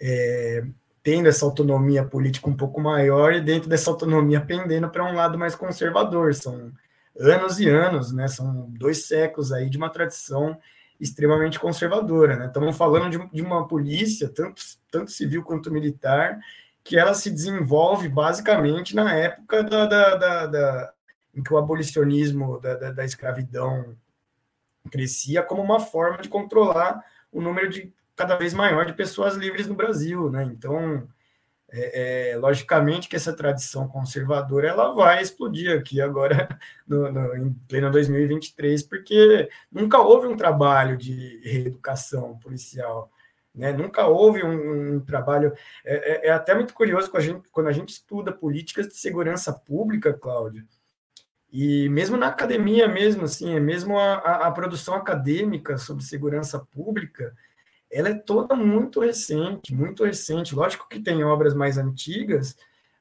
é, 0.00 0.64
tendo 1.02 1.28
essa 1.28 1.44
autonomia 1.44 2.04
política 2.04 2.48
um 2.48 2.56
pouco 2.56 2.80
maior 2.80 3.34
e 3.34 3.40
dentro 3.40 3.68
dessa 3.68 3.90
autonomia 3.90 4.40
pendendo 4.40 4.88
para 4.88 5.04
um 5.04 5.14
lado 5.14 5.38
mais 5.38 5.54
conservador. 5.54 6.34
São 6.34 6.72
anos 7.18 7.60
e 7.60 7.68
anos, 7.68 8.12
né? 8.12 8.28
São 8.28 8.66
dois 8.70 9.06
séculos 9.06 9.52
aí 9.52 9.68
de 9.70 9.76
uma 9.76 9.90
tradição 9.90 10.58
extremamente 11.00 11.58
conservadora, 11.58 12.36
né? 12.36 12.46
Estamos 12.46 12.76
falando 12.76 13.10
de, 13.10 13.30
de 13.30 13.42
uma 13.42 13.66
polícia, 13.66 14.28
tanto, 14.28 14.62
tanto 14.90 15.10
civil 15.10 15.42
quanto 15.42 15.70
militar, 15.70 16.38
que 16.82 16.98
ela 16.98 17.14
se 17.14 17.30
desenvolve 17.30 18.08
basicamente 18.08 18.94
na 18.94 19.12
época 19.12 19.62
da, 19.62 19.86
da, 19.86 20.14
da, 20.16 20.46
da 20.46 20.92
em 21.34 21.42
que 21.42 21.52
o 21.52 21.58
abolicionismo 21.58 22.60
da, 22.60 22.74
da, 22.74 22.92
da, 22.92 23.04
escravidão 23.04 23.96
crescia 24.90 25.42
como 25.42 25.62
uma 25.62 25.80
forma 25.80 26.18
de 26.18 26.28
controlar 26.28 27.02
o 27.32 27.40
número 27.40 27.68
de 27.68 27.92
cada 28.14 28.36
vez 28.36 28.54
maior 28.54 28.86
de 28.86 28.92
pessoas 28.92 29.34
livres 29.34 29.66
no 29.66 29.74
Brasil, 29.74 30.30
né? 30.30 30.44
Então, 30.44 31.08
é, 31.76 32.30
é, 32.30 32.36
logicamente 32.36 33.08
que 33.08 33.16
essa 33.16 33.32
tradição 33.32 33.88
conservadora 33.88 34.68
ela 34.68 34.94
vai 34.94 35.20
explodir 35.20 35.76
aqui 35.76 36.00
agora 36.00 36.48
no, 36.86 37.10
no, 37.10 37.36
em 37.36 37.52
pleno 37.66 37.90
2023, 37.90 38.84
porque 38.84 39.48
nunca 39.72 39.98
houve 39.98 40.28
um 40.28 40.36
trabalho 40.36 40.96
de 40.96 41.40
reeducação 41.42 42.38
policial. 42.38 43.10
Né? 43.52 43.72
Nunca 43.72 44.06
houve 44.06 44.44
um, 44.44 44.96
um 44.96 45.00
trabalho. 45.00 45.52
É, 45.84 46.26
é, 46.26 46.28
é, 46.28 46.30
até 46.30 46.54
muito 46.54 46.74
curioso 46.74 47.10
quando 47.10 47.22
a, 47.22 47.26
gente, 47.26 47.48
quando 47.50 47.66
a 47.66 47.72
gente 47.72 47.88
estuda 47.88 48.30
políticas 48.32 48.86
de 48.86 48.94
segurança 48.94 49.52
pública, 49.52 50.12
Cláudio, 50.12 50.64
e 51.50 51.88
mesmo 51.88 52.16
na 52.16 52.28
academia, 52.28 52.86
mesmo 52.86 53.24
assim, 53.24 53.54
é 53.54 53.60
mesmo 53.60 53.98
a, 53.98 54.14
a, 54.14 54.46
a 54.46 54.50
produção 54.52 54.94
acadêmica 54.94 55.76
sobre 55.76 56.04
segurança 56.04 56.60
pública, 56.60 57.34
ela 57.94 58.08
é 58.08 58.14
toda 58.14 58.56
muito 58.56 58.98
recente, 58.98 59.72
muito 59.72 60.04
recente. 60.04 60.54
Lógico 60.54 60.88
que 60.88 60.98
tem 60.98 61.22
obras 61.22 61.54
mais 61.54 61.78
antigas, 61.78 62.56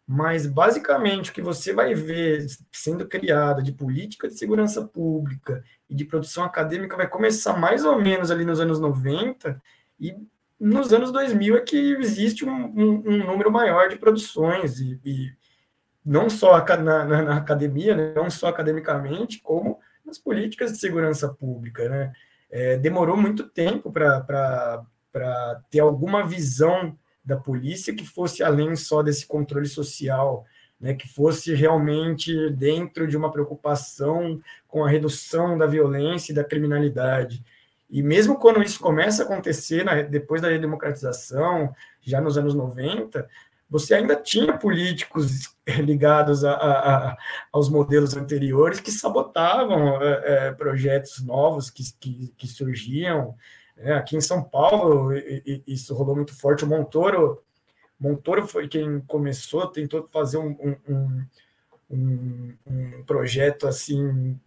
mas 0.05 0.45
basicamente 0.45 1.31
o 1.31 1.33
que 1.33 1.41
você 1.41 1.73
vai 1.73 1.95
ver 1.95 2.45
sendo 2.71 3.07
criada 3.07 3.63
de 3.63 3.71
política 3.71 4.27
de 4.27 4.37
segurança 4.37 4.85
pública 4.85 5.63
e 5.89 5.95
de 5.95 6.05
produção 6.05 6.43
acadêmica 6.43 6.95
vai 6.95 7.07
começar 7.07 7.57
mais 7.57 7.83
ou 7.83 7.99
menos 7.99 8.29
ali 8.29 8.45
nos 8.45 8.59
anos 8.59 8.79
90 8.79 9.59
e 9.99 10.15
nos 10.59 10.93
anos 10.93 11.11
2000 11.11 11.57
é 11.57 11.61
que 11.61 11.93
existe 11.95 12.45
um, 12.45 12.51
um, 12.51 13.03
um 13.05 13.17
número 13.25 13.51
maior 13.51 13.89
de 13.89 13.97
produções, 13.97 14.79
e, 14.79 14.99
e 15.03 15.33
não 16.05 16.29
só 16.29 16.63
na, 16.63 17.03
na, 17.03 17.21
na, 17.21 17.37
academia, 17.37 17.95
né, 17.95 18.13
não 18.15 18.29
só 18.29 18.47
academicamente, 18.47 19.41
como 19.41 19.79
nas 20.05 20.17
políticas 20.17 20.71
de 20.71 20.77
segurança 20.77 21.27
pública. 21.33 21.89
Né? 21.89 22.13
É, 22.55 22.77
demorou 22.77 23.17
muito 23.17 23.49
tempo 23.49 23.91
para 23.91 24.85
ter 25.71 25.79
alguma 25.79 26.23
visão 26.23 26.95
da 27.25 27.35
polícia 27.35 27.95
que 27.95 28.05
fosse 28.05 28.43
além 28.43 28.75
só 28.75 29.01
desse 29.01 29.25
controle 29.25 29.65
social, 29.65 30.45
né, 30.79 30.93
que 30.93 31.07
fosse 31.07 31.55
realmente 31.55 32.51
dentro 32.51 33.07
de 33.07 33.17
uma 33.17 33.31
preocupação 33.31 34.39
com 34.67 34.85
a 34.85 34.89
redução 34.89 35.57
da 35.57 35.65
violência 35.65 36.31
e 36.31 36.35
da 36.35 36.43
criminalidade. 36.43 37.43
E 37.89 38.03
mesmo 38.03 38.37
quando 38.37 38.61
isso 38.61 38.79
começa 38.79 39.23
a 39.23 39.25
acontecer, 39.25 39.83
na, 39.83 40.03
depois 40.03 40.39
da 40.39 40.49
redemocratização, 40.49 41.73
já 42.03 42.21
nos 42.21 42.37
anos 42.37 42.53
90, 42.53 43.27
você 43.70 43.95
ainda 43.95 44.16
tinha 44.16 44.57
políticos 44.57 45.55
ligados 45.68 46.43
a, 46.43 46.53
a, 46.53 47.18
aos 47.51 47.70
modelos 47.70 48.16
anteriores 48.16 48.80
que 48.80 48.91
sabotavam 48.91 50.01
é, 50.01 50.24
é, 50.26 50.51
projetos 50.51 51.24
novos 51.24 51.70
que, 51.70 51.84
que, 51.99 52.34
que 52.38 52.47
surgiam. 52.47 53.36
É, 53.78 53.93
aqui 53.93 54.16
em 54.16 54.22
São 54.22 54.43
Paulo, 54.43 55.11
isso 55.66 55.95
rolou 55.95 56.16
muito 56.16 56.36
forte. 56.36 56.64
O 56.64 56.68
Montoro, 56.68 57.41
Montoro 57.99 58.47
foi 58.47 58.68
quem 58.68 59.01
começou, 59.01 59.68
tentou 59.68 60.07
fazer 60.11 60.38
um, 60.38 60.55
um, 60.88 61.26
um, 61.89 62.53
um 62.68 63.03
projeto 63.03 63.68
assim 63.68 64.39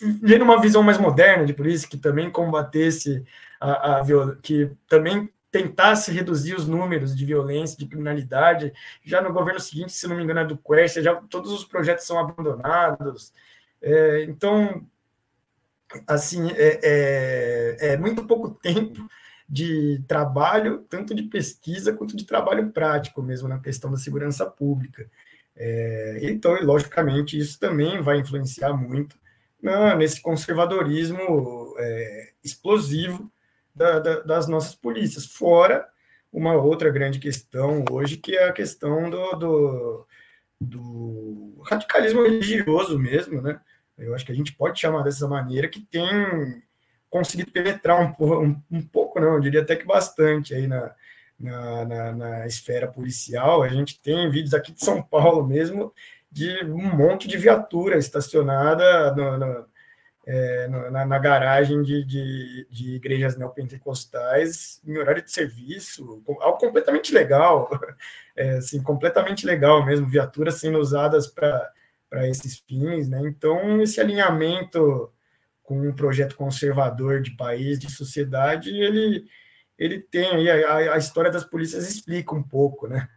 vendo 0.00 0.42
uma 0.42 0.60
visão 0.60 0.82
mais 0.82 0.98
moderna 0.98 1.44
de 1.44 1.52
polícia, 1.52 1.88
que 1.88 1.96
também 1.96 2.30
combatesse 2.30 3.24
a, 3.60 4.00
a 4.00 4.06
que 4.42 4.70
também 4.86 5.30
tentasse 5.50 6.12
reduzir 6.12 6.54
os 6.54 6.66
números 6.66 7.16
de 7.16 7.24
violência, 7.24 7.78
de 7.78 7.86
criminalidade. 7.86 8.72
Já 9.02 9.22
no 9.22 9.32
governo 9.32 9.60
seguinte, 9.60 9.92
se 9.92 10.06
não 10.06 10.16
me 10.16 10.22
engano, 10.22 10.40
é 10.40 10.44
do 10.44 10.58
Quest, 10.58 11.00
já 11.00 11.14
todos 11.14 11.52
os 11.52 11.64
projetos 11.64 12.06
são 12.06 12.18
abandonados. 12.18 13.32
É, 13.80 14.24
então, 14.24 14.86
assim, 16.06 16.50
é, 16.52 16.80
é, 16.82 17.76
é, 17.92 17.96
muito 17.96 18.26
pouco 18.26 18.50
tempo 18.60 19.08
de 19.48 20.02
trabalho, 20.06 20.84
tanto 20.90 21.14
de 21.14 21.22
pesquisa 21.22 21.92
quanto 21.94 22.14
de 22.16 22.26
trabalho 22.26 22.70
prático 22.70 23.22
mesmo 23.22 23.48
na 23.48 23.58
questão 23.58 23.90
da 23.90 23.96
segurança 23.96 24.44
pública. 24.44 25.10
É, 25.56 26.18
então, 26.22 26.62
logicamente, 26.62 27.38
isso 27.38 27.58
também 27.58 28.00
vai 28.02 28.18
influenciar 28.18 28.74
muito 28.74 29.16
nesse 29.96 30.20
conservadorismo 30.20 31.74
é, 31.78 32.32
explosivo 32.44 33.30
da, 33.78 33.98
da, 33.98 34.20
das 34.20 34.48
nossas 34.48 34.74
polícias. 34.74 35.24
Fora 35.24 35.88
uma 36.32 36.54
outra 36.54 36.90
grande 36.90 37.18
questão 37.18 37.84
hoje, 37.90 38.16
que 38.18 38.36
é 38.36 38.48
a 38.48 38.52
questão 38.52 39.08
do, 39.08 39.32
do, 39.36 40.06
do 40.60 41.62
radicalismo 41.64 42.22
religioso 42.22 42.98
mesmo, 42.98 43.40
né? 43.40 43.60
Eu 43.96 44.14
acho 44.14 44.26
que 44.26 44.32
a 44.32 44.34
gente 44.34 44.52
pode 44.52 44.78
chamar 44.78 45.02
dessa 45.02 45.26
maneira, 45.26 45.68
que 45.68 45.80
tem 45.80 46.62
conseguido 47.10 47.50
penetrar 47.50 48.00
um, 48.00 48.24
um, 48.24 48.62
um 48.70 48.82
pouco, 48.82 49.18
não, 49.18 49.34
eu 49.34 49.40
diria 49.40 49.62
até 49.62 49.74
que 49.74 49.84
bastante 49.84 50.54
aí 50.54 50.66
na, 50.66 50.94
na, 51.38 51.84
na, 51.84 52.12
na, 52.12 52.46
esfera 52.46 52.86
policial. 52.86 53.62
A 53.62 53.68
gente 53.68 54.00
tem 54.00 54.30
vídeos 54.30 54.54
aqui 54.54 54.72
de 54.72 54.84
São 54.84 55.02
Paulo 55.02 55.46
mesmo 55.46 55.92
de 56.30 56.64
um 56.64 56.94
monte 56.94 57.26
de 57.26 57.38
viatura 57.38 57.96
estacionada 57.96 59.14
no, 59.14 59.38
no, 59.38 59.66
é, 60.30 60.68
na, 60.68 61.06
na, 61.06 61.18
garagem 61.18 61.82
de, 61.82 62.04
de, 62.04 62.66
de, 62.70 62.96
igrejas 62.96 63.34
neopentecostais 63.38 64.78
em 64.86 64.98
horário 64.98 65.22
de 65.22 65.32
serviço, 65.32 66.22
algo 66.40 66.58
completamente 66.58 67.14
legal, 67.14 67.70
é, 68.36 68.58
assim, 68.58 68.82
completamente 68.82 69.46
legal 69.46 69.86
mesmo, 69.86 70.06
viaturas 70.06 70.56
sendo 70.56 70.78
usadas 70.78 71.28
para 71.28 71.72
esses 72.28 72.58
fins, 72.58 73.08
né? 73.08 73.22
Então, 73.24 73.80
esse 73.80 74.02
alinhamento 74.02 75.10
com 75.62 75.88
um 75.88 75.94
projeto 75.94 76.36
conservador 76.36 77.22
de 77.22 77.30
país, 77.30 77.78
de 77.78 77.90
sociedade, 77.90 78.68
ele, 78.68 79.26
ele 79.78 79.98
tem 79.98 80.46
aí, 80.46 80.62
a, 80.62 80.92
a 80.92 80.98
história 80.98 81.30
das 81.30 81.44
polícias 81.44 81.88
explica 81.88 82.34
um 82.34 82.42
pouco, 82.42 82.86
né? 82.86 83.08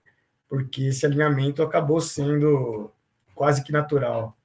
Porque 0.48 0.84
esse 0.86 1.06
alinhamento 1.06 1.62
acabou 1.62 2.00
sendo 2.00 2.90
quase 3.36 3.62
que 3.66 3.74
natural. 3.74 4.38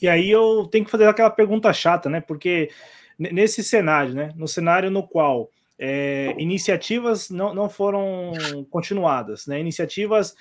E 0.00 0.08
aí 0.08 0.30
eu 0.30 0.66
tenho 0.66 0.84
que 0.84 0.90
fazer 0.90 1.06
aquela 1.06 1.30
pergunta 1.30 1.72
chata, 1.72 2.08
né? 2.08 2.20
Porque 2.20 2.70
nesse 3.18 3.62
cenário, 3.62 4.14
né? 4.14 4.32
No 4.36 4.46
cenário 4.46 4.90
no 4.90 5.06
qual 5.06 5.50
é, 5.78 6.34
iniciativas 6.38 7.30
não, 7.30 7.54
não 7.54 7.68
foram 7.68 8.32
continuadas, 8.70 9.46
né? 9.46 9.60
Iniciativas 9.60 10.34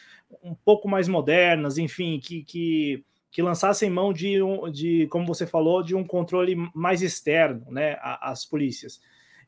um 0.43 0.53
pouco 0.53 0.87
mais 0.87 1.07
modernas, 1.07 1.77
enfim, 1.77 2.19
que, 2.19 2.43
que, 2.43 3.03
que 3.31 3.41
lançassem 3.41 3.89
mão 3.89 4.11
de, 4.11 4.41
um, 4.41 4.69
de, 4.69 5.07
como 5.07 5.25
você 5.25 5.47
falou, 5.47 5.81
de 5.81 5.95
um 5.95 6.03
controle 6.03 6.55
mais 6.73 7.01
externo, 7.01 7.65
né? 7.69 7.97
Às 8.01 8.45
polícias. 8.45 8.99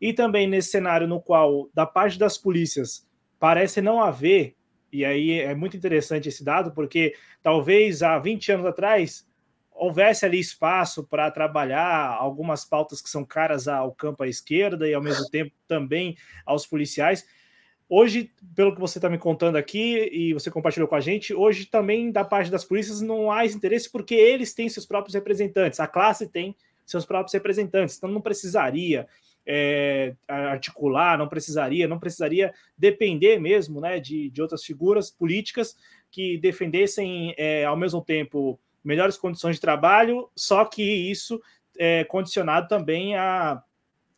E 0.01 0.13
também 0.13 0.47
nesse 0.47 0.69
cenário 0.69 1.07
no 1.07 1.21
qual, 1.21 1.69
da 1.73 1.85
parte 1.85 2.17
das 2.17 2.37
polícias, 2.37 3.05
parece 3.37 3.81
não 3.81 4.01
haver 4.01 4.55
e 4.91 5.05
aí 5.05 5.39
é 5.39 5.53
muito 5.53 5.77
interessante 5.77 6.29
esse 6.29 6.43
dado, 6.43 6.71
porque 6.71 7.15
talvez 7.41 8.01
há 8.01 8.17
20 8.17 8.51
anos 8.51 8.65
atrás 8.65 9.27
houvesse 9.79 10.25
ali 10.25 10.39
espaço 10.39 11.03
para 11.03 11.31
trabalhar 11.31 12.15
algumas 12.19 12.65
pautas 12.65 13.01
que 13.01 13.09
são 13.09 13.23
caras 13.23 13.67
ao 13.67 13.93
campo 13.93 14.23
à 14.23 14.27
esquerda 14.27 14.87
e 14.87 14.93
ao 14.93 15.01
mesmo 15.01 15.27
tempo 15.29 15.51
também 15.67 16.17
aos 16.45 16.65
policiais. 16.65 17.25
Hoje, 17.87 18.31
pelo 18.55 18.75
que 18.75 18.79
você 18.79 18.97
está 18.99 19.09
me 19.09 19.17
contando 19.17 19.55
aqui 19.55 20.09
e 20.11 20.33
você 20.33 20.51
compartilhou 20.51 20.87
com 20.87 20.95
a 20.95 20.99
gente, 20.99 21.33
hoje 21.33 21.65
também 21.65 22.11
da 22.11 22.23
parte 22.23 22.51
das 22.51 22.63
polícias 22.63 23.01
não 23.01 23.31
há 23.31 23.45
interesse 23.45 23.89
porque 23.89 24.13
eles 24.13 24.53
têm 24.53 24.69
seus 24.69 24.85
próprios 24.85 25.15
representantes, 25.15 25.79
a 25.79 25.87
classe 25.87 26.27
tem 26.27 26.55
seus 26.85 27.05
próprios 27.05 27.33
representantes, 27.33 27.97
então 27.97 28.09
não 28.09 28.21
precisaria 28.21 29.07
é, 29.45 30.13
articular, 30.27 31.17
não 31.17 31.27
precisaria, 31.27 31.87
não 31.87 31.99
precisaria 31.99 32.53
depender 32.77 33.39
mesmo 33.39 33.79
né, 33.79 33.99
de, 33.99 34.29
de 34.29 34.41
outras 34.41 34.63
figuras 34.63 35.09
políticas 35.09 35.75
que 36.11 36.37
defendessem 36.37 37.33
é, 37.37 37.65
ao 37.65 37.77
mesmo 37.77 38.03
tempo 38.03 38.59
melhores 38.83 39.17
condições 39.17 39.55
de 39.55 39.61
trabalho, 39.61 40.29
só 40.35 40.65
que 40.65 40.83
isso 40.83 41.41
é 41.77 42.03
condicionado 42.03 42.67
também 42.67 43.15
a, 43.15 43.61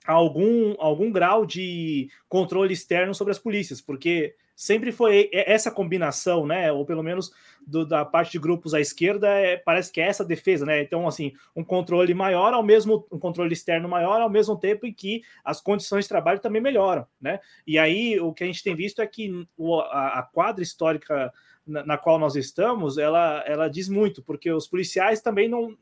a 0.05 0.13
algum, 0.13 0.75
algum 0.79 1.11
grau 1.11 1.45
de 1.45 2.09
controle 2.27 2.73
externo 2.73 3.13
sobre 3.13 3.31
as 3.31 3.39
polícias, 3.39 3.81
porque 3.81 4.35
sempre 4.61 4.91
foi 4.91 5.27
essa 5.31 5.71
combinação, 5.71 6.45
né? 6.45 6.71
Ou 6.71 6.85
pelo 6.85 7.01
menos 7.01 7.31
do, 7.65 7.83
da 7.83 8.05
parte 8.05 8.33
de 8.33 8.39
grupos 8.39 8.75
à 8.75 8.79
esquerda, 8.79 9.27
é, 9.27 9.57
parece 9.57 9.91
que 9.91 9.99
é 9.99 10.05
essa 10.05 10.23
defesa, 10.23 10.67
né? 10.67 10.83
Então, 10.83 11.07
assim, 11.07 11.33
um 11.55 11.63
controle 11.63 12.13
maior, 12.13 12.53
ao 12.53 12.61
mesmo 12.61 13.07
um 13.11 13.17
controle 13.17 13.53
externo 13.53 13.89
maior, 13.89 14.21
ao 14.21 14.29
mesmo 14.29 14.55
tempo 14.55 14.85
em 14.85 14.93
que 14.93 15.23
as 15.43 15.59
condições 15.59 16.05
de 16.05 16.09
trabalho 16.09 16.39
também 16.39 16.61
melhoram, 16.61 17.07
né? 17.19 17.39
E 17.65 17.79
aí 17.79 18.19
o 18.19 18.33
que 18.33 18.43
a 18.43 18.47
gente 18.47 18.63
tem 18.63 18.75
visto 18.75 19.01
é 19.01 19.07
que 19.07 19.47
o, 19.57 19.79
a, 19.79 20.19
a 20.19 20.23
quadra 20.23 20.61
histórica 20.61 21.33
na, 21.65 21.85
na, 21.85 21.97
qual 21.97 22.17
nós 22.17 22.35
estamos, 22.35 22.97
ela, 22.97 23.43
ela 23.45 23.67
diz 23.67 23.87
muito, 23.87 24.23
porque 24.23 24.51
os 24.51 24.67
policiais 24.67 25.21
também 25.21 25.47
não 25.49 25.77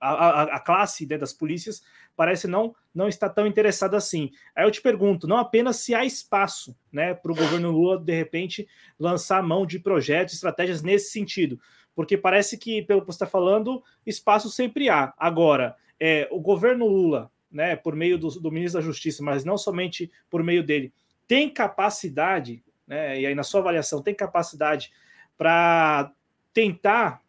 a, 0.00 0.10
a, 0.10 0.42
a 0.56 0.60
classe 0.60 1.06
né, 1.06 1.16
das 1.16 1.32
polícias 1.32 1.82
parece 2.16 2.46
não, 2.46 2.74
não 2.94 3.08
estar 3.08 3.28
tão 3.30 3.46
interessada 3.46 3.96
assim. 3.96 4.30
Aí 4.54 4.64
eu 4.64 4.70
te 4.70 4.82
pergunto, 4.82 5.26
não 5.26 5.38
apenas 5.38 5.76
se 5.76 5.94
há 5.94 6.04
espaço 6.04 6.76
né, 6.92 7.14
para 7.14 7.32
o 7.32 7.34
governo 7.34 7.70
Lula, 7.70 7.98
de 7.98 8.14
repente, 8.14 8.68
lançar 8.98 9.42
mão 9.42 9.66
de 9.66 9.78
projetos, 9.78 10.34
estratégias 10.34 10.82
nesse 10.82 11.10
sentido, 11.10 11.58
porque 11.94 12.16
parece 12.16 12.58
que, 12.58 12.82
pelo 12.82 13.00
que 13.00 13.06
você 13.06 13.16
está 13.16 13.26
falando, 13.26 13.82
espaço 14.06 14.50
sempre 14.50 14.88
há. 14.88 15.12
Agora, 15.16 15.74
é, 15.98 16.28
o 16.30 16.40
governo 16.40 16.86
Lula, 16.86 17.30
né, 17.50 17.74
por 17.74 17.96
meio 17.96 18.18
do, 18.18 18.28
do 18.28 18.50
ministro 18.50 18.80
da 18.80 18.86
Justiça, 18.86 19.22
mas 19.22 19.44
não 19.44 19.56
somente 19.56 20.10
por 20.28 20.42
meio 20.42 20.62
dele, 20.62 20.92
tem 21.26 21.48
capacidade, 21.48 22.62
né, 22.86 23.20
e 23.20 23.26
aí 23.26 23.34
na 23.34 23.42
sua 23.42 23.60
avaliação, 23.60 24.02
tem 24.02 24.14
capacidade 24.14 24.92
para 25.36 26.12
tentar 26.52 27.22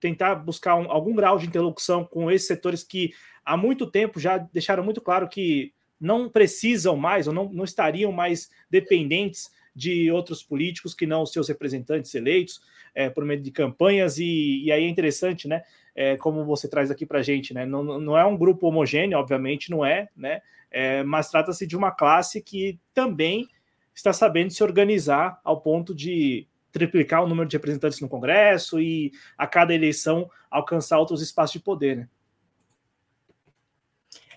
tentar 0.00 0.34
buscar 0.36 0.76
um, 0.76 0.90
algum 0.90 1.14
grau 1.14 1.38
de 1.38 1.46
interlocução 1.46 2.04
com 2.04 2.30
esses 2.30 2.48
setores 2.48 2.82
que 2.82 3.12
há 3.44 3.54
muito 3.54 3.86
tempo 3.86 4.18
já 4.18 4.38
deixaram 4.38 4.82
muito 4.82 5.00
claro 5.00 5.28
que 5.28 5.74
não 6.00 6.28
precisam 6.28 6.96
mais 6.96 7.28
ou 7.28 7.34
não, 7.34 7.52
não 7.52 7.64
estariam 7.64 8.10
mais 8.10 8.50
dependentes 8.70 9.50
de 9.76 10.10
outros 10.10 10.42
políticos 10.42 10.94
que 10.94 11.06
não 11.06 11.22
os 11.22 11.32
seus 11.32 11.48
representantes 11.48 12.14
eleitos 12.14 12.62
é, 12.94 13.08
por 13.08 13.24
meio 13.24 13.40
de 13.40 13.50
campanhas, 13.50 14.18
e, 14.18 14.64
e 14.64 14.72
aí 14.72 14.84
é 14.84 14.88
interessante, 14.88 15.46
né? 15.46 15.62
É, 15.94 16.16
como 16.16 16.44
você 16.44 16.68
traz 16.68 16.90
aqui 16.90 17.04
para 17.04 17.22
gente, 17.22 17.52
né? 17.52 17.66
Não, 17.66 17.82
não 17.82 18.16
é 18.16 18.24
um 18.24 18.36
grupo 18.36 18.66
homogêneo, 18.66 19.18
obviamente 19.18 19.70
não 19.70 19.84
é, 19.84 20.08
né? 20.16 20.40
É, 20.70 21.02
mas 21.02 21.30
trata-se 21.30 21.66
de 21.66 21.76
uma 21.76 21.90
classe 21.90 22.40
que 22.40 22.78
também 22.94 23.46
está 23.94 24.12
sabendo 24.12 24.52
se 24.52 24.62
organizar 24.62 25.40
ao 25.44 25.60
ponto 25.60 25.94
de 25.94 26.46
triplicar 26.72 27.22
o 27.22 27.28
número 27.28 27.48
de 27.48 27.56
representantes 27.56 28.00
no 28.00 28.08
Congresso 28.08 28.80
e 28.80 29.12
a 29.36 29.46
cada 29.46 29.74
eleição 29.74 30.30
alcançar 30.50 30.98
outros 30.98 31.22
espaços 31.22 31.52
de 31.54 31.60
poder, 31.60 31.96
né? 31.96 32.08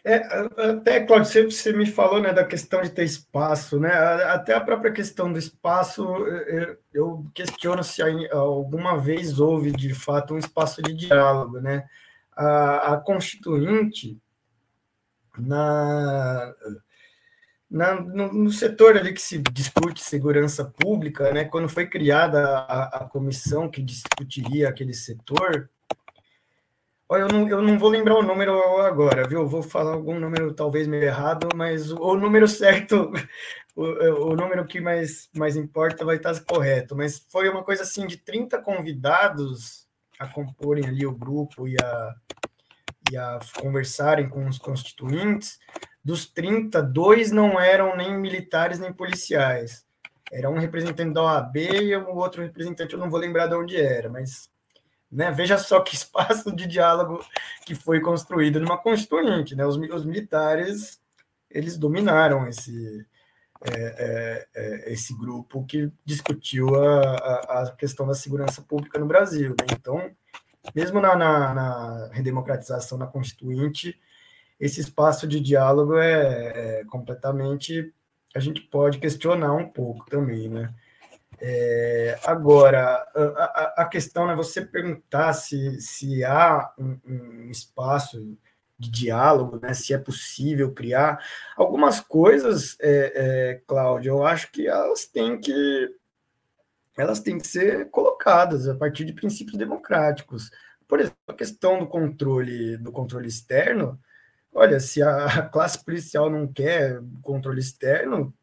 É, 0.06 0.18
até, 0.70 1.00
Claudio, 1.00 1.32
sempre 1.32 1.52
você 1.52 1.72
me 1.72 1.86
falou 1.86 2.20
né, 2.20 2.34
da 2.34 2.44
questão 2.44 2.82
de 2.82 2.90
ter 2.90 3.06
espaço, 3.06 3.80
né? 3.80 3.94
Até 4.26 4.54
a 4.54 4.60
própria 4.60 4.92
questão 4.92 5.32
do 5.32 5.40
espaço, 5.40 6.06
eu 6.94 7.26
questiono 7.34 7.82
se 7.86 8.02
alguma 8.30 9.00
vez 9.00 9.40
houve, 9.40 9.72
de 9.72 9.94
fato, 9.94 10.34
um 10.34 10.38
espaço 10.38 10.82
de 10.82 10.94
diálogo, 10.94 11.62
né? 11.62 11.88
A, 12.36 12.94
a 12.94 12.98
Constituinte, 12.98 14.20
na, 15.38 16.54
na 17.74 17.95
no, 17.99 18.32
no, 18.32 18.51
setor 18.51 18.95
ali 18.95 19.11
que 19.13 19.21
se 19.21 19.39
discute 19.51 20.03
segurança 20.03 20.63
pública, 20.63 21.34
né? 21.34 21.45
Quando 21.45 21.67
foi 21.67 21.88
criada 21.88 22.59
a, 22.59 22.99
a 22.99 23.05
comissão 23.05 23.67
que 23.67 23.82
discutiria 23.82 24.69
aquele 24.69 24.93
setor, 24.93 25.69
eu 27.09 27.28
não, 27.28 27.49
eu 27.49 27.61
não 27.63 27.80
vou 27.80 27.89
lembrar 27.89 28.15
o 28.15 28.24
número 28.24 28.59
agora, 28.82 29.28
viu? 29.28 29.47
Vou 29.47 29.63
falar 29.63 29.93
algum 29.93 30.19
número 30.19 30.53
talvez 30.53 30.88
meio 30.88 31.03
errado, 31.03 31.49
mas 31.55 31.91
o, 31.91 31.97
o 31.97 32.15
número 32.15 32.47
certo, 32.47 33.11
o, 33.76 33.84
o, 34.32 34.36
número 34.36 34.65
que 34.65 34.80
mais, 34.80 35.30
mais 35.36 35.55
importa 35.55 36.05
vai 36.05 36.17
estar 36.17 36.39
correto. 36.43 36.95
Mas 36.95 37.26
foi 37.30 37.49
uma 37.49 37.63
coisa 37.63 37.82
assim 37.82 38.05
de 38.05 38.17
30 38.17 38.59
convidados 38.59 39.88
a 40.19 40.28
comporem 40.28 40.86
ali 40.86 41.07
o 41.07 41.11
grupo 41.11 41.67
e 41.67 41.76
a, 41.84 42.15
e 43.11 43.17
a 43.17 43.39
conversarem 43.59 44.30
com 44.30 44.47
os 44.47 44.59
constituintes. 44.59 45.59
Dos 46.04 46.26
30, 46.26 46.82
dois 46.82 47.32
não 47.32 47.60
eram 47.60 47.95
nem 47.95 48.18
militares 48.18 48.80
nem 48.80 48.91
policiais. 48.91 49.86
Era 50.32 50.49
um 50.49 50.58
representante 50.58 51.14
da 51.14 51.24
OAB 51.24 51.58
e 51.58 51.95
o 51.95 52.16
outro 52.16 52.41
representante, 52.41 52.93
eu 52.93 52.99
não 52.99 53.10
vou 53.10 53.20
lembrar 53.20 53.47
de 53.47 53.56
onde 53.56 53.80
era, 53.80 54.10
mas 54.10 54.51
né? 55.14 55.32
Veja 55.32 55.58
só 55.60 55.80
que 55.80 55.93
espaço 55.95 56.54
de 56.54 56.66
diálogo 56.68 57.24
que 57.66 57.76
foi 57.76 58.01
construído 58.01 58.60
numa 58.60 58.78
constituinte. 58.78 59.56
Né? 59.56 59.66
Os, 59.66 59.78
os 59.78 60.06
militares 60.06 60.99
eles 61.49 61.78
dominaram 61.78 62.47
esse, 62.47 63.06
é, 63.62 63.76
é, 63.76 64.47
é, 64.56 64.93
esse 64.93 65.16
grupo 65.16 65.64
que 65.66 65.91
discutiu 66.04 66.76
a, 66.76 67.16
a, 67.16 67.64
a, 67.64 67.72
questão 67.76 68.08
da 68.08 68.16
segurança 68.16 68.62
pública 68.62 68.97
no 68.97 69.06
Brasil. 69.06 69.51
Né? 69.51 69.68
Então, 69.72 70.12
mesmo 70.74 70.99
na, 70.99 71.16
na, 71.16 71.54
na, 71.54 72.10
redemocratização 72.12 72.97
da 72.97 73.06
Constituinte, 73.06 73.99
esse 74.60 74.80
espaço 74.82 75.28
de 75.28 75.39
diálogo 75.39 75.97
é, 75.97 76.80
é 76.82 76.86
completamente. 76.86 77.93
A 78.36 78.39
gente 78.39 78.62
pode 78.62 78.99
questionar 78.99 79.54
um 79.54 79.68
pouco 79.68 80.06
também, 80.10 80.49
né? 80.49 80.74
É, 81.45 82.18
agora, 82.24 83.06
a, 83.14 83.82
a, 83.82 83.86
questão 83.86 84.32
é 84.32 84.36
você 84.36 84.66
perguntar 84.66 85.34
se, 85.34 85.82
se 85.82 86.24
há 86.24 86.72
um, 86.80 86.97
um, 87.06 87.49
espaço 87.49 88.38
de 88.80 88.89
diálogo, 88.89 89.60
né, 89.62 89.74
se 89.74 89.93
é 89.93 89.97
possível 89.97 90.74
criar. 90.74 91.22
Algumas 91.58 91.99
coisas, 91.99 92.78
é, 92.80 93.14
é, 93.16 93.62
Cláudio, 93.68 94.12
eu 94.12 94.26
acho 94.26 94.51
que 94.54 94.68
elas 94.68 95.06
têm 95.06 95.38
que 95.38 95.89
elas 96.95 97.20
têm 97.20 97.39
que 97.39 97.47
ser 97.47 97.89
colocadas 97.89 98.68
a 98.68 98.76
partir 98.76 99.04
de 99.04 99.14
princípios 99.14 99.58
democráticos. 99.58 100.49
Por 100.88 100.99
exemplo, 100.99 101.18
a 101.28 101.34
questão 101.34 101.80
do 101.80 101.88
controle 101.88 102.78
do 102.78 102.91
controle 102.91 103.28
externo. 103.28 103.99
Olha, 104.54 104.80
se 104.80 105.01
a 105.01 105.41
classe 105.49 105.84
policial 105.84 106.30
não 106.30 106.47
quer 106.47 107.01
controle 107.22 107.60
externo, 107.60 108.34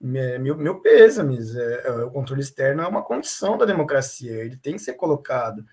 meu, 0.00 0.56
meu 0.56 0.80
pêsames, 0.80 1.54
é, 1.56 1.86
é, 1.86 1.90
o 2.04 2.10
controle 2.10 2.40
externo 2.40 2.82
é 2.82 2.86
uma 2.86 3.02
condição 3.02 3.58
da 3.58 3.64
democracia, 3.64 4.32
ele 4.32 4.56
tem 4.56 4.74
que 4.74 4.82
ser 4.82 4.94
colocado. 4.94 5.64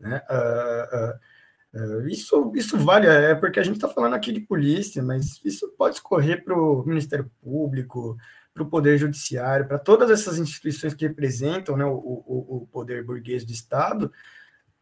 Né? 0.00 0.22
Uh, 0.30 1.80
uh, 1.80 1.98
uh, 2.02 2.08
isso, 2.08 2.52
isso 2.54 2.78
vale, 2.78 3.06
é 3.06 3.34
porque 3.34 3.60
a 3.60 3.62
gente 3.62 3.76
está 3.76 3.88
falando 3.88 4.14
aqui 4.14 4.32
de 4.32 4.40
polícia, 4.40 5.02
mas 5.02 5.40
isso 5.44 5.68
pode 5.76 5.96
escorrer 5.96 6.44
para 6.44 6.58
o 6.58 6.84
Ministério 6.86 7.30
Público, 7.42 8.16
para 8.54 8.62
o 8.62 8.70
Poder 8.70 8.96
Judiciário, 8.96 9.66
para 9.66 9.78
todas 9.78 10.10
essas 10.10 10.38
instituições 10.38 10.94
que 10.94 11.06
representam 11.06 11.76
né, 11.76 11.84
o, 11.84 11.94
o, 11.94 12.56
o, 12.62 12.68
poder 12.68 13.04
burguês 13.04 13.44
do 13.44 13.52
Estado, 13.52 14.12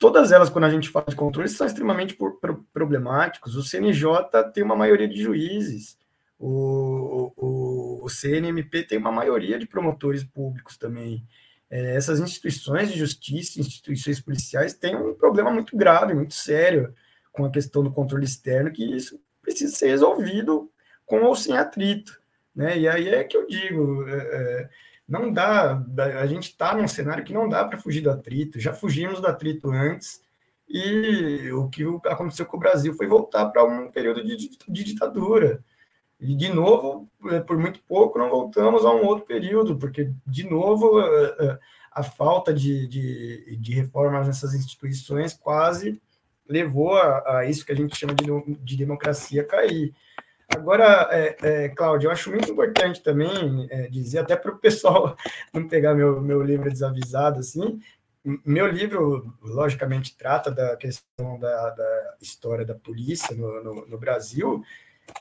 todas 0.03 0.32
elas, 0.32 0.50
quando 0.50 0.64
a 0.64 0.70
gente 0.70 0.88
fala 0.88 1.07
de 1.09 1.14
controle, 1.14 1.48
são 1.48 1.64
extremamente 1.64 2.18
problemáticos. 2.72 3.55
O 3.55 3.62
CNJ 3.62 4.50
tem 4.53 4.64
uma 4.64 4.74
maioria 4.74 5.07
de 5.07 5.22
juízes, 5.22 5.96
o, 6.36 7.32
o, 7.36 8.05
o 8.05 8.09
CNMP 8.09 8.82
tem 8.82 8.98
uma 8.98 9.12
maioria 9.12 9.61
de 9.61 9.64
promotores 9.64 10.24
públicos 10.24 10.76
também. 10.76 11.24
É, 11.70 11.94
essas 11.94 12.18
instituições 12.18 12.90
de 12.90 12.98
justiça, 12.98 13.61
instituições 13.61 14.20
policiais, 14.20 14.74
têm 14.74 14.96
um 14.96 15.14
problema 15.14 15.53
muito 15.53 15.76
grave, 15.76 16.14
muito 16.14 16.34
sério 16.34 16.92
com 17.30 17.44
a 17.44 17.50
questão 17.53 17.84
do 17.84 17.92
controle 17.92 18.24
externo, 18.24 18.72
que 18.72 18.84
isso 18.84 19.20
precisa 19.40 19.72
ser 19.72 19.86
resolvido 19.86 20.68
com 21.07 21.22
ou 21.22 21.36
sem 21.36 21.57
atrito. 21.57 22.20
Né? 22.53 22.76
E 22.76 22.88
aí 22.88 23.09
é 23.09 23.22
que 23.22 23.36
eu 23.36 23.46
digo, 23.46 24.05
é, 24.09 24.16
é 24.16 24.68
não 25.12 25.30
dá, 25.30 25.84
a 26.18 26.26
gente 26.26 26.44
está 26.44 26.74
num 26.74 26.88
cenário 26.88 27.22
que 27.22 27.34
não 27.34 27.46
dá 27.46 27.66
para 27.66 27.78
fugir 27.78 28.00
do 28.00 28.10
atrito, 28.10 28.58
já 28.58 28.72
fugimos 28.72 29.20
do 29.20 29.26
atrito 29.26 29.70
antes, 29.70 30.22
e 30.66 31.52
o 31.52 31.68
que 31.68 31.84
aconteceu 32.06 32.46
com 32.46 32.56
o 32.56 32.60
Brasil 32.60 32.94
foi 32.94 33.06
voltar 33.06 33.44
para 33.50 33.62
um 33.62 33.90
período 33.90 34.24
de, 34.24 34.36
de 34.36 34.84
ditadura. 34.84 35.62
E, 36.18 36.34
de 36.34 36.48
novo, 36.48 37.10
é, 37.30 37.40
por 37.40 37.58
muito 37.58 37.80
pouco, 37.86 38.18
não 38.18 38.30
voltamos 38.30 38.86
a 38.86 38.90
um 38.90 39.04
outro 39.04 39.26
período, 39.26 39.76
porque, 39.76 40.10
de 40.26 40.48
novo, 40.48 40.98
a, 41.92 42.02
falta 42.02 42.54
de, 42.54 42.86
de, 42.86 43.56
de, 43.58 43.74
reformas 43.74 44.26
nessas 44.26 44.54
instituições 44.54 45.34
quase 45.34 46.00
levou 46.48 46.96
a, 46.96 47.38
a, 47.38 47.46
isso 47.46 47.66
que 47.66 47.72
a 47.72 47.76
gente 47.76 47.94
chama 47.94 48.14
de, 48.14 48.24
de 48.60 48.76
democracia 48.76 49.44
cair. 49.44 49.94
Agora, 50.55 51.09
é, 51.11 51.36
é, 51.42 51.68
Cláudio, 51.70 52.09
eu 52.09 52.12
acho 52.12 52.30
muito 52.30 52.50
importante 52.50 53.03
também 53.03 53.66
é, 53.70 53.88
dizer, 53.88 54.18
até 54.18 54.36
para 54.36 54.53
o 54.53 54.59
pessoal 54.59 55.16
não 55.53 55.66
pegar 55.66 55.94
meu, 55.94 56.20
meu 56.20 56.42
livro 56.42 56.70
desavisado, 56.70 57.40
assim, 57.40 57.80
meu 58.24 58.68
livro, 58.68 59.34
logicamente, 59.42 60.16
trata 60.16 60.50
da 60.50 60.76
questão 60.76 61.38
da, 61.40 61.70
da 61.70 62.16
história 62.20 62.64
da 62.64 62.74
polícia 62.74 63.34
no, 63.34 63.64
no, 63.64 63.86
no 63.86 63.98
Brasil, 63.98 64.62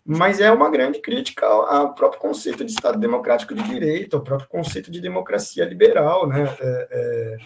mas 0.05 0.39
é 0.39 0.51
uma 0.51 0.69
grande 0.69 0.99
crítica 0.99 1.45
ao, 1.45 1.95
próprio 1.95 2.21
conceito 2.21 2.63
de 2.63 2.71
Estado 2.71 2.99
democrático 2.99 3.55
de 3.55 3.63
direito, 3.63 4.15
ao 4.15 4.23
próprio 4.23 4.47
conceito 4.47 4.91
de 4.91 5.01
democracia 5.01 5.65
liberal, 5.65 6.27
né? 6.27 6.43
É, 6.59 6.87
é, 6.91 7.37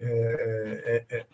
é, 0.00 1.04
é, 1.10 1.18
é 1.18 1.26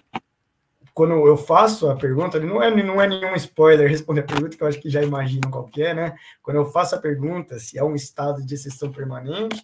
quando 0.95 1.27
eu 1.27 1.37
faço 1.37 1.91
a 1.91 1.97
pergunta, 1.97 2.39
não 2.39 2.63
é, 2.63 2.71
não 2.71 3.03
é 3.03 3.09
nenhum 3.09 3.35
spoiler 3.35 3.91
responder 3.91 4.21
a 4.21 4.25
pergunta, 4.25 4.57
que 4.57 4.63
eu 4.63 4.69
acho 4.69 4.81
que 4.81 4.89
já 4.89 5.03
imaginam 5.03 5.51
qual 5.51 5.69
é, 5.77 5.93
né? 5.93 6.17
Quando 6.41 6.59
eu 6.59 6.67
faço 6.67 6.95
a 6.95 6.99
pergunta 6.99 7.59
se 7.59 7.77
é 7.77 7.83
um 7.83 7.97
estado 7.97 8.47
de 8.47 8.55
exceção 8.55 8.93
permanente, 8.93 9.61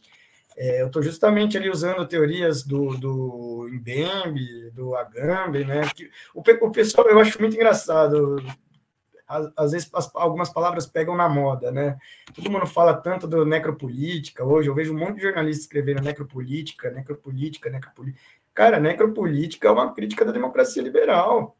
é, 0.56 0.82
eu 0.82 0.88
estou 0.88 1.00
justamente 1.00 1.56
ali 1.56 1.70
usando 1.70 2.06
teorias 2.06 2.64
do, 2.64 2.96
do 2.98 3.68
Mbembe, 3.70 4.70
do 4.72 4.96
Agamben, 4.96 5.64
né? 5.64 5.82
O, 6.34 6.40
o 6.40 6.70
pessoal, 6.72 7.06
eu 7.08 7.20
acho 7.20 7.40
muito 7.40 7.54
engraçado, 7.54 8.42
às 9.56 9.70
vezes 9.70 9.88
as, 9.94 10.10
algumas 10.14 10.50
palavras 10.50 10.84
pegam 10.84 11.16
na 11.16 11.28
moda, 11.28 11.70
né? 11.70 11.96
Todo 12.34 12.50
mundo 12.50 12.66
fala 12.66 12.94
tanto 12.94 13.28
do 13.28 13.46
necropolítica 13.46 14.44
hoje, 14.44 14.68
eu 14.68 14.74
vejo 14.74 14.92
um 14.92 14.98
monte 14.98 15.16
de 15.16 15.22
jornalistas 15.22 15.62
escrevendo 15.62 16.02
necropolítica, 16.02 16.90
necropolítica, 16.90 17.70
necropolítica. 17.70 18.20
Cara, 18.60 18.78
necropolítica 18.78 19.68
é 19.68 19.70
uma 19.70 19.94
crítica 19.94 20.22
da 20.22 20.32
democracia 20.32 20.82
liberal. 20.82 21.56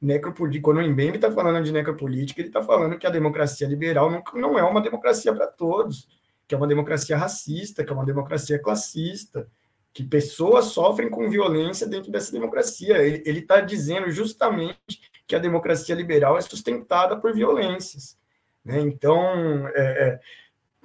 Necropolítica, 0.00 0.64
quando 0.64 0.78
o 0.78 0.90
Mbembe 0.90 1.14
está 1.14 1.30
falando 1.30 1.62
de 1.62 1.70
necropolítica, 1.70 2.40
ele 2.40 2.48
está 2.48 2.60
falando 2.60 2.98
que 2.98 3.06
a 3.06 3.10
democracia 3.10 3.64
liberal 3.68 4.10
não, 4.10 4.24
não 4.34 4.58
é 4.58 4.62
uma 4.64 4.80
democracia 4.80 5.32
para 5.32 5.46
todos, 5.46 6.08
que 6.48 6.52
é 6.52 6.58
uma 6.58 6.66
democracia 6.66 7.16
racista, 7.16 7.84
que 7.84 7.92
é 7.92 7.94
uma 7.94 8.04
democracia 8.04 8.58
classista, 8.58 9.46
que 9.94 10.02
pessoas 10.02 10.64
sofrem 10.64 11.08
com 11.08 11.30
violência 11.30 11.86
dentro 11.86 12.10
dessa 12.10 12.32
democracia. 12.32 12.98
Ele 12.98 13.38
está 13.38 13.60
dizendo 13.60 14.10
justamente 14.10 15.12
que 15.28 15.36
a 15.36 15.38
democracia 15.38 15.94
liberal 15.94 16.36
é 16.36 16.40
sustentada 16.40 17.16
por 17.16 17.32
violências. 17.32 18.18
Né? 18.64 18.80
Então, 18.80 19.68
é, 19.68 19.80
é, 19.80 20.20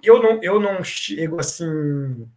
eu, 0.03 0.21
não, 0.21 0.39
eu 0.43 0.59
não 0.59 0.83
chego 0.83 1.39
assim 1.39 2.29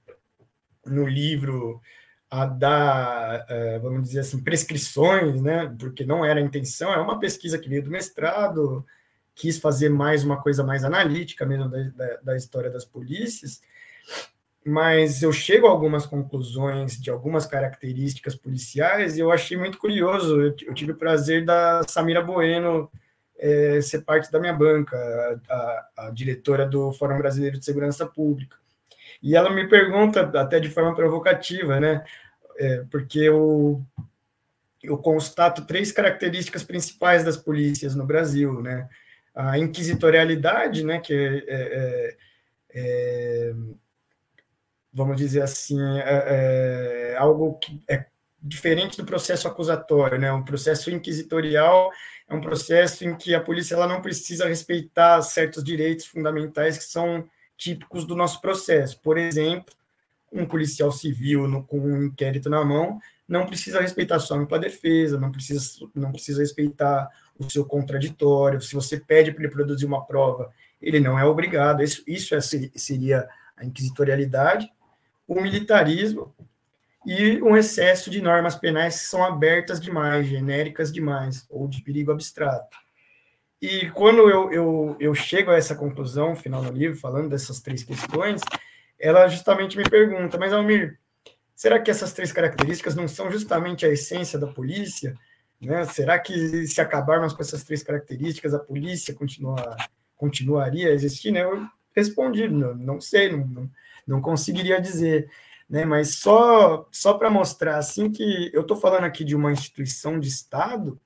no 0.87 1.07
livro 1.07 1.83
a 2.31 2.47
dar, 2.47 3.45
é, 3.49 3.78
vamos 3.81 4.05
dizer 4.05 4.20
assim, 4.20 4.43
prescrições, 4.43 5.43
né? 5.43 5.74
porque 5.78 6.05
não 6.05 6.24
era 6.24 6.39
a 6.39 6.43
intenção, 6.43 6.93
é 6.93 6.99
uma 6.99 7.18
pesquisa 7.18 7.59
que 7.59 7.68
veio 7.68 7.83
do 7.83 7.91
mestrado, 7.91 8.87
quis 9.35 9.59
fazer 9.59 9.89
mais 9.89 10.22
uma 10.22 10.41
coisa 10.41 10.62
mais 10.62 10.85
analítica 10.85 11.45
mesmo 11.45 11.68
da, 11.68 11.83
da, 11.83 12.16
da 12.22 12.37
história 12.37 12.70
das 12.70 12.85
polícias, 12.85 13.61
mas 14.64 15.22
eu 15.22 15.33
chego 15.33 15.66
a 15.66 15.70
algumas 15.70 16.07
conclusões 16.07 17.01
de 17.01 17.11
algumas 17.11 17.47
características 17.47 18.35
policiais 18.35 19.16
e 19.16 19.20
eu 19.20 19.33
achei 19.33 19.57
muito 19.57 19.78
curioso. 19.78 20.41
Eu, 20.41 20.55
eu 20.66 20.74
tive 20.74 20.93
o 20.93 20.97
prazer 20.97 21.45
da 21.45 21.83
Samira 21.89 22.22
Bueno 22.22 22.91
é, 23.39 23.81
ser 23.81 24.03
parte 24.03 24.31
da 24.31 24.39
minha 24.39 24.53
banca, 24.53 24.97
a, 25.49 25.55
a, 25.55 25.91
a, 26.07 26.11
diretora 26.11 26.66
do 26.66 26.93
Fórum 26.93 27.16
Brasileiro 27.16 27.59
de 27.59 27.64
Segurança 27.64 28.07
Pública. 28.07 28.59
E 29.23 29.37
ela 29.37 29.51
me 29.51 29.68
pergunta, 29.68 30.21
até 30.41 30.59
de 30.59 30.71
forma 30.71 30.95
provocativa, 30.95 31.79
né? 31.79 32.05
É, 32.59 32.85
porque 32.91 33.18
eu, 33.18 33.85
eu 34.83 34.99
constato 34.99 35.66
três 35.66 35.93
características 35.93 36.62
principais 36.62 37.25
das 37.25 37.37
polícias 37.37 37.95
no 37.95 38.07
Brasil, 38.07 38.61
né? 38.62 38.89
A 39.35 39.59
inquisitorialidade, 39.59 40.85
né? 40.85 41.01
Que 41.01 41.45
é, 41.47 41.47
é, 41.49 42.16
é 42.75 43.55
vamos 44.93 45.16
dizer 45.16 45.43
assim, 45.43 45.81
é, 45.81 47.12
é, 47.12 47.16
algo 47.16 47.59
que 47.59 47.81
é 47.89 48.07
diferente 48.43 48.97
do 48.97 49.05
processo 49.05 49.47
acusatório, 49.47 50.18
né? 50.18 50.33
Um 50.33 50.43
processo 50.43 50.91
inquisitorial 50.91 51.91
é 52.29 52.35
um 52.35 52.41
processo 52.41 53.05
em 53.05 53.16
que 53.16 53.35
a 53.35 53.41
polícia 53.41 53.75
ela 53.75 53.87
não 53.87 54.01
precisa 54.01 54.49
respeitar 54.49 55.21
certos 55.23 55.62
direitos 55.62 56.07
fundamentais 56.07 56.79
que 56.79 56.85
são 56.85 57.29
típicos 57.61 58.04
do 58.04 58.16
nosso 58.16 58.40
processo. 58.40 58.98
Por 59.00 59.18
exemplo, 59.18 59.74
um 60.32 60.46
policial 60.46 60.90
civil 60.90 61.46
no, 61.46 61.62
com 61.62 61.78
um 61.78 62.04
inquérito 62.04 62.48
na 62.48 62.64
mão 62.64 62.98
não 63.28 63.46
precisa 63.46 63.80
respeitar 63.80 64.18
sua 64.18 64.38
ampla 64.38 64.58
defesa, 64.58 65.20
não 65.20 65.30
precisa, 65.30 65.62
não 65.94 66.11
precisa 66.11 66.40
respeitar 66.40 67.08
o 67.38 67.48
seu 67.50 67.64
contraditório. 67.64 68.61
Se 68.61 68.74
você 68.74 68.98
pede 68.98 69.30
para 69.30 69.44
ele 69.44 69.52
produzir 69.52 69.86
uma 69.86 70.04
prova, 70.04 70.50
ele 70.80 70.98
não 70.98 71.18
é 71.18 71.24
obrigado. 71.24 71.82
Isso, 71.82 72.02
isso 72.06 72.34
é, 72.34 72.40
seria 72.40 73.28
a 73.56 73.64
inquisitorialidade 73.64 74.68
o 75.30 75.40
militarismo 75.40 76.34
e 77.06 77.40
um 77.40 77.56
excesso 77.56 78.11
de 78.11 78.20
normas 78.20 78.56
penais 78.56 78.98
que 78.98 79.06
são 79.06 79.24
abertas 79.24 79.80
demais, 79.80 80.26
genéricas 80.26 80.92
demais, 80.92 81.46
ou 81.48 81.68
de 81.68 81.80
perigo 81.82 82.11
abstrato. 82.11 82.76
E 83.61 83.90
quando 83.90 84.30
eu, 84.30 84.50
eu, 84.50 84.96
eu 84.98 85.14
chego 85.14 85.50
a 85.50 85.56
essa 85.56 85.74
conclusão, 85.74 86.34
final 86.34 86.62
do 86.62 86.72
livro, 86.72 86.98
falando 86.98 87.28
dessas 87.28 87.61
três 87.61 87.84
questões, 87.84 88.40
ela 88.98 89.28
justamente 89.28 89.76
me 89.76 89.84
pergunta, 89.84 90.38
mas 90.38 90.52
Almir, 90.52 90.98
será 91.54 91.78
que 91.78 91.90
essas 91.90 92.12
três 92.12 92.32
características 92.32 92.94
não 92.94 93.06
são 93.06 93.30
justamente 93.30 93.84
a 93.84 93.90
essência 93.90 94.38
da 94.38 94.46
polícia? 94.46 95.14
Né? 95.61 95.84
Será 95.84 96.18
que 96.18 96.66
se 96.66 96.80
acabarmos 96.80 97.34
com 97.34 97.42
essas 97.42 97.62
três 97.62 97.82
características, 97.82 98.54
a 98.54 98.58
polícia 98.58 99.12
continua, 99.12 99.76
continuaria 100.16 100.88
a 100.88 100.92
existir? 100.92 101.36
Eu 101.36 101.66
respondi, 101.94 102.48
não, 102.48 102.74
não 102.74 103.00
sei, 103.00 103.30
não, 103.30 103.46
não, 103.46 103.70
não 104.06 104.22
conseguiria 104.22 104.80
dizer, 104.80 105.30
né? 105.68 105.84
Mas 105.84 106.14
só 106.14 106.88
só 106.90 107.14
para 107.14 107.28
mostrar 107.28 107.76
assim 107.76 108.11
que 108.11 108.50
eu 108.54 108.62
estou 108.62 108.76
falando 108.76 109.04
aqui 109.04 109.22
de 109.22 109.36
uma 109.36 109.52
instituição 109.52 110.18
de 110.18 110.28
Estado 110.28 110.98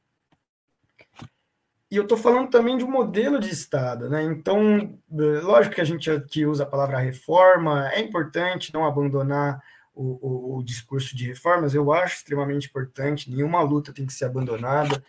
e 1.95 1.97
eu 1.97 2.03
estou 2.03 2.19
falando 2.19 2.51
também 2.51 2.77
de 2.77 2.83
um 2.83 2.91
modelo 2.91 3.39
de 3.39 3.49
Estado, 3.49 4.11
né? 4.11 4.21
Então, 4.25 4.99
lógico 5.09 5.77
que 5.77 5.81
a 5.81 5.85
gente 5.85 6.11
aqui 6.11 6.45
usa 6.45 6.65
a 6.65 6.67
palavra 6.67 6.99
reforma, 6.99 7.89
é 7.93 8.01
importante 8.01 8.75
não 8.75 8.85
abandonar 8.85 9.63
o, 9.95 10.19
o, 10.21 10.59
o 10.59 10.65
discurso 10.65 11.17
de 11.17 11.25
reformas, 11.25 11.73
eu 11.73 11.93
acho 11.93 12.17
extremamente 12.17 12.67
importante, 12.67 13.31
nenhuma 13.31 13.63
luta 13.63 13.93
tem 13.93 14.05
que 14.05 14.13
ser 14.13 14.25
abandonada. 14.25 15.05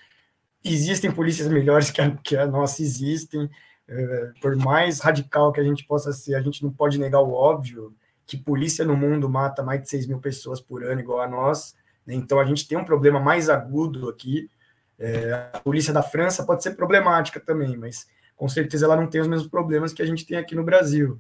Existem 0.64 1.12
polícias 1.12 1.48
melhores 1.48 1.90
que 1.90 2.00
a, 2.00 2.12
que 2.18 2.38
a 2.38 2.46
nossa, 2.46 2.84
existem, 2.84 3.50
é, 3.88 4.32
por 4.40 4.56
mais 4.56 5.00
radical 5.00 5.52
que 5.52 5.60
a 5.60 5.64
gente 5.64 5.88
possa 5.88 6.14
ser, 6.14 6.36
a 6.36 6.42
gente 6.42 6.62
não 6.62 6.72
pode 6.72 7.00
negar 7.00 7.22
o 7.22 7.34
óbvio, 7.34 7.96
que 8.28 8.38
polícia 8.38 8.86
no 8.86 8.96
mundo 8.96 9.28
mata 9.28 9.64
mais 9.64 9.82
de 9.82 9.90
6 9.90 10.06
mil 10.06 10.20
pessoas 10.20 10.62
por 10.62 10.84
ano, 10.84 11.02
igual 11.02 11.22
a 11.22 11.28
nós. 11.28 11.76
Né? 12.06 12.14
Então, 12.14 12.40
a 12.40 12.46
gente 12.46 12.68
tem 12.68 12.78
um 12.78 12.86
problema 12.86 13.20
mais 13.20 13.50
agudo 13.50 14.08
aqui. 14.08 14.52
É, 14.98 15.50
a 15.54 15.60
polícia 15.60 15.94
da 15.94 16.02
França 16.02 16.46
pode 16.46 16.64
ser 16.64 16.72
problemática 16.72 17.40
também, 17.40 17.76
mas 17.76 18.08
com 18.36 18.48
certeza 18.48 18.86
ela 18.86 18.96
não 18.96 19.08
tem 19.08 19.22
os 19.22 19.28
mesmos 19.28 19.50
problemas 19.50 19.94
que 19.94 20.02
a 20.02 20.06
gente 20.06 20.26
tem 20.26 20.38
aqui 20.38 20.56
no 20.56 20.64
Brasil. 20.64 21.20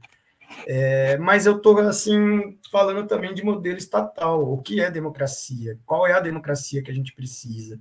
É, 0.67 1.17
mas 1.17 1.45
eu 1.45 1.57
estou 1.57 1.79
assim 1.79 2.57
falando 2.71 3.07
também 3.07 3.33
de 3.33 3.43
modelo 3.43 3.77
estatal. 3.77 4.51
O 4.51 4.61
que 4.61 4.79
é 4.79 4.91
democracia? 4.91 5.79
Qual 5.85 6.07
é 6.07 6.13
a 6.13 6.19
democracia 6.19 6.81
que 6.81 6.91
a 6.91 6.93
gente 6.93 7.13
precisa? 7.13 7.79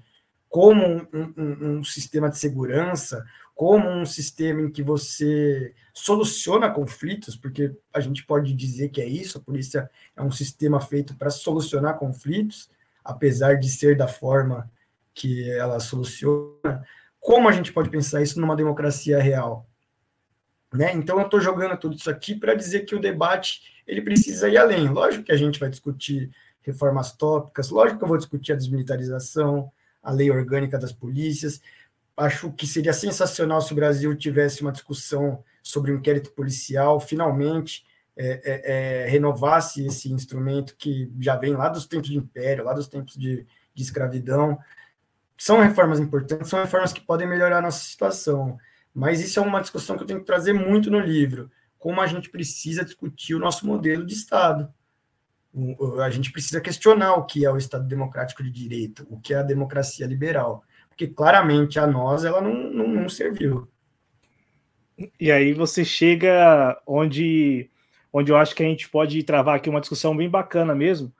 Como 0.48 0.84
um, 1.12 1.34
um, 1.36 1.78
um 1.78 1.84
sistema 1.84 2.30
de 2.30 2.38
segurança, 2.38 3.24
como 3.54 3.88
um 3.88 4.04
sistema 4.04 4.60
em 4.60 4.70
que 4.70 4.82
você 4.82 5.74
soluciona 5.92 6.70
conflitos, 6.70 7.36
porque 7.36 7.72
a 7.92 8.00
gente 8.00 8.24
pode 8.24 8.52
dizer 8.52 8.88
que 8.88 9.00
é 9.00 9.06
isso, 9.06 9.38
a 9.38 9.40
polícia 9.40 9.88
é 10.16 10.22
um 10.22 10.30
sistema 10.30 10.80
feito 10.80 11.14
para 11.16 11.30
solucionar 11.30 11.98
conflitos, 11.98 12.68
apesar 13.04 13.54
de 13.58 13.68
ser 13.68 13.96
da 13.96 14.08
forma 14.08 14.70
que 15.14 15.48
ela 15.50 15.80
soluciona. 15.80 16.84
Como 17.20 17.48
a 17.48 17.52
gente 17.52 17.72
pode 17.72 17.88
pensar 17.88 18.22
isso 18.22 18.40
numa 18.40 18.56
democracia 18.56 19.20
real? 19.20 19.66
Né? 20.72 20.92
Então, 20.92 21.18
eu 21.18 21.24
estou 21.24 21.40
jogando 21.40 21.76
tudo 21.78 21.94
isso 21.94 22.10
aqui 22.10 22.34
para 22.34 22.54
dizer 22.54 22.80
que 22.80 22.94
o 22.94 23.00
debate 23.00 23.62
ele 23.86 24.02
precisa 24.02 24.48
ir 24.48 24.58
além. 24.58 24.88
Lógico 24.88 25.24
que 25.24 25.32
a 25.32 25.36
gente 25.36 25.60
vai 25.60 25.70
discutir 25.70 26.30
reformas 26.60 27.12
tópicas, 27.12 27.70
lógico 27.70 27.98
que 27.98 28.04
eu 28.04 28.08
vou 28.08 28.16
discutir 28.16 28.52
a 28.52 28.56
desmilitarização, 28.56 29.70
a 30.02 30.10
lei 30.10 30.30
orgânica 30.30 30.78
das 30.78 30.92
polícias, 30.92 31.60
acho 32.16 32.50
que 32.52 32.66
seria 32.66 32.92
sensacional 32.92 33.60
se 33.60 33.72
o 33.72 33.76
Brasil 33.76 34.14
tivesse 34.16 34.62
uma 34.62 34.72
discussão 34.72 35.44
sobre 35.62 35.90
o 35.90 35.94
um 35.94 35.98
inquérito 35.98 36.30
policial, 36.30 37.00
finalmente 37.00 37.84
é, 38.16 38.40
é, 38.44 38.72
é, 39.04 39.08
renovasse 39.08 39.84
esse 39.84 40.12
instrumento 40.12 40.76
que 40.76 41.10
já 41.18 41.36
vem 41.36 41.54
lá 41.54 41.68
dos 41.68 41.86
tempos 41.86 42.08
de 42.08 42.16
império, 42.16 42.64
lá 42.64 42.72
dos 42.72 42.86
tempos 42.86 43.14
de, 43.16 43.46
de 43.74 43.82
escravidão. 43.82 44.58
São 45.36 45.60
reformas 45.60 46.00
importantes, 46.00 46.48
são 46.48 46.60
reformas 46.60 46.92
que 46.92 47.00
podem 47.00 47.26
melhorar 47.26 47.58
a 47.58 47.62
nossa 47.62 47.84
situação, 47.84 48.56
mas 48.94 49.20
isso 49.20 49.38
é 49.38 49.42
uma 49.42 49.60
discussão 49.60 49.96
que 49.96 50.02
eu 50.02 50.06
tenho 50.06 50.20
que 50.20 50.26
trazer 50.26 50.52
muito 50.52 50.90
no 50.90 51.00
livro, 51.00 51.50
como 51.78 52.00
a 52.00 52.06
gente 52.06 52.30
precisa 52.30 52.84
discutir 52.84 53.34
o 53.34 53.40
nosso 53.40 53.66
modelo 53.66 54.06
de 54.06 54.14
Estado. 54.14 54.72
A 56.02 56.10
gente 56.10 56.32
precisa 56.32 56.60
questionar 56.60 57.14
o 57.14 57.26
que 57.26 57.44
é 57.44 57.50
o 57.50 57.56
Estado 57.56 57.86
democrático 57.86 58.42
de 58.42 58.50
direito, 58.50 59.06
o 59.10 59.20
que 59.20 59.34
é 59.34 59.38
a 59.38 59.42
democracia 59.42 60.06
liberal 60.06 60.64
porque 60.94 61.08
claramente 61.08 61.78
a 61.78 61.86
nós 61.86 62.24
ela 62.24 62.40
não, 62.40 62.54
não, 62.70 62.88
não 62.88 63.08
serviu. 63.08 63.68
E 65.18 65.30
aí 65.30 65.52
você 65.52 65.84
chega 65.84 66.80
onde, 66.86 67.68
onde 68.12 68.30
eu 68.30 68.36
acho 68.36 68.54
que 68.54 68.62
a 68.62 68.66
gente 68.66 68.88
pode 68.88 69.20
travar 69.24 69.56
aqui 69.56 69.68
uma 69.68 69.80
discussão 69.80 70.16
bem 70.16 70.30
bacana 70.30 70.72
mesmo, 70.72 71.12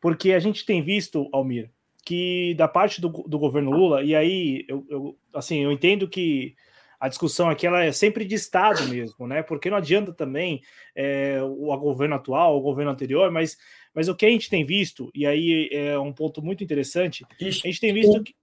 porque 0.00 0.32
a 0.32 0.38
gente 0.38 0.64
tem 0.64 0.80
visto, 0.80 1.28
Almir, 1.32 1.70
que 2.06 2.54
da 2.54 2.66
parte 2.66 3.00
do, 3.00 3.08
do 3.08 3.38
governo 3.38 3.70
Lula, 3.70 4.02
e 4.02 4.14
aí 4.14 4.64
eu, 4.66 4.86
eu, 4.88 5.18
assim, 5.34 5.62
eu 5.62 5.70
entendo 5.70 6.08
que 6.08 6.54
a 6.98 7.08
discussão 7.08 7.50
aqui 7.50 7.66
ela 7.66 7.84
é 7.84 7.92
sempre 7.92 8.24
de 8.24 8.34
Estado 8.34 8.88
mesmo, 8.88 9.26
né? 9.26 9.42
Porque 9.42 9.68
não 9.68 9.76
adianta 9.76 10.12
também 10.12 10.62
é, 10.94 11.42
o 11.42 11.76
governo 11.76 12.14
atual, 12.14 12.56
o 12.56 12.62
governo 12.62 12.90
anterior, 12.90 13.30
mas, 13.30 13.58
mas 13.92 14.08
o 14.08 14.14
que 14.14 14.24
a 14.24 14.30
gente 14.30 14.48
tem 14.48 14.64
visto, 14.64 15.10
e 15.14 15.26
aí 15.26 15.68
é 15.70 15.98
um 15.98 16.12
ponto 16.12 16.40
muito 16.40 16.64
interessante, 16.64 17.26
a 17.38 17.44
gente 17.44 17.80
tem 17.80 17.92
visto 17.92 18.22
que 18.22 18.34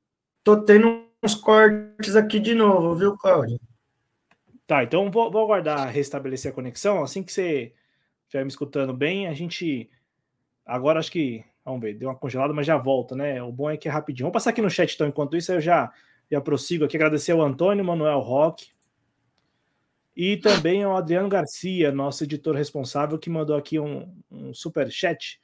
Tô 0.44 0.62
tendo 0.62 1.08
uns 1.24 1.36
cortes 1.36 2.18
aqui 2.18 2.38
de 2.38 2.54
novo, 2.54 2.94
viu, 2.96 3.18
Cláudio? 3.18 3.58
Tá, 4.68 4.84
então 4.84 5.10
vou, 5.10 5.32
vou 5.32 5.42
aguardar 5.42 5.90
restabelecer 5.90 6.52
a 6.52 6.54
conexão. 6.54 7.02
Assim 7.02 7.24
que 7.24 7.32
você 7.32 7.74
estiver 8.26 8.44
me 8.44 8.50
escutando 8.50 8.94
bem, 8.94 9.28
a 9.28 9.34
gente. 9.34 9.90
Agora 10.66 11.00
acho 11.00 11.12
que. 11.12 11.46
Vamos 11.66 11.82
ver, 11.82 11.94
deu 11.94 12.10
uma 12.10 12.16
congelada, 12.16 12.54
mas 12.54 12.68
já 12.68 12.78
volta, 12.78 13.16
né? 13.16 13.42
O 13.42 13.52
bom 13.52 13.70
é 13.70 13.78
que 13.78 13.88
é 13.88 13.92
rapidinho. 13.92 14.26
Vamos 14.26 14.34
passar 14.34 14.50
aqui 14.50 14.62
no 14.62 14.70
chat, 14.70 14.94
então, 14.94 15.08
enquanto 15.08 15.38
isso, 15.38 15.52
eu 15.52 15.62
já, 15.62 15.92
já 16.30 16.42
prossigo 16.42 16.84
aqui. 16.84 16.98
Agradecer 16.98 17.32
ao 17.32 17.42
Antônio 17.42 17.86
Manuel 17.86 18.20
Roque 18.20 18.68
e 20.16 20.38
também 20.38 20.84
ao 20.84 20.96
Adriano 20.96 21.30
Garcia, 21.30 21.92
nosso 21.92 22.24
editor 22.24 22.56
responsável, 22.56 23.18
que 23.18 23.30
mandou 23.30 23.56
aqui 23.56 23.80
um, 23.80 24.14
um 24.30 24.54
super 24.54 24.92
chat. 24.92 25.42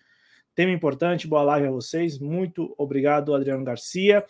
Tema 0.53 0.72
importante, 0.72 1.28
boa 1.28 1.41
live 1.41 1.67
a 1.67 1.72
vocês. 1.72 2.20
Muito 2.20 2.76
obrigado, 2.78 3.34
Adriano 3.34 3.63
Garcia. 3.63 4.26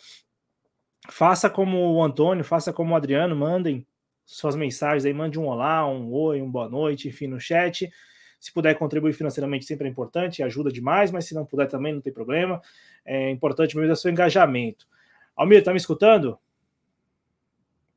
Faça 1.09 1.49
como 1.49 1.93
o 1.93 2.03
Antônio, 2.03 2.43
faça 2.43 2.71
como 2.71 2.93
o 2.93 2.95
Adriano, 2.95 3.35
mandem 3.35 3.85
suas 4.25 4.55
mensagens 4.55 5.05
aí, 5.05 5.13
mande 5.13 5.39
um 5.39 5.47
olá, 5.47 5.87
um 5.87 6.13
oi, 6.13 6.39
um 6.39 6.51
boa 6.51 6.69
noite, 6.69 7.07
enfim, 7.07 7.25
no 7.25 7.39
chat. 7.39 7.89
Se 8.39 8.53
puder 8.53 8.73
contribuir 8.75 9.13
financeiramente, 9.13 9.65
sempre 9.65 9.87
é 9.87 9.91
importante, 9.91 10.41
ajuda 10.41 10.71
demais, 10.71 11.11
mas 11.11 11.25
se 11.25 11.35
não 11.35 11.45
puder 11.45 11.67
também, 11.67 11.93
não 11.93 12.01
tem 12.01 12.13
problema. 12.13 12.61
É 13.05 13.29
importante 13.29 13.75
mesmo 13.75 13.91
o 13.91 13.95
seu 13.95 14.11
engajamento. 14.11 14.87
Almir, 15.35 15.63
tá 15.63 15.71
me 15.71 15.77
escutando? 15.77 16.39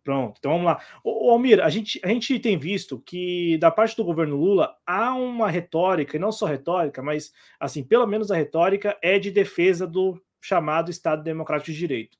Pronto, 0.05 0.37
então 0.39 0.53
vamos 0.53 0.67
lá. 0.67 0.81
Ô, 1.05 1.31
Almir, 1.31 1.61
a 1.61 1.69
gente, 1.71 2.01
a 2.03 2.09
gente 2.09 2.37
tem 2.41 2.59
visto 2.59 2.99
que 3.01 3.57
da 3.59 3.71
parte 3.71 3.97
do 3.97 4.05
governo 4.05 4.37
Lula 4.37 4.77
há 4.85 5.15
uma 5.15 5.49
retórica, 5.49 6.17
e 6.17 6.21
não 6.21 6.33
só 6.33 6.45
retórica, 6.47 7.01
mas 7.01 7.33
assim, 7.61 7.85
pelo 7.85 8.07
menos 8.07 8.31
a 8.33 8.37
retórica 8.37 8.99
é 9.01 9.19
de 9.19 9.31
defesa 9.31 9.87
do 9.87 10.21
chamado 10.41 10.91
Estado 10.91 11.23
Democrático 11.23 11.71
de 11.71 11.79
Direito. 11.79 12.19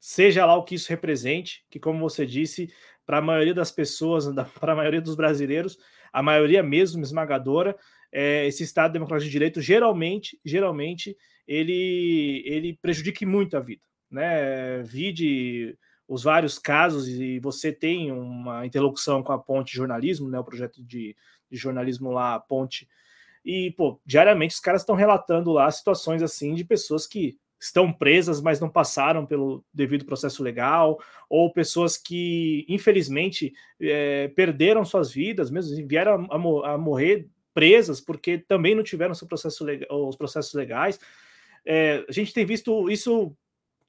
seja 0.00 0.46
lá 0.46 0.56
o 0.56 0.64
que 0.64 0.74
isso 0.74 0.88
represente, 0.88 1.64
que, 1.70 1.78
como 1.78 2.00
você 2.00 2.26
disse, 2.26 2.72
para 3.10 3.18
a 3.18 3.22
maioria 3.22 3.52
das 3.52 3.72
pessoas, 3.72 4.26
para 4.60 4.72
a 4.72 4.76
maioria 4.76 5.00
dos 5.00 5.16
brasileiros, 5.16 5.76
a 6.12 6.22
maioria 6.22 6.62
mesmo 6.62 7.02
esmagadora, 7.02 7.76
é, 8.12 8.46
esse 8.46 8.62
Estado 8.62 8.92
Democrático 8.92 9.26
de 9.26 9.32
Direito 9.32 9.60
geralmente, 9.60 10.38
geralmente, 10.44 11.16
ele, 11.44 12.40
ele 12.46 12.78
prejudica 12.80 13.26
muito 13.26 13.56
a 13.56 13.60
vida. 13.60 13.82
Né? 14.08 14.80
Vide 14.84 15.76
os 16.06 16.22
vários 16.22 16.56
casos, 16.56 17.08
e 17.08 17.40
você 17.40 17.72
tem 17.72 18.12
uma 18.12 18.64
interlocução 18.64 19.24
com 19.24 19.32
a 19.32 19.38
Ponte 19.38 19.74
Jornalismo, 19.74 20.28
né? 20.28 20.38
o 20.38 20.44
projeto 20.44 20.80
de, 20.80 21.16
de 21.50 21.58
jornalismo 21.58 22.12
lá, 22.12 22.38
Ponte, 22.38 22.88
e, 23.44 23.72
pô, 23.76 24.00
diariamente 24.06 24.54
os 24.54 24.60
caras 24.60 24.82
estão 24.82 24.94
relatando 24.94 25.50
lá 25.50 25.68
situações 25.68 26.22
assim 26.22 26.54
de 26.54 26.64
pessoas 26.64 27.08
que 27.08 27.36
estão 27.60 27.92
presas, 27.92 28.40
mas 28.40 28.58
não 28.58 28.70
passaram 28.70 29.26
pelo 29.26 29.62
devido 29.72 30.06
processo 30.06 30.42
legal, 30.42 30.98
ou 31.28 31.52
pessoas 31.52 31.96
que, 31.96 32.64
infelizmente, 32.68 33.52
é, 33.80 34.28
perderam 34.28 34.84
suas 34.84 35.12
vidas, 35.12 35.50
mesmo 35.50 35.86
vieram 35.86 36.26
a, 36.30 36.72
a, 36.72 36.78
morrer 36.78 37.28
presas 37.52 38.00
porque 38.00 38.38
também 38.38 38.74
não 38.74 38.82
tiveram 38.82 39.14
seu 39.14 39.28
processo 39.28 39.62
legal, 39.64 40.08
os 40.08 40.16
processos 40.16 40.54
legais. 40.54 40.98
É, 41.64 42.04
a 42.08 42.12
gente 42.12 42.32
tem 42.32 42.46
visto 42.46 42.88
isso 42.88 43.36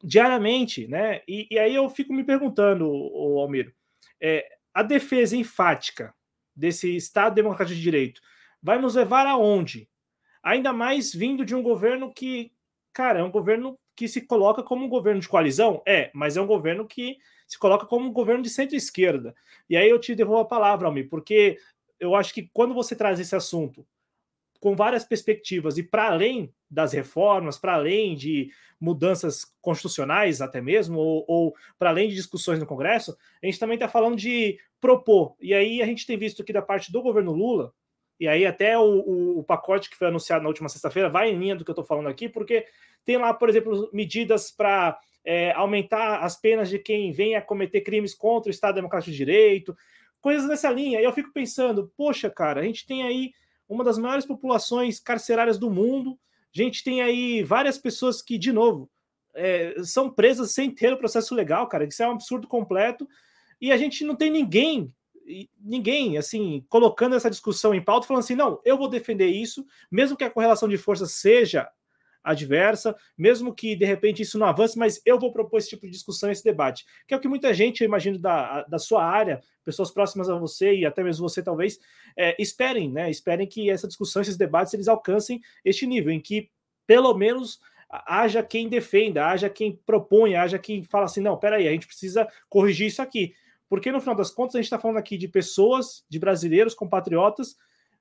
diariamente, 0.04 0.88
né? 0.88 1.22
E, 1.28 1.48
e 1.50 1.58
aí 1.58 1.74
eu 1.74 1.90
fico 1.90 2.14
me 2.14 2.24
perguntando, 2.24 2.88
o, 2.90 3.40
Almir, 3.40 3.74
é, 4.20 4.46
a 4.74 4.84
defesa 4.84 5.38
enfática 5.38 6.14
desse 6.56 6.96
Estado 6.96 7.36
Democrático 7.36 7.76
de 7.76 7.82
Direito 7.82 8.22
vai 8.62 8.80
nos 8.80 8.96
levar 8.96 9.26
aonde? 9.26 9.88
Ainda 10.44 10.74
mais 10.74 11.14
vindo 11.14 11.46
de 11.46 11.56
um 11.56 11.62
governo 11.62 12.12
que, 12.14 12.52
cara, 12.94 13.20
é 13.20 13.24
um 13.24 13.32
governo 13.32 13.78
que 13.96 14.08
se 14.08 14.22
coloca 14.22 14.64
como 14.64 14.86
um 14.86 14.90
governo 14.90 15.22
de 15.22 15.28
coalizão? 15.28 15.82
É, 15.86 16.10
mas 16.14 16.38
é 16.38 16.42
um 16.42 16.48
governo 16.48 16.88
que 16.88 17.18
se 17.48 17.58
coloca 17.60 17.86
como 17.86 18.08
um 18.08 18.14
governo 18.14 18.44
de 18.44 18.50
centro-esquerda. 18.50 19.36
E 19.70 19.76
aí 19.76 19.90
eu 19.90 20.00
te 20.00 20.16
devolvo 20.16 20.42
a 20.42 20.46
palavra, 20.46 20.88
Almir, 20.88 21.10
porque 21.10 21.58
eu 22.00 22.16
acho 22.16 22.34
que 22.34 22.50
quando 22.54 22.74
você 22.74 22.96
traz 22.96 23.20
esse 23.20 23.36
assunto 23.36 23.86
com 24.60 24.76
várias 24.76 25.04
perspectivas 25.04 25.78
e 25.78 25.84
para 25.84 26.12
além 26.12 26.54
das 26.70 26.94
reformas, 26.94 27.58
para 27.58 27.74
além 27.74 28.16
de 28.16 28.52
mudanças 28.80 29.46
constitucionais 29.62 30.42
até 30.42 30.62
mesmo, 30.62 30.98
ou, 30.98 31.26
ou 31.28 31.56
para 31.78 31.90
além 31.90 32.10
de 32.10 32.16
discussões 32.16 32.60
no 32.60 32.66
Congresso, 32.66 33.18
a 33.42 33.46
gente 33.46 33.60
também 33.60 33.76
está 33.76 33.88
falando 33.88 34.16
de 34.16 34.60
propor. 34.80 35.36
E 35.40 35.54
aí 35.54 35.82
a 35.82 35.86
gente 35.86 36.06
tem 36.06 36.18
visto 36.18 36.44
que 36.44 36.54
da 36.54 36.62
parte 36.62 36.92
do 36.92 37.02
governo 37.02 37.32
Lula, 37.32 37.74
e 38.22 38.28
aí 38.28 38.46
até 38.46 38.78
o, 38.78 38.84
o, 38.84 39.40
o 39.40 39.44
pacote 39.44 39.90
que 39.90 39.98
foi 39.98 40.10
anunciado 40.10 40.44
na 40.44 40.48
última 40.48 40.70
sexta-feira 40.70 41.10
vai 41.10 41.32
em 41.32 41.40
linha 41.40 41.56
do 41.56 41.66
que 41.66 41.72
eu 41.72 41.74
estou 41.74 41.84
falando 41.84 42.08
aqui, 42.08 42.30
porque 42.30 42.68
tem 43.04 43.18
lá, 43.18 43.34
por 43.34 43.50
exemplo, 43.50 43.90
medidas 43.92 44.52
para 44.52 45.00
é, 45.26 45.52
aumentar 45.54 46.20
as 46.20 46.40
penas 46.40 46.70
de 46.70 46.78
quem 46.78 47.12
venha 47.12 47.40
a 47.40 47.42
cometer 47.42 47.82
crimes 47.82 48.14
contra 48.14 48.50
o 48.50 48.52
Estado 48.52 48.76
Democrático 48.76 49.10
de 49.10 49.18
Direito, 49.18 49.76
coisas 50.20 50.48
nessa 50.48 50.70
linha. 50.70 51.02
E 51.02 51.04
eu 51.04 51.12
fico 51.12 51.34
pensando, 51.34 51.92
poxa, 51.98 52.30
cara, 52.30 52.62
a 52.62 52.64
gente 52.64 52.86
tem 52.86 53.02
aí 53.02 53.32
uma 53.68 53.84
das 53.84 53.98
maiores 53.98 54.24
populações 54.24 55.00
carcerárias 55.00 55.58
do 55.58 55.72
mundo, 55.72 56.16
a 56.56 56.62
gente 56.62 56.84
tem 56.84 57.02
aí 57.02 57.42
várias 57.42 57.80
pessoas 57.80 58.22
que, 58.22 58.38
de 58.38 58.54
novo, 58.54 58.88
é, 59.34 59.74
são 59.84 60.12
presas 60.12 60.52
sem 60.52 60.70
ter 60.70 60.94
o 60.94 60.98
processo 60.98 61.34
legal, 61.34 61.66
cara. 61.66 61.86
Isso 61.86 62.04
é 62.04 62.08
um 62.08 62.12
absurdo 62.12 62.48
completo. 62.48 63.10
E 63.60 63.72
a 63.72 63.78
gente 63.78 64.06
não 64.06 64.16
tem 64.16 64.30
ninguém 64.30 64.94
ninguém, 65.60 66.18
assim, 66.18 66.66
colocando 66.70 67.16
essa 67.16 67.30
discussão 67.30 67.74
em 67.74 67.84
pauta, 67.84 68.08
falando 68.08 68.24
assim, 68.24 68.36
não, 68.36 68.60
eu 68.66 68.78
vou 68.78 68.90
defender 68.90 69.28
isso, 69.28 69.66
mesmo 69.90 70.18
que 70.18 70.24
a 70.24 70.30
correlação 70.30 70.68
de 70.68 70.78
forças 70.78 71.14
seja 71.14 71.70
adversa, 72.24 72.96
mesmo 73.18 73.54
que 73.54 73.76
de 73.76 73.86
repente 73.86 74.22
isso 74.22 74.38
não 74.38 74.46
avance, 74.46 74.78
mas 74.78 75.02
eu 75.06 75.20
vou 75.20 75.32
propor 75.32 75.58
esse 75.58 75.70
tipo 75.70 75.86
de 75.86 75.92
discussão, 75.92 76.32
esse 76.32 76.44
debate, 76.44 76.86
que 77.08 77.14
é 77.14 77.18
o 77.18 77.20
que 77.20 77.28
muita 77.28 77.54
gente, 77.54 77.82
eu 77.82 77.88
imagino, 77.88 78.20
da, 78.20 78.64
da 78.64 78.78
sua 78.78 79.04
área, 79.04 79.42
pessoas 79.64 79.92
próximas 79.92 80.30
a 80.30 80.38
você 80.38 80.76
e 80.76 80.86
até 80.86 81.04
mesmo 81.04 81.28
você, 81.28 81.42
talvez, 81.42 81.80
é, 82.16 82.36
esperem, 82.40 82.92
né? 82.92 83.10
Esperem 83.10 83.48
que 83.48 83.70
essa 83.70 83.88
discussão, 83.88 84.22
esses 84.22 84.38
debates, 84.38 84.74
eles 84.74 84.88
alcancem 84.88 85.42
este 85.66 85.88
nível, 85.88 86.12
em 86.12 86.20
que 86.20 86.50
pelo 86.86 87.14
menos 87.16 87.60
haja 87.90 88.42
quem 88.42 88.70
defenda, 88.70 89.28
haja 89.28 89.50
quem 89.50 89.80
propõe, 89.86 90.36
haja 90.36 90.58
quem 90.58 90.84
fala 90.84 91.06
assim, 91.06 91.22
não, 91.22 91.38
peraí, 91.38 91.68
a 91.68 91.72
gente 91.72 91.88
precisa 91.88 92.28
corrigir 92.48 92.88
isso 92.88 93.02
aqui. 93.02 93.34
Porque 93.72 93.90
no 93.90 94.02
final 94.02 94.16
das 94.16 94.30
contas 94.30 94.56
a 94.56 94.58
gente 94.58 94.66
está 94.66 94.78
falando 94.78 94.98
aqui 94.98 95.18
de 95.18 95.30
pessoas, 95.30 96.04
de 96.10 96.20
brasileiros, 96.20 96.76
compatriotas, 96.76 97.56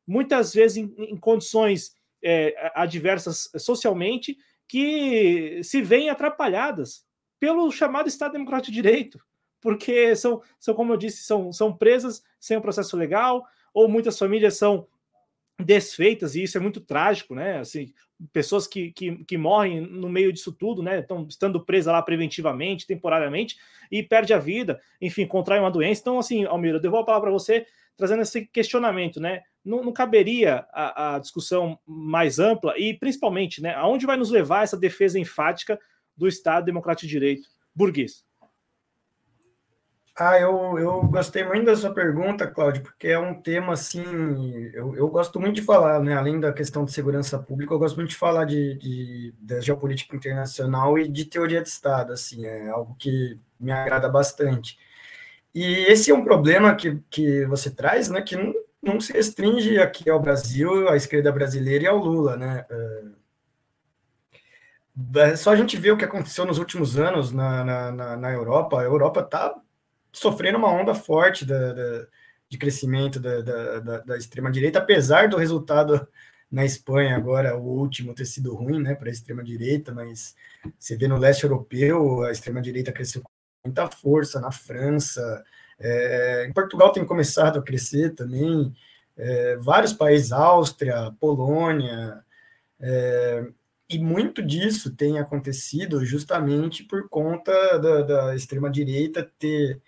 muitas 0.05 0.53
vezes 0.53 0.79
em, 0.79 0.93
em 0.99 1.17
condições 1.17 1.95
é, 2.21 2.73
adversas 2.75 3.49
socialmente, 3.57 4.37
que 4.67 5.61
se 5.63 5.81
veem 5.81 6.11
atrapalhadas 6.11 7.07
pelo 7.39 7.71
chamado 7.71 8.09
Estado 8.09 8.33
Democrático 8.33 8.73
de 8.73 8.83
Direito, 8.83 9.21
porque 9.61 10.17
são, 10.17 10.43
são 10.59 10.75
como 10.75 10.93
eu 10.93 10.97
disse, 10.97 11.23
são, 11.23 11.53
são 11.53 11.73
presas 11.73 12.21
sem 12.41 12.57
o 12.57 12.61
processo 12.61 12.97
legal, 12.97 13.47
ou 13.73 13.87
muitas 13.87 14.19
famílias 14.19 14.57
são 14.57 14.89
desfeitas, 15.61 16.35
e 16.35 16.43
isso 16.43 16.57
é 16.57 16.61
muito 16.61 16.81
trágico, 16.81 17.35
né? 17.35 17.59
Assim, 17.59 17.93
pessoas 18.33 18.67
que, 18.67 18.93
que, 18.93 19.25
que 19.25 19.39
morrem 19.39 19.81
no 19.81 20.09
meio 20.09 20.33
disso 20.33 20.53
tudo, 20.53 20.83
né? 20.83 21.01
Estão 21.01 21.27
estando 21.29 21.65
presas 21.65 21.93
lá 21.93 22.03
preventivamente, 22.03 22.87
temporariamente, 22.87 23.57
e 23.91 24.03
perde 24.03 24.33
a 24.33 24.39
vida, 24.39 24.81
enfim, 25.01 25.27
contrai 25.27 25.59
uma 25.59 25.71
doença. 25.71 26.01
Então, 26.01 26.19
assim, 26.19 26.45
Almir, 26.45 26.75
eu 26.75 26.81
devolvo 26.81 27.03
a 27.03 27.07
palavra 27.07 27.31
para 27.31 27.39
você, 27.39 27.67
trazendo 27.97 28.23
esse 28.23 28.47
questionamento, 28.47 29.21
né? 29.21 29.43
Não, 29.65 29.83
não 29.85 29.93
caberia 29.93 30.67
a, 30.73 31.17
a, 31.17 31.19
discussão 31.19 31.79
mais 31.87 32.39
ampla 32.39 32.75
e, 32.79 32.95
principalmente, 32.95 33.63
né? 33.63 33.75
Aonde 33.75 34.07
vai 34.07 34.17
nos 34.17 34.31
levar 34.31 34.65
essa 34.65 34.77
defesa 34.77 35.19
enfática 35.19 35.79
do 36.17 36.27
Estado 36.27 36.65
Democrático 36.65 37.07
de 37.07 37.13
Direito 37.13 37.49
burguês? 37.75 38.25
Ah, 40.23 40.39
eu, 40.39 40.79
eu 40.79 41.03
gostei 41.05 41.43
muito 41.45 41.65
da 41.65 41.75
sua 41.75 41.95
pergunta, 41.95 42.47
Cláudio, 42.47 42.83
porque 42.83 43.09
é 43.09 43.19
um 43.19 43.41
tema 43.41 43.73
assim. 43.73 44.05
Eu, 44.75 44.95
eu 44.95 45.09
gosto 45.09 45.41
muito 45.41 45.55
de 45.55 45.63
falar, 45.63 45.99
né? 46.03 46.15
Além 46.15 46.39
da 46.39 46.53
questão 46.53 46.85
de 46.85 46.93
segurança 46.93 47.39
pública, 47.39 47.73
eu 47.73 47.79
gosto 47.79 47.97
muito 47.97 48.11
de 48.11 48.17
falar 48.17 48.45
de, 48.45 48.75
de, 48.77 49.61
geopolítica 49.63 50.15
internacional 50.15 50.99
e 50.99 51.09
de 51.09 51.25
teoria 51.25 51.63
de 51.63 51.71
Estado, 51.71 52.13
assim, 52.13 52.45
é 52.45 52.69
algo 52.69 52.95
que 52.99 53.39
me 53.59 53.73
agrada 53.73 54.11
bastante. 54.11 54.79
E 55.55 55.65
esse 55.91 56.11
é 56.11 56.15
um 56.15 56.25
problema 56.25 56.75
que, 56.75 57.01
que 57.11 57.47
você 57.47 57.71
traz, 57.71 58.11
né? 58.11 58.21
Que 58.21 58.37
não, 58.37 58.53
não 58.83 59.01
se 59.01 59.15
restringe 59.15 59.79
aqui 59.79 60.11
ao 60.11 60.21
Brasil, 60.21 60.87
à 60.91 60.97
esquerda 60.97 61.33
brasileira 61.33 61.85
e 61.85 61.87
ao 61.87 61.97
Lula, 61.97 62.37
né? 62.37 62.67
É 65.17 65.37
só 65.37 65.53
a 65.53 65.57
gente 65.57 65.79
ver 65.79 65.93
o 65.93 65.97
que 65.97 66.05
aconteceu 66.05 66.45
nos 66.45 66.59
últimos 66.59 66.99
anos 66.99 67.33
na, 67.33 67.65
na, 67.65 68.17
na 68.19 68.33
Europa. 68.33 68.81
A 68.81 68.85
Europa 68.85 69.21
está 69.21 69.55
sofrendo 70.13 70.59
uma 70.59 70.73
onda 70.73 70.95
forte 70.95 71.45
da, 71.45 71.73
da, 71.73 72.07
de 72.49 72.59
crescimento 72.59 73.21
da, 73.21 73.41
da, 73.41 73.99
da 74.01 74.17
extrema-direita, 74.17 74.79
apesar 74.79 75.29
do 75.29 75.37
resultado 75.37 76.07
na 76.51 76.65
Espanha 76.65 77.17
agora, 77.17 77.57
o 77.57 77.63
último 77.63 78.13
ter 78.13 78.25
sido 78.25 78.55
ruim 78.55 78.83
né, 78.83 78.95
para 78.95 79.09
a 79.09 79.13
extrema-direita, 79.13 79.93
mas 79.93 80.35
você 80.79 80.97
vê 80.97 81.07
no 81.07 81.17
leste 81.17 81.45
europeu, 81.45 82.25
a 82.25 82.33
extrema-direita 82.33 82.91
cresceu 82.91 83.23
com 83.23 83.31
muita 83.65 83.89
força, 83.89 84.41
na 84.41 84.51
França, 84.51 85.45
é, 85.79 86.47
em 86.49 86.53
Portugal 86.53 86.93
tem 86.93 87.05
começado 87.05 87.59
a 87.59 87.63
crescer 87.63 88.15
também, 88.15 88.75
é, 89.17 89.57
vários 89.57 89.93
países, 89.93 90.33
Áustria, 90.33 91.13
Polônia, 91.21 92.21
é, 92.81 93.47
e 93.89 93.99
muito 93.99 94.43
disso 94.43 94.95
tem 94.95 95.19
acontecido 95.19 96.05
justamente 96.05 96.83
por 96.85 97.09
conta 97.09 97.79
da, 97.79 98.03
da 98.03 98.35
extrema-direita 98.35 99.31
ter 99.39 99.81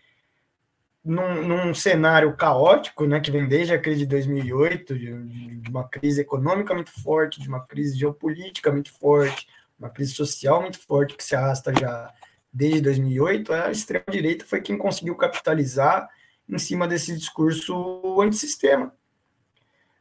num, 1.05 1.43
num, 1.47 1.75
cenário 1.75 2.37
caótico, 2.37 3.07
né, 3.07 3.21
que 3.21 3.31
vem 3.31 3.49
desde 3.49 3.75
a 3.75 3.79
crise 3.79 4.01
de 4.01 4.07
2008, 4.07 4.99
de, 4.99 5.61
de, 5.61 5.71
uma 5.71 5.89
crise 5.89 6.21
econômica 6.21 6.75
muito 6.75 6.93
forte, 7.03 7.41
de 7.41 7.49
uma 7.49 7.65
crise 7.67 7.99
geopolítica 7.99 8.71
muito 8.71 8.93
forte, 8.93 9.49
uma 9.79 9.91
crise 9.91 10.15
social 10.15 10.61
muito 10.61 10.79
forte 10.79 11.17
que 11.17 11.25
se 11.25 11.35
arrasta 11.35 11.73
já 11.79 12.13
desde 12.53 12.83
2008, 12.83 13.53
a 13.53 13.71
extrema-direita 13.71 14.45
foi 14.45 14.61
quem 14.61 14.77
conseguiu 14.77 15.17
capitalizar 15.17 16.09
em 16.49 16.59
cima 16.59 16.87
desse 16.87 17.17
discurso 17.17 18.21
antissistema. 18.21 18.93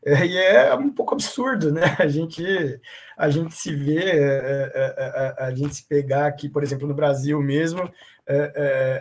É, 0.04 0.26
e 0.26 0.38
é 0.38 0.74
um 0.74 0.92
pouco 0.92 1.14
absurdo, 1.14 1.72
né? 1.72 1.96
A 2.00 2.08
gente, 2.08 2.44
a 3.18 3.30
gente 3.30 3.54
se 3.54 3.74
vê, 3.74 4.04
é, 4.04 4.72
é, 4.74 5.36
a, 5.46 5.54
gente 5.54 5.76
se 5.76 5.88
pegar 5.88 6.26
aqui, 6.26 6.50
por 6.50 6.64
exemplo, 6.64 6.88
no 6.88 6.94
Brasil 6.94 7.40
mesmo, 7.42 7.90
é, 8.28 8.52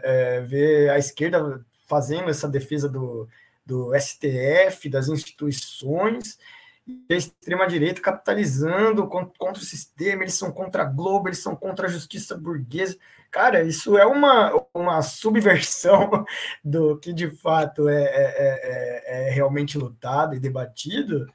é, 0.05 0.41
ver 0.43 0.91
a 0.91 0.99
esquerda 0.99 1.65
fazendo 1.91 2.31
essa 2.31 2.49
defesa 2.49 2.89
do, 2.89 3.29
do 3.67 3.93
STF, 3.99 4.89
das 4.89 5.09
instituições, 5.09 6.39
e 6.87 7.13
a 7.13 7.17
extrema-direita 7.17 8.01
capitalizando 8.01 9.07
contra 9.09 9.61
o 9.61 9.67
sistema, 9.67 10.23
eles 10.23 10.35
são 10.35 10.53
contra 10.53 10.83
a 10.83 10.87
Globo, 10.87 11.29
eles 11.29 11.43
são 11.43 11.57
contra 11.57 11.87
a 11.87 11.91
justiça 11.91 12.37
burguesa. 12.37 12.97
Cara, 13.29 13.63
isso 13.63 13.99
é 13.99 14.07
uma, 14.07 14.65
uma 14.73 15.03
subversão 15.03 16.25
do 16.65 16.97
que 16.99 17.13
de 17.13 17.31
fato 17.31 17.89
é, 17.89 18.03
é, 18.03 18.35
é, 18.37 19.29
é 19.29 19.31
realmente 19.31 19.79
lutado 19.79 20.35
e 20.35 20.41
debatido, 20.41 21.27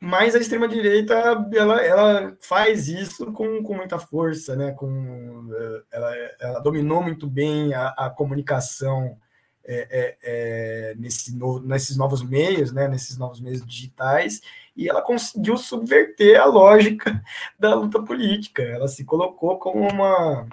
mas 0.00 0.34
a 0.34 0.38
extrema-direita 0.38 1.14
ela, 1.54 1.82
ela 1.82 2.36
faz 2.38 2.88
isso 2.88 3.32
com, 3.32 3.62
com 3.62 3.74
muita 3.74 3.98
força, 3.98 4.54
né? 4.54 4.72
com, 4.72 5.48
ela, 5.90 6.14
ela 6.40 6.60
dominou 6.60 7.02
muito 7.02 7.26
bem 7.26 7.72
a, 7.74 7.88
a 7.88 8.10
comunicação 8.10 9.18
é, 9.66 9.88
é, 9.90 10.18
é, 10.22 10.94
nesse 10.96 11.34
no, 11.36 11.60
nesses 11.60 11.96
novos 11.96 12.22
meios, 12.22 12.72
né? 12.72 12.88
nesses 12.88 13.16
novos 13.16 13.40
meios 13.40 13.64
digitais, 13.64 14.40
e 14.76 14.88
ela 14.88 15.02
conseguiu 15.02 15.56
subverter 15.56 16.40
a 16.40 16.44
lógica 16.44 17.22
da 17.58 17.74
luta 17.74 18.02
política. 18.02 18.62
Ela 18.62 18.88
se 18.88 19.04
colocou 19.04 19.58
como 19.58 19.88
uma 19.88 20.46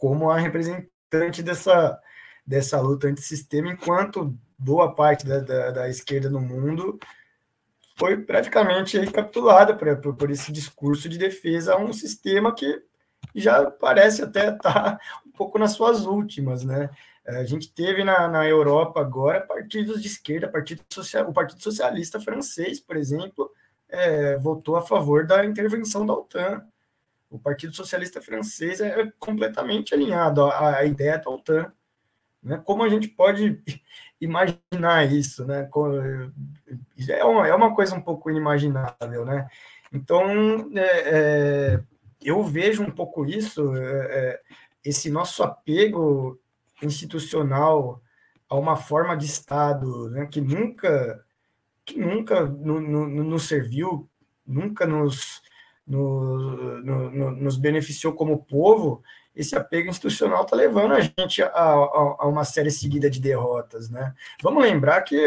como 0.00 0.30
a 0.30 0.38
representante 0.38 1.42
dessa, 1.42 2.00
dessa 2.46 2.80
luta 2.80 3.06
antissistema, 3.06 3.70
enquanto 3.70 4.34
boa 4.58 4.94
parte 4.94 5.26
da, 5.26 5.40
da, 5.40 5.70
da 5.70 5.88
esquerda 5.90 6.30
no 6.30 6.40
mundo 6.40 6.98
foi 7.96 8.16
praticamente 8.16 8.98
recapitulada 8.98 9.76
por, 9.76 9.94
por, 10.00 10.16
por, 10.16 10.30
esse 10.30 10.50
discurso 10.50 11.06
de 11.06 11.18
defesa 11.18 11.74
a 11.74 11.78
um 11.78 11.92
sistema 11.92 12.54
que 12.54 12.82
já 13.34 13.70
parece 13.70 14.22
até 14.22 14.54
estar 14.54 14.58
tá 14.58 15.00
um 15.26 15.30
pouco 15.32 15.58
nas 15.58 15.72
suas 15.72 16.06
últimas, 16.06 16.64
né? 16.64 16.88
A 17.38 17.44
gente 17.44 17.72
teve 17.72 18.02
na, 18.02 18.28
na 18.28 18.46
Europa 18.46 19.00
agora 19.00 19.40
partidos 19.40 20.00
de 20.00 20.08
esquerda, 20.08 20.48
partido 20.48 20.82
social, 20.88 21.28
o 21.28 21.32
Partido 21.32 21.62
Socialista 21.62 22.20
Francês, 22.20 22.80
por 22.80 22.96
exemplo, 22.96 23.50
é, 23.88 24.36
votou 24.36 24.76
a 24.76 24.82
favor 24.82 25.26
da 25.26 25.44
intervenção 25.44 26.06
da 26.06 26.14
OTAN. 26.14 26.64
O 27.30 27.38
Partido 27.38 27.74
Socialista 27.74 28.20
Francês 28.20 28.80
é 28.80 29.12
completamente 29.18 29.94
alinhado 29.94 30.42
à, 30.44 30.76
à 30.76 30.84
ideia 30.84 31.18
da 31.18 31.30
OTAN. 31.30 31.72
Né? 32.42 32.60
Como 32.64 32.82
a 32.82 32.88
gente 32.88 33.08
pode 33.08 33.62
imaginar 34.20 35.10
isso, 35.12 35.44
né? 35.44 35.68
É 37.08 37.24
uma, 37.24 37.48
é 37.48 37.54
uma 37.54 37.74
coisa 37.74 37.94
um 37.94 38.02
pouco 38.02 38.30
inimaginável, 38.30 39.24
né? 39.24 39.48
Então, 39.92 40.70
é, 40.76 41.02
é, 41.06 41.80
eu 42.22 42.42
vejo 42.44 42.82
um 42.82 42.90
pouco 42.90 43.24
isso, 43.24 43.74
é, 43.74 43.82
é, 43.82 44.40
esse 44.84 45.10
nosso 45.10 45.42
apego 45.42 46.40
institucional 46.82 48.02
a 48.48 48.56
uma 48.56 48.76
forma 48.76 49.16
de 49.16 49.26
Estado 49.26 50.10
né, 50.10 50.26
que 50.26 50.40
nunca 50.40 51.24
que 51.84 51.98
nunca 51.98 52.44
nos 52.44 53.48
serviu, 53.48 54.08
nunca 54.46 54.86
nos, 54.86 55.42
no, 55.84 56.80
no, 56.82 57.10
no, 57.10 57.30
nos 57.32 57.56
beneficiou 57.56 58.12
como 58.12 58.44
povo, 58.44 59.02
esse 59.34 59.56
apego 59.56 59.88
institucional 59.88 60.44
está 60.44 60.54
levando 60.54 60.92
a 60.92 61.00
gente 61.00 61.42
a, 61.42 61.48
a, 61.48 62.16
a, 62.20 62.28
uma 62.28 62.44
série 62.44 62.70
seguida 62.70 63.10
de 63.10 63.20
derrotas, 63.20 63.88
né? 63.88 64.14
Vamos 64.42 64.62
lembrar 64.62 65.02
que 65.02 65.18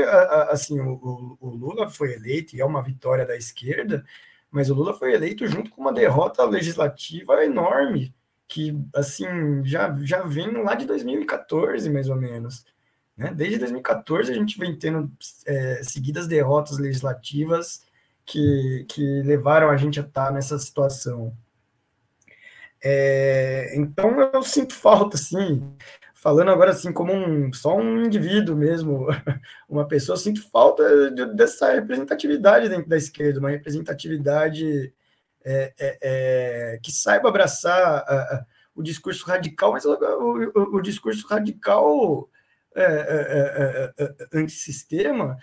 assim 0.49 0.79
o, 0.79 1.37
o, 1.39 1.49
Lula 1.49 1.89
foi 1.89 2.13
eleito 2.13 2.55
e 2.55 2.61
é 2.61 2.65
uma 2.65 2.81
vitória 2.81 3.25
da 3.25 3.35
esquerda, 3.35 4.05
mas 4.51 4.69
o 4.69 4.73
Lula 4.73 4.93
foi 4.93 5.13
eleito 5.13 5.47
junto 5.47 5.69
com 5.69 5.81
uma 5.81 5.93
derrota 5.93 6.45
legislativa 6.45 7.43
enorme 7.43 8.13
que 8.53 8.79
assim 8.93 9.25
já 9.65 9.91
já 10.03 10.21
vem 10.21 10.61
lá 10.61 10.75
de 10.75 10.85
2014 10.85 11.89
mais 11.89 12.07
ou 12.07 12.15
menos, 12.15 12.63
né? 13.17 13.33
Desde 13.33 13.57
2014 13.57 14.31
a 14.31 14.35
gente 14.35 14.59
vem 14.59 14.77
tendo 14.77 15.11
é, 15.47 15.81
seguidas 15.81 16.27
derrotas 16.27 16.77
legislativas 16.77 17.83
que, 18.23 18.85
que 18.87 19.01
levaram 19.23 19.71
a 19.71 19.75
gente 19.75 19.99
a 19.99 20.03
estar 20.03 20.31
nessa 20.31 20.59
situação. 20.59 21.35
É, 22.83 23.73
então 23.75 24.19
eu 24.21 24.43
sinto 24.43 24.75
falta, 24.75 25.15
assim, 25.17 25.75
falando 26.13 26.51
agora 26.51 26.71
assim 26.71 26.93
como 26.93 27.11
um, 27.11 27.51
só 27.53 27.75
um 27.75 28.03
indivíduo 28.03 28.55
mesmo, 28.55 29.07
uma 29.67 29.87
pessoa, 29.87 30.15
sinto 30.15 30.47
falta 30.51 31.09
de, 31.09 31.25
dessa 31.33 31.73
representatividade 31.73 32.69
dentro 32.69 32.87
da 32.87 32.97
esquerda, 32.97 33.39
uma 33.39 33.49
representatividade 33.49 34.93
é, 35.45 35.73
é, 35.79 35.97
é 36.01 36.79
que 36.81 36.91
saiba 36.91 37.29
abraçar 37.29 38.45
o 38.75 38.81
discurso 38.81 39.25
radical, 39.25 39.73
mas 39.73 39.85
o, 39.85 39.93
o, 39.93 40.77
o 40.77 40.81
discurso 40.81 41.27
radical 41.27 42.29
é, 42.75 42.83
é, 42.83 44.03
é, 44.03 44.39
antissistema 44.39 45.37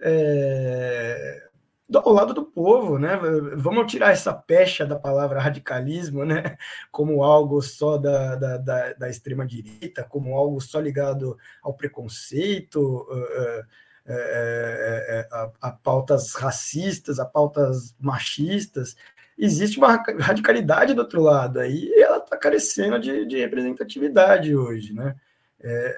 é, 0.00 1.48
ao 1.94 2.12
lado 2.12 2.34
do 2.34 2.44
povo, 2.44 2.98
né? 2.98 3.16
Vamos 3.56 3.90
tirar 3.90 4.12
essa 4.12 4.32
pecha 4.32 4.84
da 4.84 4.96
palavra 4.96 5.40
radicalismo, 5.40 6.24
né? 6.24 6.56
Como 6.90 7.22
algo 7.22 7.60
só 7.62 7.96
da, 7.96 8.36
da, 8.36 8.56
da, 8.58 8.92
da 8.94 9.08
extrema-direita, 9.08 10.04
como 10.04 10.36
algo 10.36 10.60
só 10.60 10.80
ligado 10.80 11.38
ao 11.62 11.74
preconceito, 11.74 12.80
uh, 12.80 13.14
uh, 13.14 13.60
uh, 14.08 15.26
a, 15.30 15.68
a 15.68 15.72
pautas 15.72 16.34
racistas, 16.34 17.18
a 17.18 17.24
pautas 17.24 17.94
machistas. 18.00 18.96
Existe 19.36 19.78
uma 19.78 19.96
radicalidade 20.20 20.94
do 20.94 21.00
outro 21.00 21.20
lado, 21.20 21.58
aí 21.58 21.92
ela 21.96 22.18
está 22.18 22.36
carecendo 22.36 22.98
de, 22.98 23.26
de, 23.26 23.38
representatividade 23.38 24.54
hoje, 24.54 24.92
né? 24.92 25.16
É, 25.60 25.96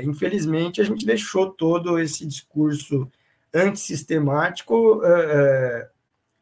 é, 0.00 0.04
infelizmente, 0.04 0.80
a 0.80 0.84
gente 0.84 1.06
deixou 1.06 1.50
todo 1.50 1.98
esse 1.98 2.26
discurso 2.26 3.10
antissistemático 3.54 5.04
é, 5.04 5.08
é, 5.10 5.88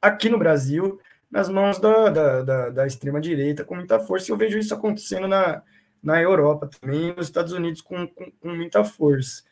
aqui 0.01 0.29
no 0.29 0.39
Brasil, 0.39 0.99
nas 1.31 1.49
mãos 1.49 1.79
da, 1.79 2.09
da, 2.09 2.43
da, 2.43 2.71
da 2.71 2.87
extrema-direita 2.87 3.65
com 3.65 3.75
muita 3.75 3.99
força, 3.99 4.31
e 4.31 4.33
eu 4.33 4.37
vejo 4.37 4.59
isso 4.59 4.73
acontecendo 4.73 5.29
na, 5.29 5.63
na 6.03 6.23
Europa 6.23 6.69
também, 6.81 7.15
nos 7.15 7.27
Estados 7.27 7.53
Unidos 7.53 7.83
com, 7.83 8.07
com, 8.07 8.31
com 8.31 8.49
muita 8.49 8.85
força. 8.85 9.43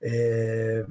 É, 0.00 0.84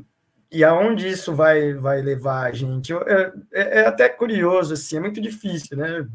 e 0.51 0.63
aonde 0.63 1.07
isso 1.07 1.35
vai, 1.35 1.73
vai 1.73 2.01
levar 2.01 2.47
a 2.47 2.51
gente? 2.51 2.93
É, 2.93 3.33
é, 3.51 3.79
é, 3.79 3.87
até 3.87 4.07
curioso, 4.07 4.73
assim, 4.73 4.97
é 4.97 4.99
muito 4.99 5.19
difícil, 5.19 5.77
né? 5.77 6.07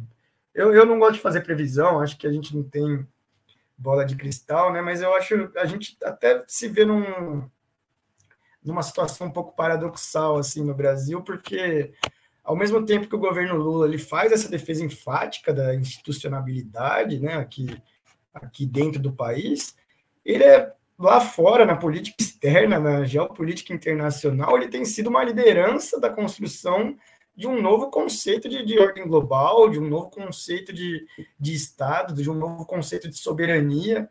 Eu, 0.55 0.74
eu 0.74 0.87
não 0.87 0.99
gosto 0.99 1.14
de 1.14 1.20
fazer 1.20 1.43
previsão, 1.43 2.01
acho 2.01 2.16
que 2.16 2.26
a 2.26 2.33
gente 2.33 2.55
não 2.57 2.62
tem 2.62 3.07
bola 3.76 4.05
de 4.05 4.16
cristal, 4.16 4.72
né? 4.72 4.80
Mas 4.80 5.03
eu 5.03 5.14
acho 5.14 5.51
a 5.57 5.66
gente 5.66 5.97
até 6.03 6.43
se 6.47 6.68
vê 6.68 6.85
num, 6.85 7.49
numa 8.64 8.83
situação 8.83 9.26
um 9.26 9.33
pouco 9.33 9.55
paradoxal 9.55 10.39
assim 10.39 10.64
no 10.64 10.74
Brasil, 10.74 11.22
porque 11.22 11.93
ao 12.45 12.57
mesmo 12.57 12.85
tempo 12.85 13.09
que 13.09 13.16
o 13.16 13.20
governo 13.20 13.57
Lula 13.57 13.87
ele 13.87 13.99
faz 13.99 14.33
essa 14.33 14.49
defesa 14.49 14.85
enfática 14.85 15.53
da 15.53 15.74
institucionalidade, 15.74 17.18
né, 17.20 17.35
aqui, 17.35 17.80
aqui 18.33 18.66
dentro 18.66 19.01
do 19.01 19.12
país, 19.12 19.76
ele 20.24 20.45
é 20.45 20.72
lá 20.99 21.20
fora 21.20 21.64
na 21.64 21.76
política 21.76 22.16
externa, 22.20 22.78
na 22.78 23.05
geopolítica 23.05 23.72
internacional, 23.72 24.57
ele 24.57 24.68
tem 24.68 24.84
sido 24.84 25.09
uma 25.09 25.24
liderança 25.24 25.99
da 25.99 26.11
construção 26.11 26.97
de 27.34 27.47
um 27.47 27.61
novo 27.61 27.90
conceito 27.90 28.49
de, 28.49 28.64
de 28.64 28.78
ordem 28.78 29.07
global, 29.07 29.68
de 29.70 29.78
um 29.78 29.88
novo 29.88 30.11
conceito 30.11 30.72
de, 30.72 31.05
de 31.38 31.55
Estado, 31.55 32.14
de 32.14 32.30
um 32.30 32.34
novo 32.34 32.66
conceito 32.66 33.09
de 33.09 33.16
soberania. 33.16 34.09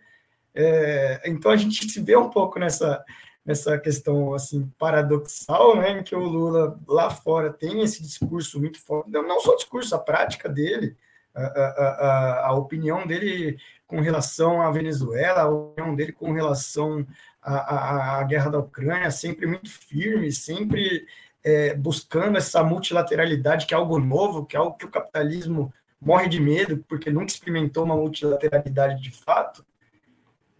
É, 0.53 1.21
então 1.25 1.51
a 1.51 1.55
gente 1.55 1.87
se 1.87 2.01
vê 2.01 2.17
um 2.17 2.29
pouco 2.29 2.59
nessa, 2.59 3.03
nessa 3.45 3.77
questão 3.77 4.33
assim 4.33 4.69
paradoxal, 4.77 5.75
né, 5.75 5.99
em 5.99 6.03
que 6.03 6.15
o 6.15 6.23
Lula 6.23 6.79
lá 6.87 7.09
fora 7.09 7.51
tem 7.51 7.81
esse 7.81 8.01
discurso 8.01 8.59
muito 8.59 8.79
forte, 8.83 9.09
não 9.11 9.39
só 9.39 9.53
o 9.53 9.57
discurso, 9.57 9.95
a 9.95 9.99
prática 9.99 10.49
dele, 10.49 10.97
a, 11.33 11.43
a, 11.43 12.47
a, 12.47 12.53
opinião 12.53 13.07
dele 13.07 13.57
com 13.87 14.01
relação 14.01 14.61
à 14.61 14.69
Venezuela, 14.71 15.41
a 15.41 15.49
opinião 15.49 15.95
dele 15.95 16.11
com 16.11 16.31
relação 16.31 17.05
à, 17.41 18.19
à 18.19 18.23
guerra 18.23 18.49
da 18.49 18.59
Ucrânia, 18.59 19.11
sempre 19.11 19.45
muito 19.45 19.69
firme, 19.69 20.31
sempre 20.31 21.05
é, 21.43 21.73
buscando 21.73 22.37
essa 22.37 22.63
multilateralidade, 22.63 23.65
que 23.65 23.73
é 23.73 23.77
algo 23.77 23.99
novo, 23.99 24.45
que 24.45 24.55
é 24.55 24.59
algo 24.59 24.77
que 24.77 24.85
o 24.85 24.91
capitalismo 24.91 25.73
morre 25.99 26.27
de 26.27 26.39
medo, 26.39 26.83
porque 26.87 27.09
nunca 27.09 27.27
experimentou 27.27 27.83
uma 27.83 27.95
multilateralidade 27.95 29.01
de 29.01 29.11
fato. 29.11 29.65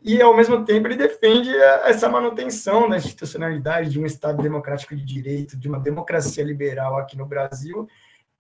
E, 0.04 0.20
ao 0.20 0.36
mesmo 0.36 0.66
tempo, 0.66 0.88
ele 0.88 0.96
defende 0.96 1.56
essa 1.86 2.10
manutenção 2.10 2.90
da 2.90 2.98
institucionalidade 2.98 3.90
de 3.92 4.00
um 4.00 4.06
Estado 4.06 4.42
democrático 4.42 4.96
de 4.96 5.06
direito, 5.06 5.56
de 5.56 5.68
uma 5.68 5.80
democracia 5.80 6.44
liberal 6.44 6.98
aqui 6.98 7.16
no 7.16 7.26
Brasil, 7.26 7.88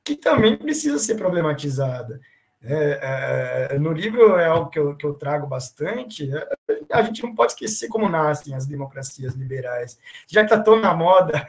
que 0.03 0.15
também 0.15 0.57
precisa 0.57 0.97
ser 0.97 1.15
problematizada. 1.15 2.19
É, 2.63 3.69
é, 3.71 3.79
no 3.79 3.91
livro 3.91 4.37
é 4.37 4.45
algo 4.45 4.69
que 4.69 4.77
eu, 4.77 4.95
que 4.95 5.05
eu 5.05 5.15
trago 5.15 5.47
bastante. 5.47 6.31
É, 6.35 6.47
a 6.91 7.01
gente 7.01 7.23
não 7.23 7.33
pode 7.33 7.53
esquecer 7.53 7.87
como 7.87 8.07
nascem 8.07 8.53
as 8.53 8.67
democracias 8.67 9.33
liberais. 9.33 9.97
Já 10.27 10.41
que 10.41 10.53
está 10.53 10.61
tão 10.63 10.79
na 10.79 10.93
moda 10.93 11.47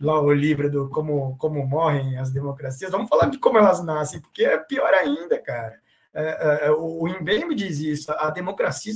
lá 0.00 0.18
o 0.20 0.32
livro 0.32 0.70
do 0.70 0.88
como, 0.88 1.36
como 1.36 1.66
morrem 1.66 2.18
as 2.18 2.30
democracias, 2.30 2.90
vamos 2.90 3.08
falar 3.08 3.26
de 3.26 3.38
como 3.38 3.58
elas 3.58 3.84
nascem, 3.84 4.20
porque 4.20 4.44
é 4.44 4.56
pior 4.56 4.92
ainda, 4.94 5.38
cara. 5.38 5.78
É, 6.14 6.66
é, 6.66 6.70
o 6.70 7.08
Embembe 7.08 7.54
diz 7.54 7.80
isso, 7.80 8.12
a 8.12 8.30
democracia 8.30 8.92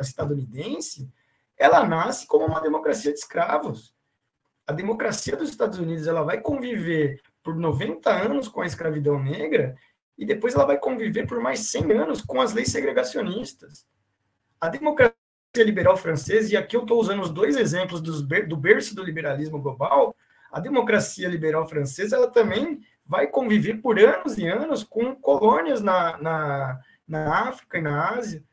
estadunidense, 0.00 1.10
ela 1.56 1.84
nasce 1.86 2.26
como 2.26 2.44
uma 2.44 2.60
democracia 2.60 3.12
de 3.12 3.18
escravos. 3.18 3.94
A 4.66 4.72
democracia 4.72 5.34
dos 5.34 5.48
Estados 5.48 5.78
Unidos 5.78 6.06
ela 6.06 6.22
vai 6.22 6.40
conviver 6.40 7.22
por 7.48 7.56
90 7.56 8.10
anos 8.10 8.46
com 8.46 8.60
a 8.60 8.66
escravidão 8.66 9.18
negra 9.18 9.74
e 10.18 10.26
depois 10.26 10.54
ela 10.54 10.66
vai 10.66 10.76
conviver 10.76 11.26
por 11.26 11.40
mais 11.40 11.60
100 11.60 11.92
anos 11.92 12.20
com 12.20 12.42
as 12.42 12.52
leis 12.52 12.70
segregacionistas. 12.70 13.86
A 14.60 14.68
democracia 14.68 15.14
liberal 15.56 15.96
francesa, 15.96 16.52
e 16.52 16.58
aqui 16.58 16.76
eu 16.76 16.82
estou 16.82 17.00
usando 17.00 17.22
os 17.22 17.30
dois 17.30 17.56
exemplos 17.56 18.02
dos, 18.02 18.20
do 18.20 18.54
berço 18.54 18.94
do 18.94 19.02
liberalismo 19.02 19.58
global, 19.62 20.14
A 20.52 20.60
democracia 20.60 21.26
liberal 21.26 21.66
francesa 21.66 22.16
ela 22.16 22.30
também 22.30 22.80
vai 23.06 23.26
conviver 23.26 23.80
por 23.80 23.98
anos 23.98 24.36
e 24.36 24.46
anos 24.46 24.84
com 24.84 25.16
colônias 25.16 25.80
na, 25.80 26.18
na, 26.18 26.80
na 27.06 27.48
África 27.48 27.78
e 27.78 27.82
na 27.82 28.10
Ásia, 28.10 28.44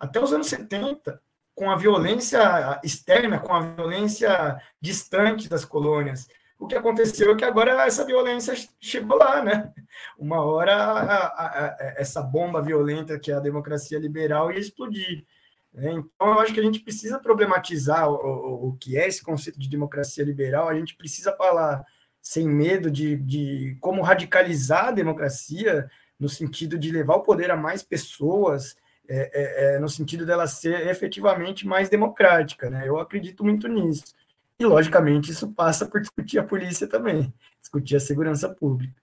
até 0.00 0.18
os 0.18 0.32
anos 0.32 0.46
70, 0.46 1.20
com 1.54 1.70
a 1.70 1.76
violência 1.76 2.80
externa, 2.82 3.38
com 3.38 3.52
a 3.52 3.60
violência 3.60 4.58
distante 4.80 5.50
das 5.50 5.66
colônias. 5.66 6.26
O 6.62 6.68
que 6.68 6.76
aconteceu 6.76 7.32
é 7.32 7.36
que 7.36 7.44
agora 7.44 7.84
essa 7.84 8.04
violência 8.04 8.54
chegou 8.80 9.18
lá, 9.18 9.42
né? 9.42 9.72
Uma 10.16 10.44
hora 10.44 10.76
a, 10.76 11.26
a, 11.26 11.66
a, 11.66 11.94
essa 11.96 12.22
bomba 12.22 12.62
violenta 12.62 13.18
que 13.18 13.32
é 13.32 13.34
a 13.34 13.40
democracia 13.40 13.98
liberal 13.98 14.52
ia 14.52 14.60
explodir. 14.60 15.26
Né? 15.74 15.90
Então, 15.90 16.28
eu 16.28 16.38
acho 16.38 16.54
que 16.54 16.60
a 16.60 16.62
gente 16.62 16.78
precisa 16.78 17.18
problematizar 17.18 18.08
o, 18.08 18.14
o, 18.14 18.68
o, 18.68 18.76
que 18.76 18.96
é 18.96 19.08
esse 19.08 19.24
conceito 19.24 19.58
de 19.58 19.68
democracia 19.68 20.24
liberal, 20.24 20.68
a 20.68 20.74
gente 20.76 20.96
precisa 20.96 21.32
falar 21.32 21.84
sem 22.20 22.48
medo 22.48 22.92
de, 22.92 23.16
de 23.16 23.76
como 23.80 24.00
radicalizar 24.00 24.86
a 24.86 24.92
democracia, 24.92 25.90
no 26.16 26.28
sentido 26.28 26.78
de 26.78 26.92
levar 26.92 27.16
o 27.16 27.24
poder 27.24 27.50
a 27.50 27.56
mais 27.56 27.82
pessoas, 27.82 28.76
é, 29.08 29.30
é, 29.34 29.74
é, 29.74 29.78
no 29.80 29.88
sentido 29.88 30.24
dela 30.24 30.46
ser 30.46 30.86
efetivamente 30.86 31.66
mais 31.66 31.88
democrática. 31.88 32.70
Né? 32.70 32.84
Eu 32.86 33.00
acredito 33.00 33.42
muito 33.42 33.66
nisso. 33.66 34.14
E, 34.62 34.64
logicamente, 34.64 35.32
isso 35.32 35.52
passa 35.52 35.86
por 35.86 36.00
discutir 36.00 36.38
a 36.38 36.44
polícia 36.44 36.86
também, 36.86 37.34
discutir 37.60 37.96
a 37.96 38.00
segurança 38.00 38.48
pública. 38.48 38.94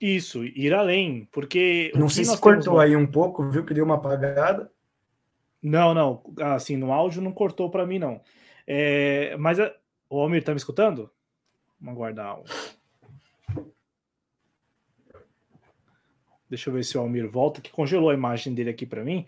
Isso, 0.00 0.42
ir 0.42 0.72
além, 0.72 1.28
porque. 1.30 1.92
Não 1.94 2.08
sei 2.08 2.24
se 2.24 2.38
cortou 2.38 2.62
temos... 2.62 2.80
aí 2.80 2.96
um 2.96 3.06
pouco, 3.06 3.50
viu 3.50 3.66
que 3.66 3.74
deu 3.74 3.84
uma 3.84 3.96
apagada. 3.96 4.72
Não, 5.62 5.92
não, 5.92 6.22
assim, 6.54 6.74
no 6.74 6.90
áudio 6.90 7.20
não 7.20 7.32
cortou 7.32 7.68
para 7.68 7.86
mim, 7.86 7.98
não. 7.98 8.22
É, 8.66 9.36
mas 9.36 9.58
o 10.08 10.18
Almir 10.18 10.42
tá 10.42 10.52
me 10.52 10.56
escutando? 10.56 11.10
Vamos 11.78 11.96
aguardar. 11.96 12.40
Deixa 16.48 16.70
eu 16.70 16.74
ver 16.74 16.82
se 16.82 16.96
o 16.96 17.00
Almir 17.02 17.30
volta, 17.30 17.60
que 17.60 17.70
congelou 17.70 18.08
a 18.08 18.14
imagem 18.14 18.54
dele 18.54 18.70
aqui 18.70 18.86
para 18.86 19.04
mim. 19.04 19.26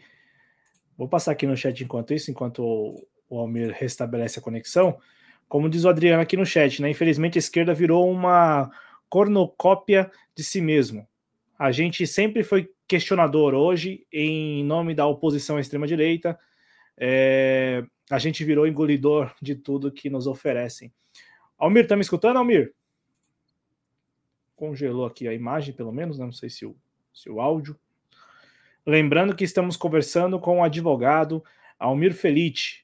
Vou 0.97 1.07
passar 1.07 1.33
aqui 1.33 1.47
no 1.47 1.57
chat 1.57 1.85
enquanto 1.85 2.15
isso, 2.15 2.31
enquanto 2.31 3.07
o 3.33 3.39
Almir 3.39 3.73
restabelece 3.73 4.39
a 4.39 4.43
conexão. 4.43 4.99
Como 5.49 5.71
diz 5.71 5.85
o 5.85 5.89
Adriano 5.89 6.23
aqui 6.23 6.37
no 6.37 6.45
chat, 6.45 6.83
né? 6.83 6.91
Infelizmente 6.91 7.39
a 7.39 7.41
esquerda 7.41 7.73
virou 7.73 8.11
uma 8.11 8.71
cornocópia 9.09 10.11
de 10.35 10.45
si 10.45 10.61
mesmo. 10.61 11.09
A 11.59 11.73
gente 11.73 12.07
sempre 12.07 12.45
foi 12.45 12.71
questionador 12.87 13.55
hoje, 13.55 14.07
em 14.13 14.63
nome 14.65 14.95
da 14.95 15.07
oposição 15.07 15.57
à 15.57 15.61
extrema-direita. 15.61 16.39
É, 16.99 17.83
a 18.11 18.19
gente 18.19 18.45
virou 18.45 18.67
engolidor 18.67 19.35
de 19.41 19.55
tudo 19.55 19.91
que 19.91 20.11
nos 20.11 20.27
oferecem. 20.27 20.93
Almir, 21.57 21.87
tá 21.87 21.97
me 21.97 22.03
escutando, 22.03 22.37
Almir? 22.37 22.75
Congelou 24.55 25.07
aqui 25.07 25.27
a 25.27 25.33
imagem, 25.33 25.75
pelo 25.75 25.91
menos, 25.91 26.19
né? 26.19 26.27
não 26.27 26.33
sei 26.33 26.51
se 26.51 26.67
o, 26.67 26.77
se 27.15 27.31
o 27.31 27.41
áudio. 27.41 27.79
Lembrando 28.85 29.35
que 29.35 29.45
estamos 29.45 29.75
conversando 29.75 30.39
com 30.39 30.59
o 30.59 30.63
advogado 30.63 31.43
Almir 31.79 32.13
Felite, 32.13 32.83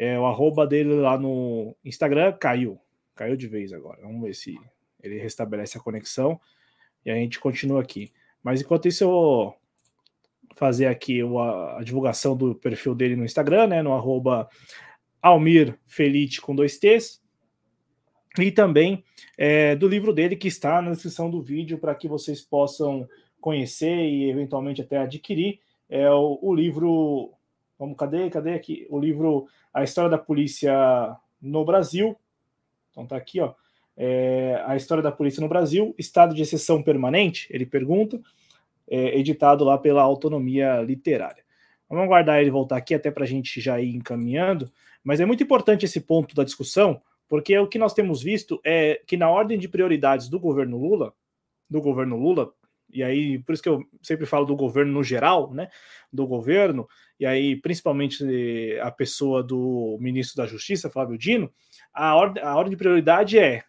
é, 0.00 0.18
o 0.18 0.24
arroba 0.24 0.66
dele 0.66 0.94
lá 0.94 1.18
no 1.18 1.76
Instagram 1.84 2.32
caiu. 2.32 2.80
Caiu 3.14 3.36
de 3.36 3.46
vez 3.46 3.70
agora. 3.70 4.00
Vamos 4.00 4.22
ver 4.22 4.34
se 4.34 4.58
ele 5.02 5.18
restabelece 5.18 5.76
a 5.76 5.80
conexão 5.80 6.40
e 7.04 7.10
a 7.10 7.14
gente 7.16 7.38
continua 7.38 7.82
aqui. 7.82 8.10
Mas 8.42 8.62
enquanto 8.62 8.88
isso, 8.88 9.04
eu 9.04 9.10
vou 9.10 9.56
fazer 10.56 10.86
aqui 10.86 11.20
a, 11.76 11.82
divulgação 11.84 12.34
do 12.34 12.54
perfil 12.54 12.94
dele 12.94 13.14
no 13.14 13.26
Instagram, 13.26 13.66
né? 13.66 13.82
No 13.82 13.92
arroba 13.92 14.48
Almir 15.20 15.78
Felite 15.86 16.40
com 16.40 16.56
dois 16.56 16.78
T's. 16.78 17.20
E 18.38 18.50
também 18.50 19.04
é, 19.36 19.76
do 19.76 19.86
livro 19.86 20.14
dele 20.14 20.34
que 20.34 20.48
está 20.48 20.80
na 20.80 20.92
descrição 20.92 21.30
do 21.30 21.42
vídeo 21.42 21.76
para 21.76 21.94
que 21.94 22.08
vocês 22.08 22.40
possam 22.40 23.06
conhecer 23.38 24.08
e 24.08 24.30
eventualmente 24.30 24.80
até 24.80 24.96
adquirir. 24.96 25.60
É 25.90 26.10
o, 26.10 26.38
o 26.40 26.54
livro 26.54 27.34
Vamos, 27.80 27.96
cadê? 27.96 28.28
Cadê 28.28 28.52
aqui? 28.52 28.86
O 28.90 29.00
livro 29.00 29.46
A 29.72 29.82
História 29.82 30.10
da 30.10 30.18
Polícia 30.18 31.16
no 31.40 31.64
Brasil. 31.64 32.14
Então 32.90 33.06
tá 33.06 33.16
aqui, 33.16 33.40
ó. 33.40 33.54
É, 33.96 34.62
a 34.66 34.76
História 34.76 35.02
da 35.02 35.10
Polícia 35.10 35.40
no 35.40 35.48
Brasil, 35.48 35.94
Estado 35.96 36.34
de 36.34 36.42
Exceção 36.42 36.82
Permanente, 36.82 37.48
ele 37.48 37.64
pergunta, 37.64 38.20
é, 38.86 39.18
editado 39.18 39.64
lá 39.64 39.78
pela 39.78 40.02
Autonomia 40.02 40.82
Literária. 40.82 41.42
Vamos 41.88 42.04
aguardar 42.04 42.38
ele 42.38 42.50
voltar 42.50 42.76
aqui 42.76 42.94
até 42.94 43.10
para 43.10 43.24
a 43.24 43.26
gente 43.26 43.62
já 43.62 43.80
ir 43.80 43.96
encaminhando, 43.96 44.70
mas 45.02 45.18
é 45.18 45.24
muito 45.24 45.42
importante 45.42 45.86
esse 45.86 46.02
ponto 46.02 46.34
da 46.34 46.44
discussão, 46.44 47.00
porque 47.28 47.58
o 47.58 47.66
que 47.66 47.78
nós 47.78 47.94
temos 47.94 48.22
visto 48.22 48.60
é 48.62 49.00
que 49.06 49.16
na 49.16 49.30
ordem 49.30 49.58
de 49.58 49.68
prioridades 49.68 50.28
do 50.28 50.38
governo 50.38 50.76
Lula, 50.76 51.14
do 51.68 51.80
governo 51.80 52.16
Lula, 52.16 52.52
e 52.92 53.02
aí 53.02 53.38
por 53.38 53.52
isso 53.52 53.62
que 53.62 53.68
eu 53.68 53.84
sempre 54.02 54.26
falo 54.26 54.44
do 54.44 54.56
governo 54.56 54.92
no 54.92 55.02
geral, 55.02 55.52
né? 55.52 55.68
Do 56.12 56.26
governo, 56.26 56.88
e 57.18 57.26
aí 57.26 57.56
principalmente 57.56 58.24
a 58.82 58.90
pessoa 58.90 59.42
do 59.42 59.96
ministro 60.00 60.36
da 60.36 60.46
Justiça, 60.46 60.90
Flávio 60.90 61.18
Dino, 61.18 61.52
a 61.92 62.14
ordem, 62.14 62.42
a 62.42 62.54
ordem 62.56 62.70
de 62.70 62.76
prioridade 62.76 63.38
é 63.38 63.64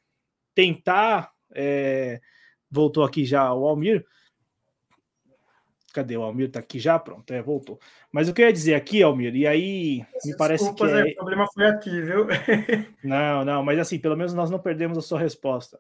tentar. 0.54 1.32
É, 1.54 2.22
voltou 2.70 3.04
aqui 3.04 3.26
já 3.26 3.54
o 3.54 3.68
Almir. 3.68 4.06
Cadê 5.94 6.16
o 6.16 6.24
Almir? 6.24 6.50
Tá 6.50 6.60
aqui 6.60 6.80
já? 6.80 6.98
Pronto, 6.98 7.30
é, 7.34 7.42
voltou. 7.42 7.78
Mas 8.12 8.30
o 8.30 8.34
que 8.34 8.42
eu 8.42 8.46
ia 8.46 8.54
dizer 8.54 8.76
aqui, 8.76 9.04
Almir, 9.04 9.36
e 9.36 9.46
aí 9.46 10.06
me 10.24 10.36
parece 10.38 10.74
que. 10.74 10.84
É... 10.84 11.04
O 11.04 11.16
problema 11.16 11.46
foi 11.54 11.66
aqui, 11.68 12.02
viu? 12.02 12.26
não, 13.04 13.44
não, 13.44 13.64
mas 13.64 13.78
assim, 13.78 14.00
pelo 14.00 14.16
menos 14.16 14.34
nós 14.34 14.50
não 14.50 14.60
perdemos 14.60 14.98
a 14.98 15.02
sua 15.02 15.20
resposta. 15.20 15.80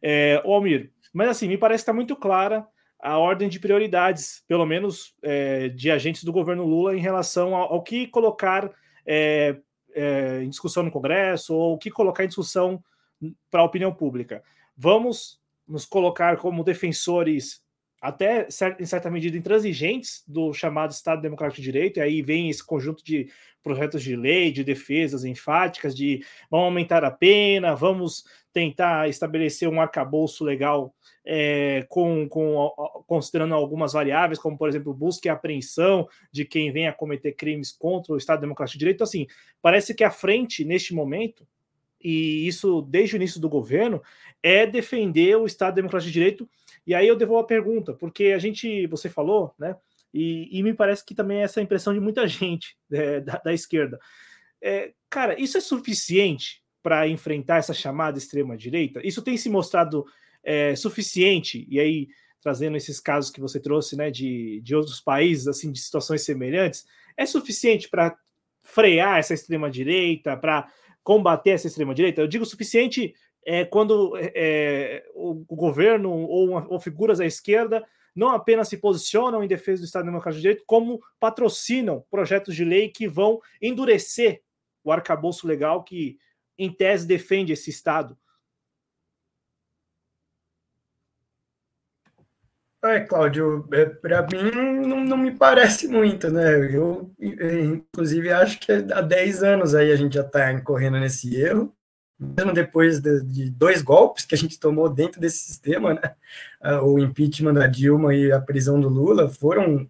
É, 0.00 0.40
o 0.44 0.52
Almir, 0.52 0.92
mas 1.12 1.28
assim, 1.28 1.48
me 1.48 1.58
parece 1.58 1.82
que 1.82 1.90
está 1.90 1.92
muito 1.92 2.16
clara 2.16 2.66
a 3.02 3.18
ordem 3.18 3.48
de 3.48 3.58
prioridades, 3.58 4.44
pelo 4.46 4.66
menos 4.66 5.14
é, 5.22 5.68
de 5.68 5.90
agentes 5.90 6.22
do 6.22 6.32
governo 6.32 6.64
Lula, 6.64 6.94
em 6.94 7.00
relação 7.00 7.54
ao, 7.54 7.74
ao 7.74 7.82
que 7.82 8.06
colocar 8.06 8.70
é, 9.06 9.56
é, 9.94 10.42
em 10.42 10.48
discussão 10.48 10.82
no 10.82 10.90
Congresso 10.90 11.54
ou 11.54 11.74
o 11.74 11.78
que 11.78 11.90
colocar 11.90 12.24
em 12.24 12.28
discussão 12.28 12.82
para 13.50 13.60
a 13.60 13.64
opinião 13.64 13.92
pública. 13.92 14.42
Vamos 14.76 15.40
nos 15.66 15.84
colocar 15.84 16.36
como 16.36 16.64
defensores, 16.64 17.62
até 18.00 18.48
em 18.78 18.86
certa 18.86 19.10
medida, 19.10 19.36
intransigentes 19.36 20.22
do 20.26 20.52
chamado 20.52 20.90
Estado 20.90 21.22
Democrático 21.22 21.60
de 21.60 21.70
Direito, 21.70 21.98
e 21.98 22.02
aí 22.02 22.22
vem 22.22 22.48
esse 22.48 22.64
conjunto 22.64 23.04
de 23.04 23.30
projetos 23.62 24.02
de 24.02 24.16
lei, 24.16 24.50
de 24.50 24.64
defesas 24.64 25.24
enfáticas, 25.24 25.94
de 25.94 26.24
vamos 26.50 26.66
aumentar 26.66 27.04
a 27.04 27.10
pena, 27.10 27.74
vamos 27.74 28.24
tentar 28.52 29.08
estabelecer 29.08 29.68
um 29.68 29.80
arcabouço 29.80 30.44
legal 30.44 30.94
é, 31.24 31.86
com, 31.88 32.28
com, 32.28 32.70
considerando 33.06 33.54
algumas 33.54 33.92
variáveis, 33.92 34.38
como, 34.38 34.58
por 34.58 34.68
exemplo, 34.68 34.92
busca 34.92 35.28
e 35.28 35.30
apreensão 35.30 36.08
de 36.32 36.44
quem 36.44 36.72
vem 36.72 36.88
a 36.88 36.92
cometer 36.92 37.32
crimes 37.32 37.70
contra 37.70 38.12
o 38.12 38.16
Estado 38.16 38.40
Democrático 38.40 38.74
de 38.74 38.80
Direito. 38.80 39.04
Assim, 39.04 39.26
parece 39.62 39.94
que 39.94 40.02
a 40.02 40.10
frente, 40.10 40.64
neste 40.64 40.94
momento, 40.94 41.46
e 42.02 42.46
isso 42.46 42.82
desde 42.82 43.14
o 43.14 43.18
início 43.18 43.40
do 43.40 43.48
governo, 43.48 44.02
é 44.42 44.66
defender 44.66 45.36
o 45.36 45.46
Estado 45.46 45.74
Democrático 45.74 46.08
de 46.08 46.18
Direito. 46.18 46.48
E 46.86 46.94
aí 46.94 47.06
eu 47.06 47.16
devolvo 47.16 47.42
a 47.42 47.46
pergunta, 47.46 47.92
porque 47.92 48.26
a 48.26 48.38
gente, 48.38 48.86
você 48.86 49.08
falou, 49.08 49.54
né? 49.58 49.76
E, 50.12 50.48
e 50.58 50.62
me 50.62 50.74
parece 50.74 51.04
que 51.04 51.14
também 51.14 51.38
é 51.38 51.42
essa 51.42 51.60
impressão 51.60 51.94
de 51.94 52.00
muita 52.00 52.26
gente 52.28 52.76
é, 52.90 53.20
da, 53.20 53.40
da, 53.44 53.52
esquerda. 53.52 53.98
É, 54.60 54.92
cara, 55.08 55.40
isso 55.40 55.56
é 55.56 55.60
suficiente 55.60 56.62
para 56.82 57.08
enfrentar 57.08 57.58
essa 57.58 57.74
chamada 57.74 58.18
extrema-direita? 58.18 59.00
Isso 59.06 59.22
tem 59.22 59.36
se 59.36 59.48
mostrado 59.48 60.04
é, 60.42 60.74
suficiente? 60.74 61.66
E 61.68 61.78
aí, 61.78 62.08
trazendo 62.40 62.76
esses 62.76 63.00
casos 63.00 63.30
que 63.30 63.40
você 63.40 63.60
trouxe, 63.60 63.96
né, 63.96 64.10
de, 64.10 64.60
de 64.62 64.74
outros 64.74 65.00
países, 65.00 65.46
assim, 65.46 65.70
de 65.70 65.80
situações 65.80 66.22
semelhantes, 66.22 66.84
é 67.16 67.26
suficiente 67.26 67.88
para 67.88 68.16
frear 68.62 69.18
essa 69.18 69.34
extrema-direita, 69.34 70.36
para 70.36 70.68
combater 71.02 71.50
essa 71.50 71.66
extrema-direita? 71.66 72.20
Eu 72.20 72.28
digo 72.28 72.44
suficiente 72.44 73.14
é, 73.44 73.64
quando 73.64 74.16
é, 74.16 75.04
o, 75.14 75.44
o, 75.48 75.56
governo 75.56 76.10
ou, 76.10 76.50
uma, 76.50 76.66
ou 76.68 76.78
figuras 76.78 77.18
da 77.18 77.26
esquerda 77.26 77.84
não 78.14 78.28
apenas 78.28 78.68
se 78.68 78.76
posicionam 78.76 79.42
em 79.42 79.48
defesa 79.48 79.82
do 79.82 79.86
Estado 79.86 80.04
Democrático 80.04 80.38
de 80.38 80.42
Direito, 80.42 80.64
como 80.66 81.00
patrocinam 81.18 82.04
projetos 82.10 82.54
de 82.54 82.64
lei 82.64 82.88
que 82.88 83.08
vão 83.08 83.40
endurecer 83.62 84.42
o 84.82 84.90
arcabouço 84.90 85.46
legal 85.46 85.84
que 85.84 86.18
em 86.60 86.72
tese, 86.72 87.06
defende 87.06 87.52
esse 87.52 87.70
Estado? 87.70 88.16
É, 92.82 93.00
Cláudio, 93.00 93.68
é, 93.72 93.84
para 93.84 94.22
mim 94.22 94.50
não, 94.86 95.04
não, 95.04 95.16
me 95.16 95.32
parece 95.32 95.86
muito, 95.86 96.30
né? 96.30 96.74
Eu, 96.74 97.12
inclusive, 97.20 98.32
acho 98.32 98.58
que 98.58 98.72
há 98.72 99.02
10 99.02 99.42
anos 99.42 99.74
aí 99.74 99.92
a 99.92 99.96
gente 99.96 100.14
já 100.14 100.22
está 100.22 100.50
incorrendo 100.50 100.98
nesse 100.98 101.36
erro, 101.36 101.74
mesmo 102.18 102.54
depois 102.54 102.98
de, 103.00 103.22
de, 103.22 103.50
dois 103.50 103.82
golpes 103.82 104.24
que 104.24 104.34
a 104.34 104.38
gente 104.38 104.58
tomou 104.58 104.88
dentro 104.88 105.20
desse 105.20 105.40
sistema, 105.40 105.92
né? 105.92 106.14
Ah, 106.60 106.82
o 106.82 106.98
impeachment 106.98 107.52
da 107.54 107.66
Dilma 107.66 108.14
e 108.14 108.32
a 108.32 108.40
prisão 108.40 108.80
do 108.80 108.88
Lula 108.88 109.28
foram 109.28 109.88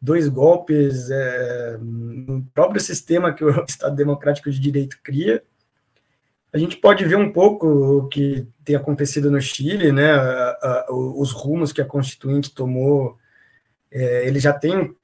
dois 0.00 0.26
golpes 0.28 1.10
é, 1.10 1.78
no 1.80 2.44
próprio 2.54 2.80
sistema 2.80 3.34
que 3.34 3.44
o 3.44 3.50
Estado 3.68 3.94
Democrático 3.94 4.50
de 4.50 4.58
Direito 4.58 4.98
cria, 5.02 5.42
a 6.52 6.58
gente 6.58 6.76
pode 6.76 7.04
ver 7.04 7.16
um 7.16 7.32
pouco 7.32 7.66
o 7.66 8.08
que 8.08 8.46
tem 8.64 8.76
acontecido 8.76 9.30
no 9.30 9.40
Chile, 9.40 9.92
né? 9.92 10.12
os 10.90 11.32
rumos 11.32 11.72
que 11.72 11.80
a 11.80 11.84
Constituinte 11.84 12.54
tomou, 12.54 13.16
é, 13.90 14.26
ele 14.26 14.38
já 14.38 14.52
tem 14.52 14.94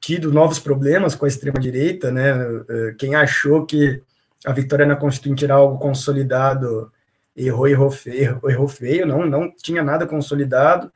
tido 0.00 0.32
novos 0.32 0.58
problemas 0.58 1.14
com 1.14 1.24
a 1.24 1.28
extrema-direita, 1.28 2.12
né? 2.12 2.32
É, 2.68 2.94
quem 2.98 3.14
achou 3.14 3.64
que 3.64 4.02
a 4.44 4.52
vitória 4.52 4.84
na 4.84 4.96
Constituinte 4.96 5.44
era 5.44 5.54
algo 5.54 5.78
consolidado 5.78 6.92
errou, 7.36 7.66
errou 7.66 7.90
feio, 7.90 8.40
errou 8.44 8.68
feio 8.68 9.06
não, 9.06 9.26
não 9.26 9.50
tinha 9.54 9.82
nada 9.82 10.06
consolidado. 10.06 10.92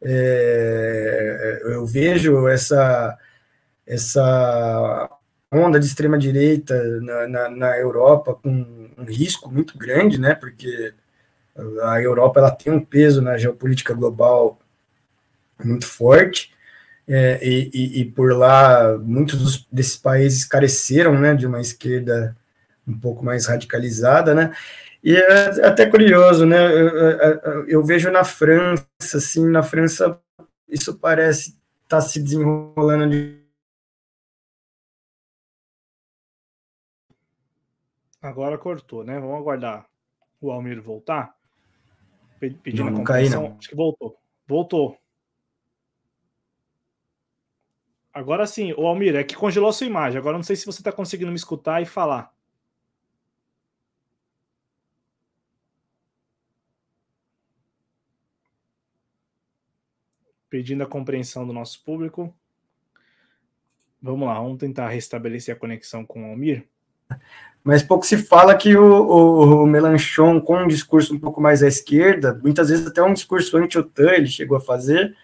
É, 0.00 1.60
eu 1.64 1.84
vejo 1.86 2.48
essa, 2.48 3.18
essa 3.86 5.10
onda 5.50 5.80
de 5.80 5.86
extrema 5.86 6.18
direita 6.18 7.00
na, 7.00 7.28
na, 7.28 7.48
na, 7.50 7.78
Europa 7.78 8.34
com 8.34 8.50
um 8.98 9.04
risco 9.04 9.50
muito 9.50 9.78
grande, 9.78 10.18
né? 10.18 10.34
Porque 10.34 10.92
a 11.82 12.00
Europa 12.00 12.40
ela 12.40 12.50
tem 12.50 12.72
um 12.72 12.84
peso 12.84 13.22
na 13.22 13.36
geopolítica 13.38 13.94
global 13.94 14.58
muito 15.62 15.86
forte. 15.86 16.52
É, 17.10 17.38
e, 17.42 17.70
e, 17.72 18.00
e, 18.00 18.04
por 18.04 18.34
lá 18.34 18.98
muitos 18.98 19.38
dos, 19.38 19.66
desses 19.72 19.96
países 19.96 20.44
careceram 20.44 21.18
né, 21.18 21.34
de 21.34 21.46
uma 21.46 21.58
esquerda 21.58 22.36
um 22.86 22.98
pouco 22.98 23.24
mais 23.24 23.46
radicalizada, 23.46 24.34
né? 24.34 24.54
E 25.02 25.16
é 25.16 25.66
até 25.66 25.86
curioso, 25.86 26.44
né? 26.44 26.70
Eu, 26.70 26.88
eu, 26.88 27.68
eu 27.68 27.84
vejo 27.84 28.10
na 28.10 28.24
França, 28.24 28.84
assim, 29.14 29.46
na 29.48 29.62
França 29.62 30.18
isso 30.68 30.94
parece 30.94 31.50
estar 31.84 31.96
tá 31.96 32.00
se 32.00 32.20
desenrolando 32.20 33.08
de 33.08 33.38
Agora 38.20 38.58
cortou, 38.58 39.04
né? 39.04 39.18
Vamos 39.18 39.36
aguardar 39.36 39.88
o 40.40 40.50
Almir 40.50 40.82
voltar. 40.82 41.36
Pedindo 42.38 42.84
não, 42.84 42.98
não 42.98 43.04
caí, 43.04 43.28
não. 43.28 43.56
Acho 43.58 43.68
que 43.68 43.74
voltou. 43.74 44.16
Voltou. 44.46 44.98
Agora 48.12 48.46
sim, 48.46 48.72
o 48.72 48.86
Almir, 48.86 49.14
é 49.14 49.22
que 49.22 49.36
congelou 49.36 49.68
a 49.68 49.72
sua 49.72 49.86
imagem. 49.86 50.18
Agora 50.18 50.36
não 50.36 50.42
sei 50.42 50.56
se 50.56 50.66
você 50.66 50.80
está 50.80 50.90
conseguindo 50.90 51.30
me 51.30 51.36
escutar 51.36 51.80
e 51.80 51.86
falar. 51.86 52.34
Pedindo 60.48 60.82
a 60.82 60.86
compreensão 60.86 61.46
do 61.46 61.52
nosso 61.52 61.84
público. 61.84 62.34
Vamos 64.00 64.26
lá, 64.26 64.34
vamos 64.34 64.58
tentar 64.58 64.88
restabelecer 64.88 65.54
a 65.54 65.58
conexão 65.58 66.04
com 66.04 66.22
o 66.22 66.30
Almir. 66.30 66.68
Mas 67.62 67.82
pouco 67.82 68.06
se 68.06 68.16
fala 68.16 68.54
que 68.54 68.76
o, 68.76 68.82
o, 68.82 69.62
o 69.64 69.66
Melanchon, 69.66 70.40
com 70.40 70.62
um 70.62 70.66
discurso 70.66 71.14
um 71.14 71.18
pouco 71.18 71.40
mais 71.40 71.62
à 71.62 71.68
esquerda, 71.68 72.38
muitas 72.42 72.70
vezes 72.70 72.86
até 72.86 73.02
um 73.02 73.12
discurso 73.12 73.56
anti-OTAN 73.58 74.12
ele 74.12 74.26
chegou 74.26 74.56
a 74.56 74.60
fazer, 74.60 75.14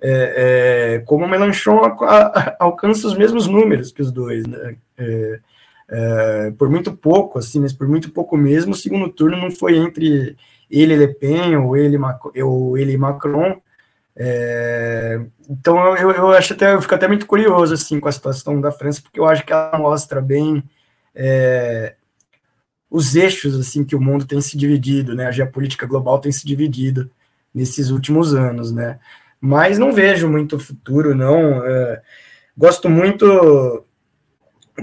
é, 0.00 0.96
é, 0.96 0.98
como 1.00 1.24
o 1.24 1.28
Melanchon 1.28 1.78
a, 1.78 2.16
a, 2.16 2.56
alcança 2.58 3.06
os 3.06 3.16
mesmos 3.16 3.46
números 3.46 3.92
que 3.92 4.02
os 4.02 4.10
dois, 4.10 4.44
né? 4.46 4.76
É, 4.98 5.40
é, 5.88 6.50
por 6.58 6.68
muito 6.68 6.92
pouco, 6.92 7.38
assim, 7.38 7.60
mas 7.60 7.72
por 7.72 7.86
muito 7.86 8.10
pouco 8.10 8.36
mesmo, 8.36 8.72
o 8.72 8.76
segundo 8.76 9.08
turno 9.08 9.36
não 9.36 9.50
foi 9.50 9.76
entre 9.76 10.36
ele 10.70 10.94
e 10.94 10.96
Le 10.96 11.08
Pen 11.08 11.56
ou 11.56 11.76
ele, 11.76 11.98
ou 12.42 12.78
ele 12.78 12.92
e 12.92 12.96
Macron. 12.96 13.60
É, 14.16 15.20
então 15.48 15.96
eu, 15.96 16.10
eu 16.10 16.28
acho 16.32 16.52
até, 16.52 16.74
eu 16.74 16.82
fico 16.82 16.94
até 16.94 17.06
muito 17.06 17.26
curioso 17.26 17.74
assim 17.74 18.00
com 18.00 18.08
a 18.08 18.12
situação 18.12 18.60
da 18.60 18.72
França, 18.72 19.00
porque 19.02 19.20
eu 19.20 19.26
acho 19.26 19.44
que 19.44 19.52
ela 19.52 19.78
mostra 19.78 20.20
bem 20.20 20.62
é, 21.14 21.94
os 22.90 23.16
eixos 23.16 23.58
assim 23.58 23.84
que 23.84 23.96
o 23.96 24.00
mundo 24.00 24.26
tem 24.26 24.40
se 24.40 24.56
dividido, 24.56 25.14
né? 25.14 25.26
A 25.26 25.30
geopolítica 25.30 25.86
global 25.86 26.18
tem 26.18 26.30
se 26.30 26.46
dividido 26.46 27.10
nesses 27.54 27.90
últimos 27.90 28.34
anos, 28.34 28.72
né? 28.72 28.98
Mas 29.40 29.78
não 29.78 29.92
vejo 29.92 30.28
muito 30.28 30.58
futuro, 30.58 31.14
não. 31.14 31.64
É, 31.64 32.02
gosto 32.56 32.88
muito 32.88 33.84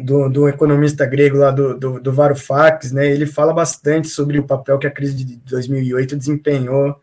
do, 0.03 0.29
do, 0.29 0.49
economista 0.49 1.05
grego 1.05 1.37
lá, 1.37 1.51
do, 1.51 1.77
do, 1.77 1.99
do 1.99 2.13
Varoufakis, 2.13 2.91
né? 2.91 3.07
Ele 3.07 3.25
fala 3.25 3.53
bastante 3.53 4.07
sobre 4.07 4.39
o 4.39 4.43
papel 4.43 4.77
que 4.79 4.87
a 4.87 4.91
crise 4.91 5.15
de 5.23 5.37
2008 5.37 6.15
desempenhou 6.15 6.99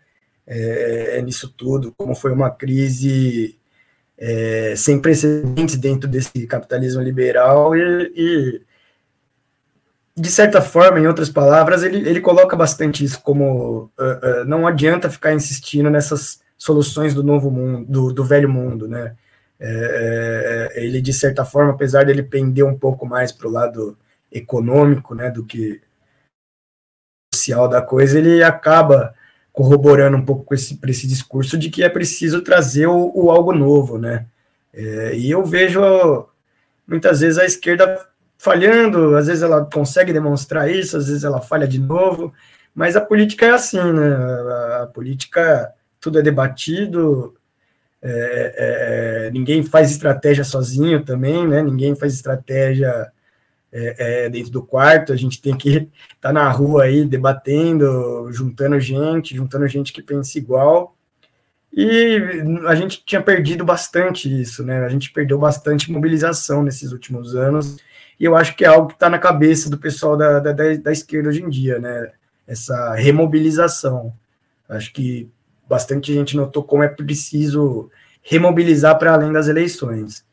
é, 0.47 1.21
nisso 1.23 1.53
tudo, 1.57 1.93
como 1.97 2.15
foi 2.15 2.33
uma 2.33 2.51
crise 2.51 3.59
é, 4.17 4.75
sem 4.77 5.01
precedentes 5.01 5.77
dentro 5.77 6.09
desse 6.09 6.47
capitalismo 6.47 7.03
liberal 7.03 7.77
e, 7.77 8.13
e 8.15 8.61
de 10.19 10.31
certa 10.31 10.63
forma, 10.63 10.99
em 10.99 11.07
outras 11.07 11.29
palavras, 11.29 11.83
ele, 11.83 12.09
ele 12.09 12.21
coloca 12.21 12.57
bastante 12.57 13.05
isso 13.05 13.21
como 13.21 13.91
uh, 13.99 14.43
uh, 14.43 14.45
não 14.47 14.67
adianta 14.67 15.11
ficar 15.11 15.35
insistindo 15.35 15.91
nessas 15.91 16.41
soluções 16.57 17.15
do 17.15 17.23
novo 17.23 17.51
mundo, 17.51 17.85
do, 17.87 18.13
do 18.13 18.25
velho 18.25 18.49
mundo, 18.49 18.89
né? 18.89 19.15
É, 19.59 20.73
é, 20.75 20.85
ele, 20.85 21.01
de 21.01 21.13
certa 21.13 21.45
forma, 21.45 21.73
apesar 21.73 22.05
dele 22.05 22.23
pender 22.23 22.65
um 22.65 22.79
pouco 22.79 23.07
mais 23.07 23.33
para 23.33 23.49
o 23.49 23.51
lado 23.51 23.97
econômico, 24.31 25.15
né, 25.15 25.31
do 25.31 25.45
que 25.45 25.81
social 27.35 27.69
da 27.69 27.81
coisa, 27.81 28.19
ele 28.19 28.43
acaba 28.43 29.15
corroborando 29.53 30.17
um 30.17 30.25
pouco 30.25 30.45
com 30.45 30.55
esse, 30.55 30.79
esse 30.87 31.07
discurso 31.07 31.57
de 31.57 31.71
que 31.71 31.83
é 31.83 31.89
preciso 31.89 32.43
trazer 32.43 32.87
o, 32.87 33.13
o 33.15 33.31
algo 33.31 33.53
novo, 33.53 33.99
né? 33.99 34.27
É, 34.73 35.17
e 35.17 35.31
eu 35.31 35.45
vejo 35.45 35.81
muitas 36.87 37.21
vezes 37.21 37.39
a 37.39 37.47
esquerda 37.47 38.07
falhando, 38.47 39.17
às 39.17 39.27
vezes 39.27 39.43
ela 39.43 39.65
consegue 39.65 40.13
demonstrar 40.13 40.71
isso, 40.71 40.97
às 40.97 41.09
vezes 41.09 41.25
ela 41.25 41.41
falha 41.41 41.67
de 41.67 41.81
novo, 41.81 42.33
mas 42.73 42.95
a 42.95 43.01
política 43.01 43.47
é 43.47 43.51
assim, 43.51 43.93
né? 43.93 44.15
A, 44.15 44.83
a 44.85 44.87
política, 44.87 45.73
tudo 46.01 46.21
é 46.21 46.23
debatido, 46.23 47.35
é, 48.01 49.27
é, 49.27 49.31
ninguém 49.33 49.65
faz 49.65 49.91
estratégia 49.91 50.45
sozinho 50.45 51.05
também, 51.05 51.45
né? 51.49 51.61
Ninguém 51.61 51.97
faz 51.97 52.15
estratégia 52.15 53.11
é, 53.73 54.27
é 54.27 54.31
dentro 54.31 54.53
do 54.53 54.63
quarto, 54.63 55.13
a 55.13 55.17
gente 55.17 55.43
tem 55.43 55.57
que 55.57 55.71
estar 55.71 55.89
tá 56.31 56.33
na 56.33 56.49
rua 56.49 56.85
aí 56.85 57.05
debatendo, 57.05 58.31
juntando 58.31 58.79
gente, 58.79 59.35
juntando 59.35 59.67
gente 59.67 59.93
que 59.93 60.01
pensa 60.01 60.39
igual. 60.39 60.97
E 61.73 62.17
a 62.69 62.77
gente 62.77 63.05
tinha 63.05 63.21
perdido 63.21 63.65
bastante 63.65 64.29
isso, 64.41 64.63
né? 64.63 64.85
A 64.85 64.89
gente 64.89 65.13
perdeu 65.13 65.37
bastante 65.37 65.91
mobilização 65.91 66.63
nesses 66.63 66.93
últimos 66.93 67.35
anos 67.35 67.77
e 68.19 68.25
eu 68.25 68.35
acho 68.35 68.57
que 68.57 68.65
é 68.65 68.69
algo 68.69 68.89
que 68.89 68.95
está 68.95 69.11
na 69.11 69.19
cabeça 69.19 69.69
do 69.69 69.79
pessoal 69.79 70.17
da, 70.17 70.41
da, 70.41 70.53
da, 70.53 70.93
esquerda 70.93 71.29
hoje 71.29 71.43
em 71.43 71.49
dia, 71.49 71.79
né? 71.79 72.13
Essa 72.47 72.95
remobilização. 72.95 74.13
Acho 74.69 74.93
que 74.93 75.29
bastante 75.69 76.15
gente 76.15 76.37
notou 76.37 76.65
como 76.65 76.83
é 76.83 76.89
preciso 76.89 77.91
remobilizar 78.23 78.99
para 78.99 79.13
além 79.13 79.33
das 79.33 79.49
eleições. 79.49 80.25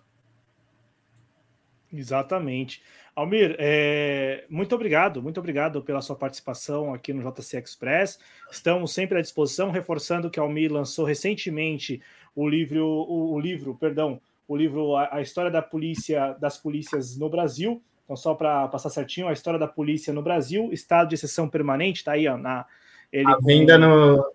Exatamente. 1.92 2.82
Almir, 3.16 3.56
é, 3.60 4.46
muito 4.50 4.74
obrigado, 4.74 5.22
muito 5.22 5.40
obrigado 5.40 5.84
pela 5.84 6.02
sua 6.02 6.16
participação 6.16 6.94
aqui 6.94 7.14
no 7.14 7.22
JC 7.22 7.60
Express. 7.60 8.18
Estamos 8.52 8.92
sempre 8.92 9.20
à 9.20 9.22
disposição, 9.22 9.70
reforçando 9.70 10.32
que 10.32 10.40
Almir 10.40 10.72
lançou 10.74 11.06
recentemente 11.06 12.02
o 12.36 12.50
livro, 12.50 12.84
o, 12.84 13.34
o 13.34 13.40
livro, 13.40 13.76
perdão, 13.76 14.20
o 14.48 14.56
livro 14.56 14.96
a, 14.96 15.16
a, 15.16 15.22
História 15.22 15.52
da 15.52 15.62
Polícia 15.62 16.36
das 16.40 16.58
Polícias 16.58 17.18
no 17.18 17.30
Brasil. 17.30 17.82
Então, 18.04 18.16
só 18.16 18.34
para 18.34 18.68
passar 18.68 18.90
certinho, 18.90 19.28
a 19.28 19.34
história 19.34 19.60
da 19.60 19.68
polícia 19.68 20.12
no 20.12 20.22
Brasil, 20.22 20.70
estado 20.74 21.10
de 21.10 21.16
exceção 21.16 21.48
permanente, 21.48 22.00
está 22.00 22.14
aí, 22.14 22.28
ó, 22.28 22.38
na. 22.38 22.66
Ele 23.12 23.28
a 23.28 23.38
venda 23.42 23.78
no. 23.78 24.34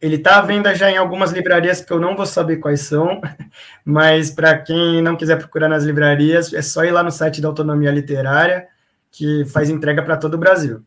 Ele 0.00 0.16
está 0.16 0.38
à 0.38 0.42
venda 0.42 0.74
já 0.74 0.90
em 0.90 0.96
algumas 0.96 1.32
livrarias 1.32 1.80
que 1.80 1.90
eu 1.90 2.00
não 2.00 2.14
vou 2.14 2.26
saber 2.26 2.58
quais 2.58 2.80
são, 2.80 3.20
mas 3.84 4.30
para 4.30 4.58
quem 4.58 5.00
não 5.00 5.16
quiser 5.16 5.38
procurar 5.38 5.68
nas 5.68 5.84
livrarias, 5.84 6.52
é 6.52 6.60
só 6.60 6.84
ir 6.84 6.90
lá 6.90 7.02
no 7.02 7.10
site 7.10 7.40
da 7.40 7.48
Autonomia 7.48 7.90
Literária, 7.90 8.68
que 9.10 9.44
faz 9.46 9.70
entrega 9.70 10.02
para 10.02 10.16
todo 10.16 10.34
o 10.34 10.38
Brasil. 10.38 10.84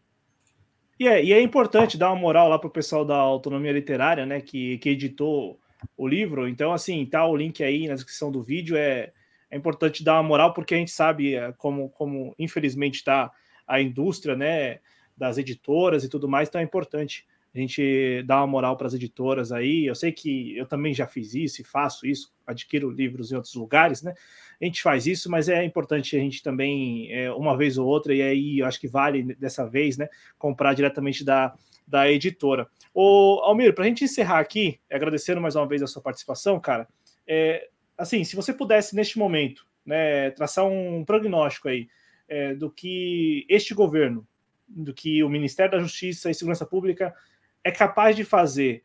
E 0.99 1.07
é, 1.07 1.23
e 1.23 1.31
é 1.31 1.41
importante 1.41 1.97
dar 1.97 2.11
uma 2.11 2.19
moral 2.19 2.49
lá 2.49 2.59
para 2.59 2.67
o 2.67 2.71
pessoal 2.71 3.05
da 3.05 3.15
Autonomia 3.15 3.71
Literária, 3.71 4.25
né, 4.25 4.41
que, 4.41 4.77
que 4.79 4.89
editou 4.89 5.59
o 5.95 6.07
livro. 6.07 6.47
Então, 6.47 6.73
assim, 6.73 7.05
tá 7.05 7.25
o 7.25 7.35
link 7.35 7.63
aí 7.63 7.87
na 7.87 7.95
descrição 7.95 8.31
do 8.31 8.41
vídeo. 8.41 8.75
É, 8.75 9.11
é 9.49 9.57
importante 9.57 10.03
dar 10.03 10.15
uma 10.15 10.23
moral, 10.23 10.53
porque 10.53 10.75
a 10.75 10.77
gente 10.77 10.91
sabe 10.91 11.35
é, 11.35 11.51
como, 11.53 11.89
como 11.89 12.35
infelizmente 12.37 12.95
está 12.95 13.31
a 13.67 13.81
indústria, 13.81 14.35
né, 14.35 14.79
das 15.15 15.37
editoras 15.37 16.03
e 16.03 16.09
tudo 16.09 16.27
mais, 16.27 16.47
então 16.47 16.61
é 16.61 16.63
importante 16.63 17.25
a 17.53 17.59
gente 17.59 18.23
dar 18.23 18.37
uma 18.37 18.47
moral 18.47 18.77
para 18.77 18.87
as 18.87 18.93
editoras 18.93 19.51
aí. 19.51 19.85
Eu 19.85 19.95
sei 19.95 20.11
que 20.11 20.55
eu 20.55 20.65
também 20.67 20.93
já 20.93 21.07
fiz 21.07 21.33
isso 21.33 21.61
e 21.61 21.65
faço 21.65 22.05
isso, 22.05 22.31
adquiro 22.45 22.89
livros 22.89 23.31
em 23.31 23.35
outros 23.35 23.55
lugares, 23.55 24.03
né? 24.03 24.13
A 24.61 24.65
gente 24.65 24.81
faz 24.81 25.07
isso, 25.07 25.29
mas 25.29 25.49
é 25.49 25.63
importante 25.63 26.15
a 26.15 26.19
gente 26.19 26.43
também, 26.43 27.11
é, 27.11 27.31
uma 27.31 27.57
vez 27.57 27.77
ou 27.77 27.87
outra, 27.87 28.13
e 28.13 28.21
aí 28.21 28.59
eu 28.59 28.65
acho 28.65 28.79
que 28.79 28.87
vale 28.87 29.35
dessa 29.35 29.67
vez, 29.67 29.97
né, 29.97 30.07
comprar 30.37 30.73
diretamente 30.73 31.23
da, 31.23 31.53
da 31.87 32.11
editora. 32.11 32.67
Ô, 32.93 33.39
Almir, 33.43 33.73
para 33.73 33.85
a 33.85 33.87
gente 33.87 34.03
encerrar 34.03 34.39
aqui, 34.39 34.79
agradecendo 34.91 35.39
mais 35.39 35.55
uma 35.55 35.67
vez 35.67 35.81
a 35.81 35.87
sua 35.87 36.01
participação, 36.01 36.59
cara, 36.59 36.87
é, 37.25 37.69
assim, 37.97 38.23
se 38.23 38.35
você 38.35 38.53
pudesse 38.53 38.95
neste 38.95 39.17
momento, 39.17 39.65
né, 39.85 40.31
traçar 40.31 40.65
um 40.65 41.05
prognóstico 41.05 41.69
aí 41.69 41.87
é, 42.27 42.53
do 42.53 42.69
que 42.69 43.45
este 43.49 43.73
governo 43.73 44.27
do 44.67 44.93
que 44.93 45.23
o 45.23 45.29
Ministério 45.29 45.71
da 45.71 45.79
Justiça 45.79 46.29
e 46.29 46.33
Segurança 46.33 46.65
Pública 46.65 47.15
é 47.63 47.71
capaz 47.71 48.15
de 48.15 48.25
fazer 48.25 48.83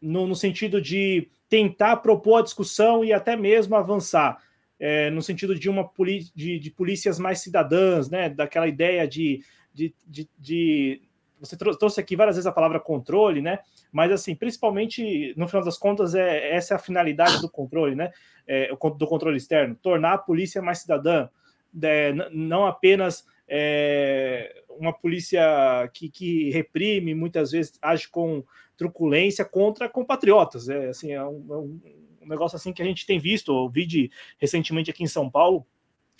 no, 0.00 0.26
no 0.26 0.36
sentido 0.36 0.80
de 0.80 1.28
tentar 1.48 1.96
propor 1.96 2.36
a 2.36 2.42
discussão 2.42 3.04
e 3.04 3.12
até 3.12 3.36
mesmo 3.36 3.74
avançar 3.74 4.40
é, 4.78 5.10
no 5.10 5.22
sentido 5.22 5.58
de 5.58 5.68
uma 5.68 5.90
de, 6.34 6.58
de, 6.58 6.70
polícias 6.70 7.18
mais 7.18 7.40
cidadãs, 7.40 8.10
né? 8.10 8.28
Daquela 8.28 8.68
ideia 8.68 9.06
de, 9.06 9.42
de, 9.72 9.94
de, 10.06 10.28
de 10.38 11.02
você 11.44 11.56
trouxe 11.56 12.00
aqui 12.00 12.16
várias 12.16 12.36
vezes 12.36 12.46
a 12.46 12.52
palavra 12.52 12.80
controle, 12.80 13.42
né? 13.42 13.58
Mas 13.92 14.10
assim, 14.10 14.34
principalmente 14.34 15.34
no 15.36 15.46
final 15.46 15.64
das 15.64 15.76
contas, 15.76 16.14
é 16.14 16.54
essa 16.54 16.74
é 16.74 16.76
a 16.76 16.80
finalidade 16.80 17.40
do 17.40 17.50
controle, 17.50 17.94
né? 17.94 18.10
É, 18.46 18.68
do 18.68 19.06
controle 19.06 19.36
externo, 19.36 19.74
tornar 19.76 20.14
a 20.14 20.18
polícia 20.18 20.60
mais 20.60 20.78
cidadã, 20.78 21.28
é, 21.82 22.12
não 22.30 22.66
apenas 22.66 23.24
é, 23.48 24.62
uma 24.68 24.92
polícia 24.92 25.42
que, 25.92 26.08
que, 26.08 26.50
reprime, 26.50 27.14
muitas 27.14 27.52
vezes 27.52 27.78
age 27.80 28.08
com 28.08 28.44
truculência 28.76 29.44
contra 29.44 29.88
compatriotas. 29.88 30.68
É 30.68 30.88
assim, 30.88 31.12
é 31.12 31.22
um, 31.22 31.46
é 31.50 31.56
um, 31.56 31.80
negócio 32.26 32.56
assim 32.56 32.72
que 32.72 32.82
a 32.82 32.84
gente 32.84 33.06
tem 33.06 33.18
visto. 33.18 33.52
Eu 33.52 33.68
vi 33.68 33.86
de, 33.86 34.10
recentemente 34.38 34.90
aqui 34.90 35.02
em 35.02 35.08
São 35.08 35.30
Paulo 35.30 35.66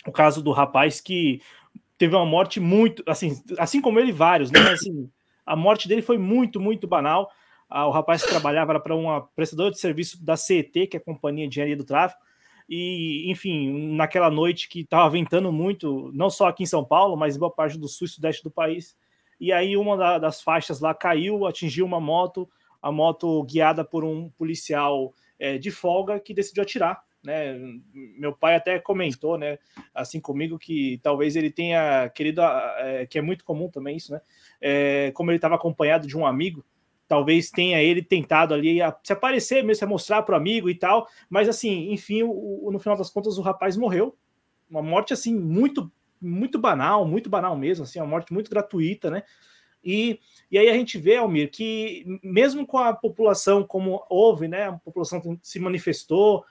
o 0.05 0.11
caso 0.11 0.41
do 0.41 0.51
rapaz 0.51 1.01
que 1.01 1.41
teve 1.97 2.15
uma 2.15 2.25
morte 2.25 2.59
muito, 2.59 3.03
assim, 3.07 3.41
assim 3.57 3.81
como 3.81 3.99
ele, 3.99 4.11
vários, 4.11 4.51
né? 4.51 4.59
Assim, 4.71 5.09
a 5.45 5.55
morte 5.55 5.87
dele 5.87 6.01
foi 6.01 6.17
muito, 6.17 6.59
muito 6.59 6.87
banal. 6.87 7.29
Ah, 7.69 7.87
o 7.87 7.91
rapaz 7.91 8.23
que 8.23 8.29
trabalhava 8.29 8.79
para 8.79 8.95
uma 8.95 9.21
prestadora 9.35 9.71
de 9.71 9.79
serviço 9.79 10.23
da 10.23 10.37
CET, 10.37 10.87
que 10.87 10.97
é 10.97 10.99
a 10.99 11.03
Companhia 11.03 11.47
de 11.47 11.53
Engenharia 11.53 11.77
do 11.77 11.85
Tráfego, 11.85 12.21
e, 12.67 13.29
enfim, 13.29 13.95
naquela 13.95 14.29
noite 14.29 14.67
que 14.67 14.81
estava 14.81 15.09
ventando 15.09 15.51
muito, 15.51 16.11
não 16.13 16.29
só 16.29 16.47
aqui 16.47 16.63
em 16.63 16.67
São 16.67 16.83
Paulo, 16.83 17.15
mas 17.15 17.35
em 17.35 17.39
boa 17.39 17.51
parte 17.51 17.77
do 17.77 17.87
sul 17.87 18.05
e 18.05 18.09
sudeste 18.09 18.43
do 18.43 18.51
país. 18.51 18.95
E 19.39 19.51
aí 19.51 19.77
uma 19.77 19.95
da, 19.95 20.17
das 20.17 20.41
faixas 20.41 20.79
lá 20.79 20.93
caiu, 20.93 21.45
atingiu 21.45 21.85
uma 21.85 21.99
moto, 21.99 22.49
a 22.81 22.91
moto 22.91 23.43
guiada 23.43 23.83
por 23.83 24.03
um 24.03 24.29
policial 24.29 25.13
é, 25.37 25.57
de 25.57 25.69
folga 25.69 26.19
que 26.19 26.33
decidiu 26.33 26.63
atirar. 26.63 27.03
Né? 27.25 27.57
Meu 27.93 28.33
pai 28.33 28.55
até 28.55 28.79
comentou, 28.79 29.37
né, 29.37 29.57
assim 29.93 30.19
comigo, 30.19 30.59
que 30.59 30.99
talvez 31.01 31.35
ele 31.35 31.49
tenha 31.49 32.09
querido, 32.09 32.41
é, 32.41 33.05
que 33.05 33.17
é 33.17 33.21
muito 33.21 33.43
comum 33.43 33.69
também 33.69 33.97
isso, 33.97 34.11
né? 34.11 34.21
É, 34.61 35.11
como 35.13 35.31
ele 35.31 35.37
estava 35.37 35.55
acompanhado 35.55 36.07
de 36.07 36.17
um 36.17 36.25
amigo, 36.25 36.63
talvez 37.07 37.49
tenha 37.49 37.81
ele 37.81 38.01
tentado 38.01 38.53
ali 38.53 38.81
a, 38.81 38.95
se 39.03 39.13
aparecer 39.13 39.63
mesmo, 39.63 39.75
se 39.75 39.85
mostrar 39.85 40.23
para 40.23 40.33
o 40.33 40.37
amigo 40.37 40.69
e 40.69 40.75
tal, 40.75 41.07
mas 41.29 41.47
assim, 41.47 41.91
enfim, 41.91 42.23
o, 42.23 42.65
o, 42.65 42.71
no 42.71 42.79
final 42.79 42.97
das 42.97 43.09
contas 43.09 43.37
o 43.37 43.41
rapaz 43.41 43.77
morreu, 43.77 44.17
uma 44.69 44.81
morte 44.81 45.13
assim 45.13 45.35
muito 45.35 45.91
muito 46.21 46.57
banal, 46.57 47.05
muito 47.05 47.29
banal 47.29 47.55
mesmo, 47.55 47.83
assim, 47.83 47.99
uma 47.99 48.07
morte 48.07 48.33
muito 48.33 48.49
gratuita, 48.49 49.11
né? 49.11 49.23
E, 49.83 50.19
e 50.49 50.57
aí 50.57 50.67
a 50.67 50.73
gente 50.73 50.97
vê, 50.97 51.17
Almir, 51.17 51.51
que 51.51 52.03
mesmo 52.23 52.65
com 52.65 52.79
a 52.79 52.91
população 52.91 53.63
como 53.63 54.03
houve, 54.09 54.47
né, 54.47 54.69
a 54.69 54.73
população 54.73 55.21
se 55.43 55.59
manifestou, 55.59 56.43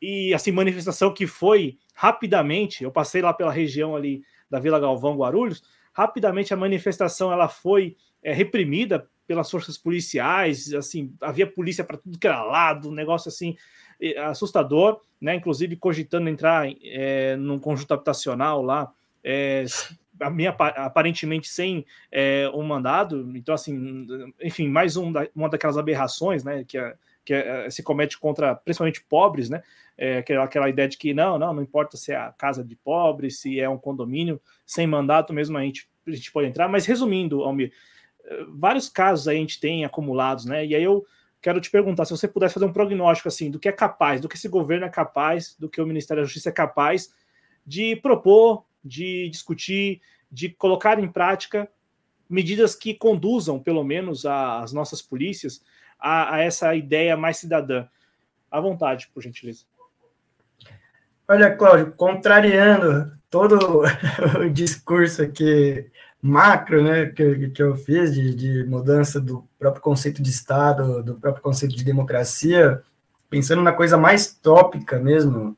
e 0.00 0.32
assim, 0.34 0.52
manifestação 0.52 1.12
que 1.12 1.26
foi 1.26 1.78
rapidamente, 1.94 2.84
eu 2.84 2.90
passei 2.90 3.22
lá 3.22 3.32
pela 3.32 3.52
região 3.52 3.94
ali 3.96 4.22
da 4.50 4.58
Vila 4.58 4.80
Galvão, 4.80 5.16
Guarulhos, 5.16 5.62
rapidamente 5.92 6.52
a 6.52 6.56
manifestação 6.56 7.32
ela 7.32 7.48
foi 7.48 7.96
é, 8.22 8.32
reprimida 8.32 9.06
pelas 9.26 9.50
forças 9.50 9.78
policiais, 9.78 10.72
assim, 10.74 11.14
havia 11.20 11.46
polícia 11.46 11.84
para 11.84 11.96
tudo 11.96 12.18
que 12.18 12.26
era 12.26 12.42
lado, 12.42 12.88
um 12.88 12.94
negócio 12.94 13.28
assim 13.28 13.56
assustador, 14.18 15.00
né? 15.20 15.34
Inclusive 15.34 15.76
cogitando 15.76 16.28
entrar 16.28 16.66
é, 16.82 17.36
num 17.36 17.58
conjunto 17.58 17.94
habitacional 17.94 18.62
lá, 18.62 18.92
é, 19.22 19.64
a 20.20 20.84
aparentemente 20.84 21.48
sem 21.48 21.84
é, 22.10 22.50
um 22.54 22.62
mandado. 22.62 23.30
Então, 23.36 23.54
assim, 23.54 24.06
enfim, 24.40 24.68
mais 24.68 24.96
um 24.96 25.12
da, 25.12 25.28
uma 25.34 25.48
daquelas 25.48 25.78
aberrações, 25.78 26.44
né? 26.44 26.64
Que, 26.64 26.78
é, 26.78 26.94
que 27.24 27.34
é, 27.34 27.70
se 27.70 27.82
comete 27.82 28.18
contra 28.18 28.54
principalmente 28.54 29.02
pobres, 29.04 29.48
né? 29.48 29.62
É, 29.96 30.18
aquela, 30.18 30.44
aquela 30.44 30.68
ideia 30.68 30.88
de 30.88 30.96
que 30.96 31.12
não, 31.12 31.38
não, 31.38 31.54
não 31.54 31.62
importa 31.62 31.96
se 31.96 32.12
é 32.12 32.16
a 32.16 32.32
casa 32.32 32.64
de 32.64 32.74
pobres, 32.74 33.38
se 33.38 33.60
é 33.60 33.68
um 33.68 33.78
condomínio, 33.78 34.40
sem 34.64 34.86
mandato 34.86 35.32
mesmo 35.32 35.56
a 35.58 35.62
gente, 35.62 35.88
a 36.06 36.10
gente 36.10 36.32
pode 36.32 36.48
entrar. 36.48 36.68
Mas 36.68 36.86
resumindo, 36.86 37.42
Almir, 37.42 37.72
vários 38.48 38.88
casos 38.88 39.28
a 39.28 39.34
gente 39.34 39.60
tem 39.60 39.84
acumulados, 39.84 40.44
né? 40.44 40.64
E 40.64 40.74
aí 40.74 40.82
eu 40.82 41.04
quero 41.40 41.60
te 41.60 41.70
perguntar 41.70 42.04
se 42.04 42.12
você 42.12 42.28
pudesse 42.28 42.54
fazer 42.54 42.66
um 42.66 42.72
prognóstico 42.72 43.28
assim 43.28 43.50
do 43.50 43.58
que 43.58 43.68
é 43.68 43.72
capaz, 43.72 44.20
do 44.20 44.28
que 44.28 44.36
esse 44.36 44.48
governo 44.48 44.86
é 44.86 44.88
capaz, 44.88 45.56
do 45.58 45.68
que 45.68 45.80
o 45.80 45.86
Ministério 45.86 46.22
da 46.22 46.26
Justiça 46.26 46.48
é 46.48 46.52
capaz 46.52 47.12
de 47.66 47.96
propor, 47.96 48.64
de 48.84 49.28
discutir, 49.28 50.00
de 50.30 50.48
colocar 50.48 50.98
em 50.98 51.08
prática 51.08 51.68
medidas 52.28 52.74
que 52.74 52.94
conduzam, 52.94 53.60
pelo 53.60 53.84
menos, 53.84 54.24
as 54.24 54.72
nossas 54.72 55.02
polícias 55.02 55.62
a, 56.02 56.34
a 56.34 56.40
essa 56.40 56.74
ideia 56.74 57.16
mais 57.16 57.36
cidadã. 57.36 57.86
À 58.50 58.60
vontade, 58.60 59.08
por 59.14 59.22
gentileza. 59.22 59.64
Olha, 61.28 61.54
Cláudio, 61.54 61.92
contrariando 61.92 63.12
todo 63.30 63.82
o 64.44 64.50
discurso 64.50 65.22
aqui 65.22 65.90
macro 66.20 66.82
né, 66.82 67.06
que, 67.06 67.50
que 67.50 67.62
eu 67.62 67.76
fiz 67.76 68.14
de, 68.14 68.34
de 68.34 68.64
mudança 68.64 69.20
do 69.20 69.44
próprio 69.58 69.82
conceito 69.82 70.22
de 70.22 70.30
Estado, 70.30 71.02
do 71.02 71.14
próprio 71.14 71.42
conceito 71.42 71.74
de 71.74 71.84
democracia, 71.84 72.82
pensando 73.30 73.62
na 73.62 73.72
coisa 73.72 73.96
mais 73.96 74.32
tópica 74.32 75.00
mesmo, 75.00 75.56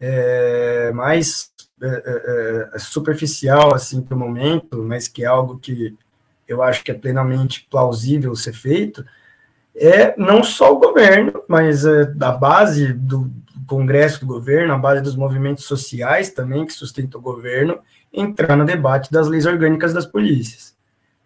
é, 0.00 0.90
mais 0.92 1.52
é, 1.80 1.86
é, 1.86 2.70
é 2.74 2.78
superficial 2.78 3.74
assim 3.74 4.00
para 4.00 4.16
o 4.16 4.18
momento, 4.18 4.82
mas 4.82 5.06
que 5.06 5.22
é 5.22 5.26
algo 5.26 5.58
que 5.58 5.96
eu 6.48 6.62
acho 6.62 6.82
que 6.82 6.90
é 6.90 6.94
plenamente 6.94 7.66
plausível 7.70 8.34
ser 8.34 8.52
feito, 8.52 9.04
é 9.74 10.14
não 10.16 10.42
só 10.42 10.72
o 10.72 10.78
governo, 10.78 11.42
mas 11.48 11.84
é, 11.84 12.04
da 12.06 12.32
base 12.32 12.92
do 12.92 13.30
Congresso 13.66 14.20
do 14.20 14.26
governo, 14.26 14.74
a 14.74 14.78
base 14.78 15.00
dos 15.00 15.14
movimentos 15.14 15.64
sociais 15.64 16.30
também 16.30 16.66
que 16.66 16.72
sustentam 16.72 17.20
o 17.20 17.22
governo, 17.22 17.78
entrar 18.12 18.56
no 18.56 18.64
debate 18.64 19.12
das 19.12 19.28
leis 19.28 19.46
orgânicas 19.46 19.92
das 19.92 20.06
polícias. 20.06 20.74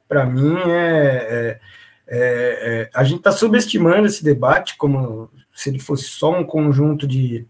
Para 0.07 0.27
mim, 0.27 0.55
é, 0.67 0.71
é, 0.71 1.61
é, 2.07 2.83
é 2.83 2.91
a 2.93 3.03
gente 3.03 3.19
está 3.19 3.33
subestimando 3.33 4.07
esse 4.07 4.23
debate 4.23 4.77
como 4.77 5.31
se 5.55 5.71
ele 5.71 5.79
fosse 5.79 6.05
só 6.05 6.39
um 6.39 6.45
conjunto 6.45 7.07
de, 7.07 7.47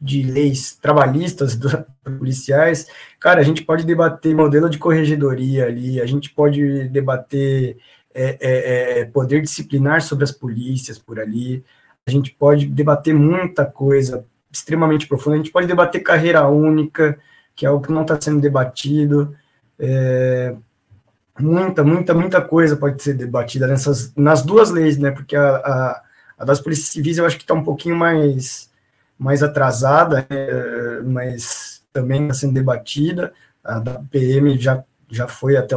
de 0.00 0.22
leis 0.22 0.76
trabalhistas 0.76 1.54
do, 1.54 1.86
policiais. 2.18 2.86
Cara, 3.20 3.40
a 3.40 3.44
gente 3.44 3.62
pode 3.62 3.84
debater 3.84 4.34
modelo 4.34 4.68
de 4.68 4.78
corregedoria 4.78 5.66
ali, 5.66 6.00
a 6.00 6.06
gente 6.06 6.30
pode 6.30 6.88
debater 6.88 7.76
é, 8.16 8.38
é, 8.40 9.00
é 9.00 9.04
poder 9.04 9.42
disciplinar 9.42 10.00
sobre 10.00 10.24
as 10.24 10.32
polícias 10.32 10.98
por 10.98 11.20
ali, 11.20 11.62
a 12.06 12.10
gente 12.10 12.30
pode 12.32 12.66
debater 12.66 13.12
muita 13.12 13.66
coisa 13.66 14.24
extremamente 14.50 15.06
profunda, 15.06 15.36
a 15.36 15.38
gente 15.38 15.50
pode 15.50 15.66
debater 15.66 16.02
carreira 16.02 16.46
única, 16.48 17.18
que 17.54 17.66
é 17.66 17.68
algo 17.68 17.84
que 17.84 17.92
não 17.92 18.02
está 18.02 18.18
sendo 18.20 18.40
debatido. 18.40 19.34
É, 19.78 20.54
muita, 21.38 21.82
muita, 21.82 22.14
muita 22.14 22.40
coisa 22.40 22.76
pode 22.76 23.02
ser 23.02 23.14
debatida 23.14 23.66
nessas, 23.66 24.12
nas 24.16 24.42
duas 24.42 24.70
leis, 24.70 24.96
né? 24.96 25.10
Porque 25.10 25.34
a, 25.34 25.56
a, 25.56 26.02
a 26.38 26.44
das 26.44 26.60
polícias 26.60 26.88
civis 26.88 27.18
eu 27.18 27.26
acho 27.26 27.36
que 27.36 27.42
está 27.42 27.54
um 27.54 27.64
pouquinho 27.64 27.96
mais, 27.96 28.70
mais 29.18 29.42
atrasada, 29.42 30.26
é, 30.30 31.00
mas 31.04 31.82
também 31.92 32.22
está 32.22 32.34
sendo 32.34 32.54
debatida. 32.54 33.32
A 33.64 33.80
da 33.80 34.00
PM 34.10 34.56
já, 34.58 34.82
já 35.10 35.26
foi 35.26 35.56
até 35.56 35.74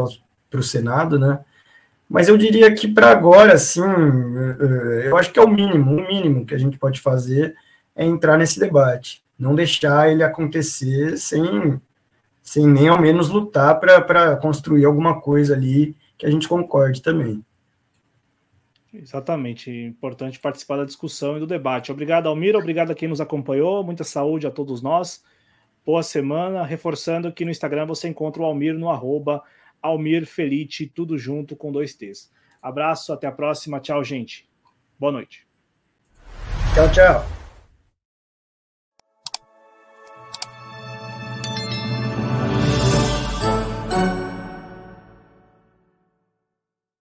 para 0.49 0.59
o 0.59 0.63
Senado, 0.63 1.17
né? 1.17 1.39
Mas 2.09 2.27
eu 2.27 2.35
diria 2.35 2.73
que 2.73 2.87
para 2.87 3.11
agora, 3.11 3.55
sim, 3.59 3.81
é, 3.81 5.05
é, 5.05 5.07
eu 5.09 5.15
acho 5.15 5.31
que 5.31 5.39
é 5.39 5.43
o 5.43 5.47
mínimo, 5.47 5.91
o 5.91 6.07
mínimo 6.07 6.45
que 6.45 6.55
a 6.55 6.57
gente 6.57 6.79
pode 6.79 6.99
fazer 6.99 7.55
é 7.95 8.03
entrar 8.03 8.35
nesse 8.35 8.59
debate. 8.59 9.21
Não 9.37 9.53
deixar 9.53 10.11
ele 10.11 10.23
acontecer 10.23 11.17
sem, 11.17 11.79
sem 12.41 12.67
nem 12.67 12.87
ao 12.87 12.99
menos 12.99 13.29
lutar 13.29 13.79
para 13.79 14.35
construir 14.37 14.85
alguma 14.85 15.21
coisa 15.21 15.53
ali 15.53 15.95
que 16.17 16.25
a 16.25 16.31
gente 16.31 16.47
concorde 16.47 17.01
também. 17.01 17.45
Exatamente, 18.91 19.69
importante 19.69 20.39
participar 20.39 20.77
da 20.77 20.85
discussão 20.85 21.37
e 21.37 21.39
do 21.39 21.45
debate. 21.45 21.91
Obrigado, 21.91 22.27
Almir, 22.27 22.55
obrigado 22.55 22.91
a 22.91 22.95
quem 22.95 23.07
nos 23.07 23.21
acompanhou, 23.21 23.83
muita 23.83 24.03
saúde 24.03 24.47
a 24.47 24.51
todos 24.51 24.81
nós, 24.81 25.23
boa 25.85 26.01
semana, 26.01 26.63
reforçando 26.63 27.31
que 27.31 27.45
no 27.45 27.51
Instagram 27.51 27.85
você 27.85 28.07
encontra 28.07 28.41
o 28.41 28.45
Almir 28.45 28.73
no 28.73 28.89
arroba 28.89 29.43
Almir 29.81 30.25
Felite, 30.25 30.87
tudo 30.87 31.17
junto 31.17 31.55
com 31.55 31.71
dois 31.71 31.93
T's. 31.93 32.31
Abraço, 32.61 33.13
até 33.13 33.27
a 33.27 33.31
próxima, 33.31 33.79
tchau, 33.79 34.03
gente. 34.03 34.47
Boa 34.99 35.11
noite. 35.11 35.47
Tchau, 36.75 36.91
tchau. 36.91 37.48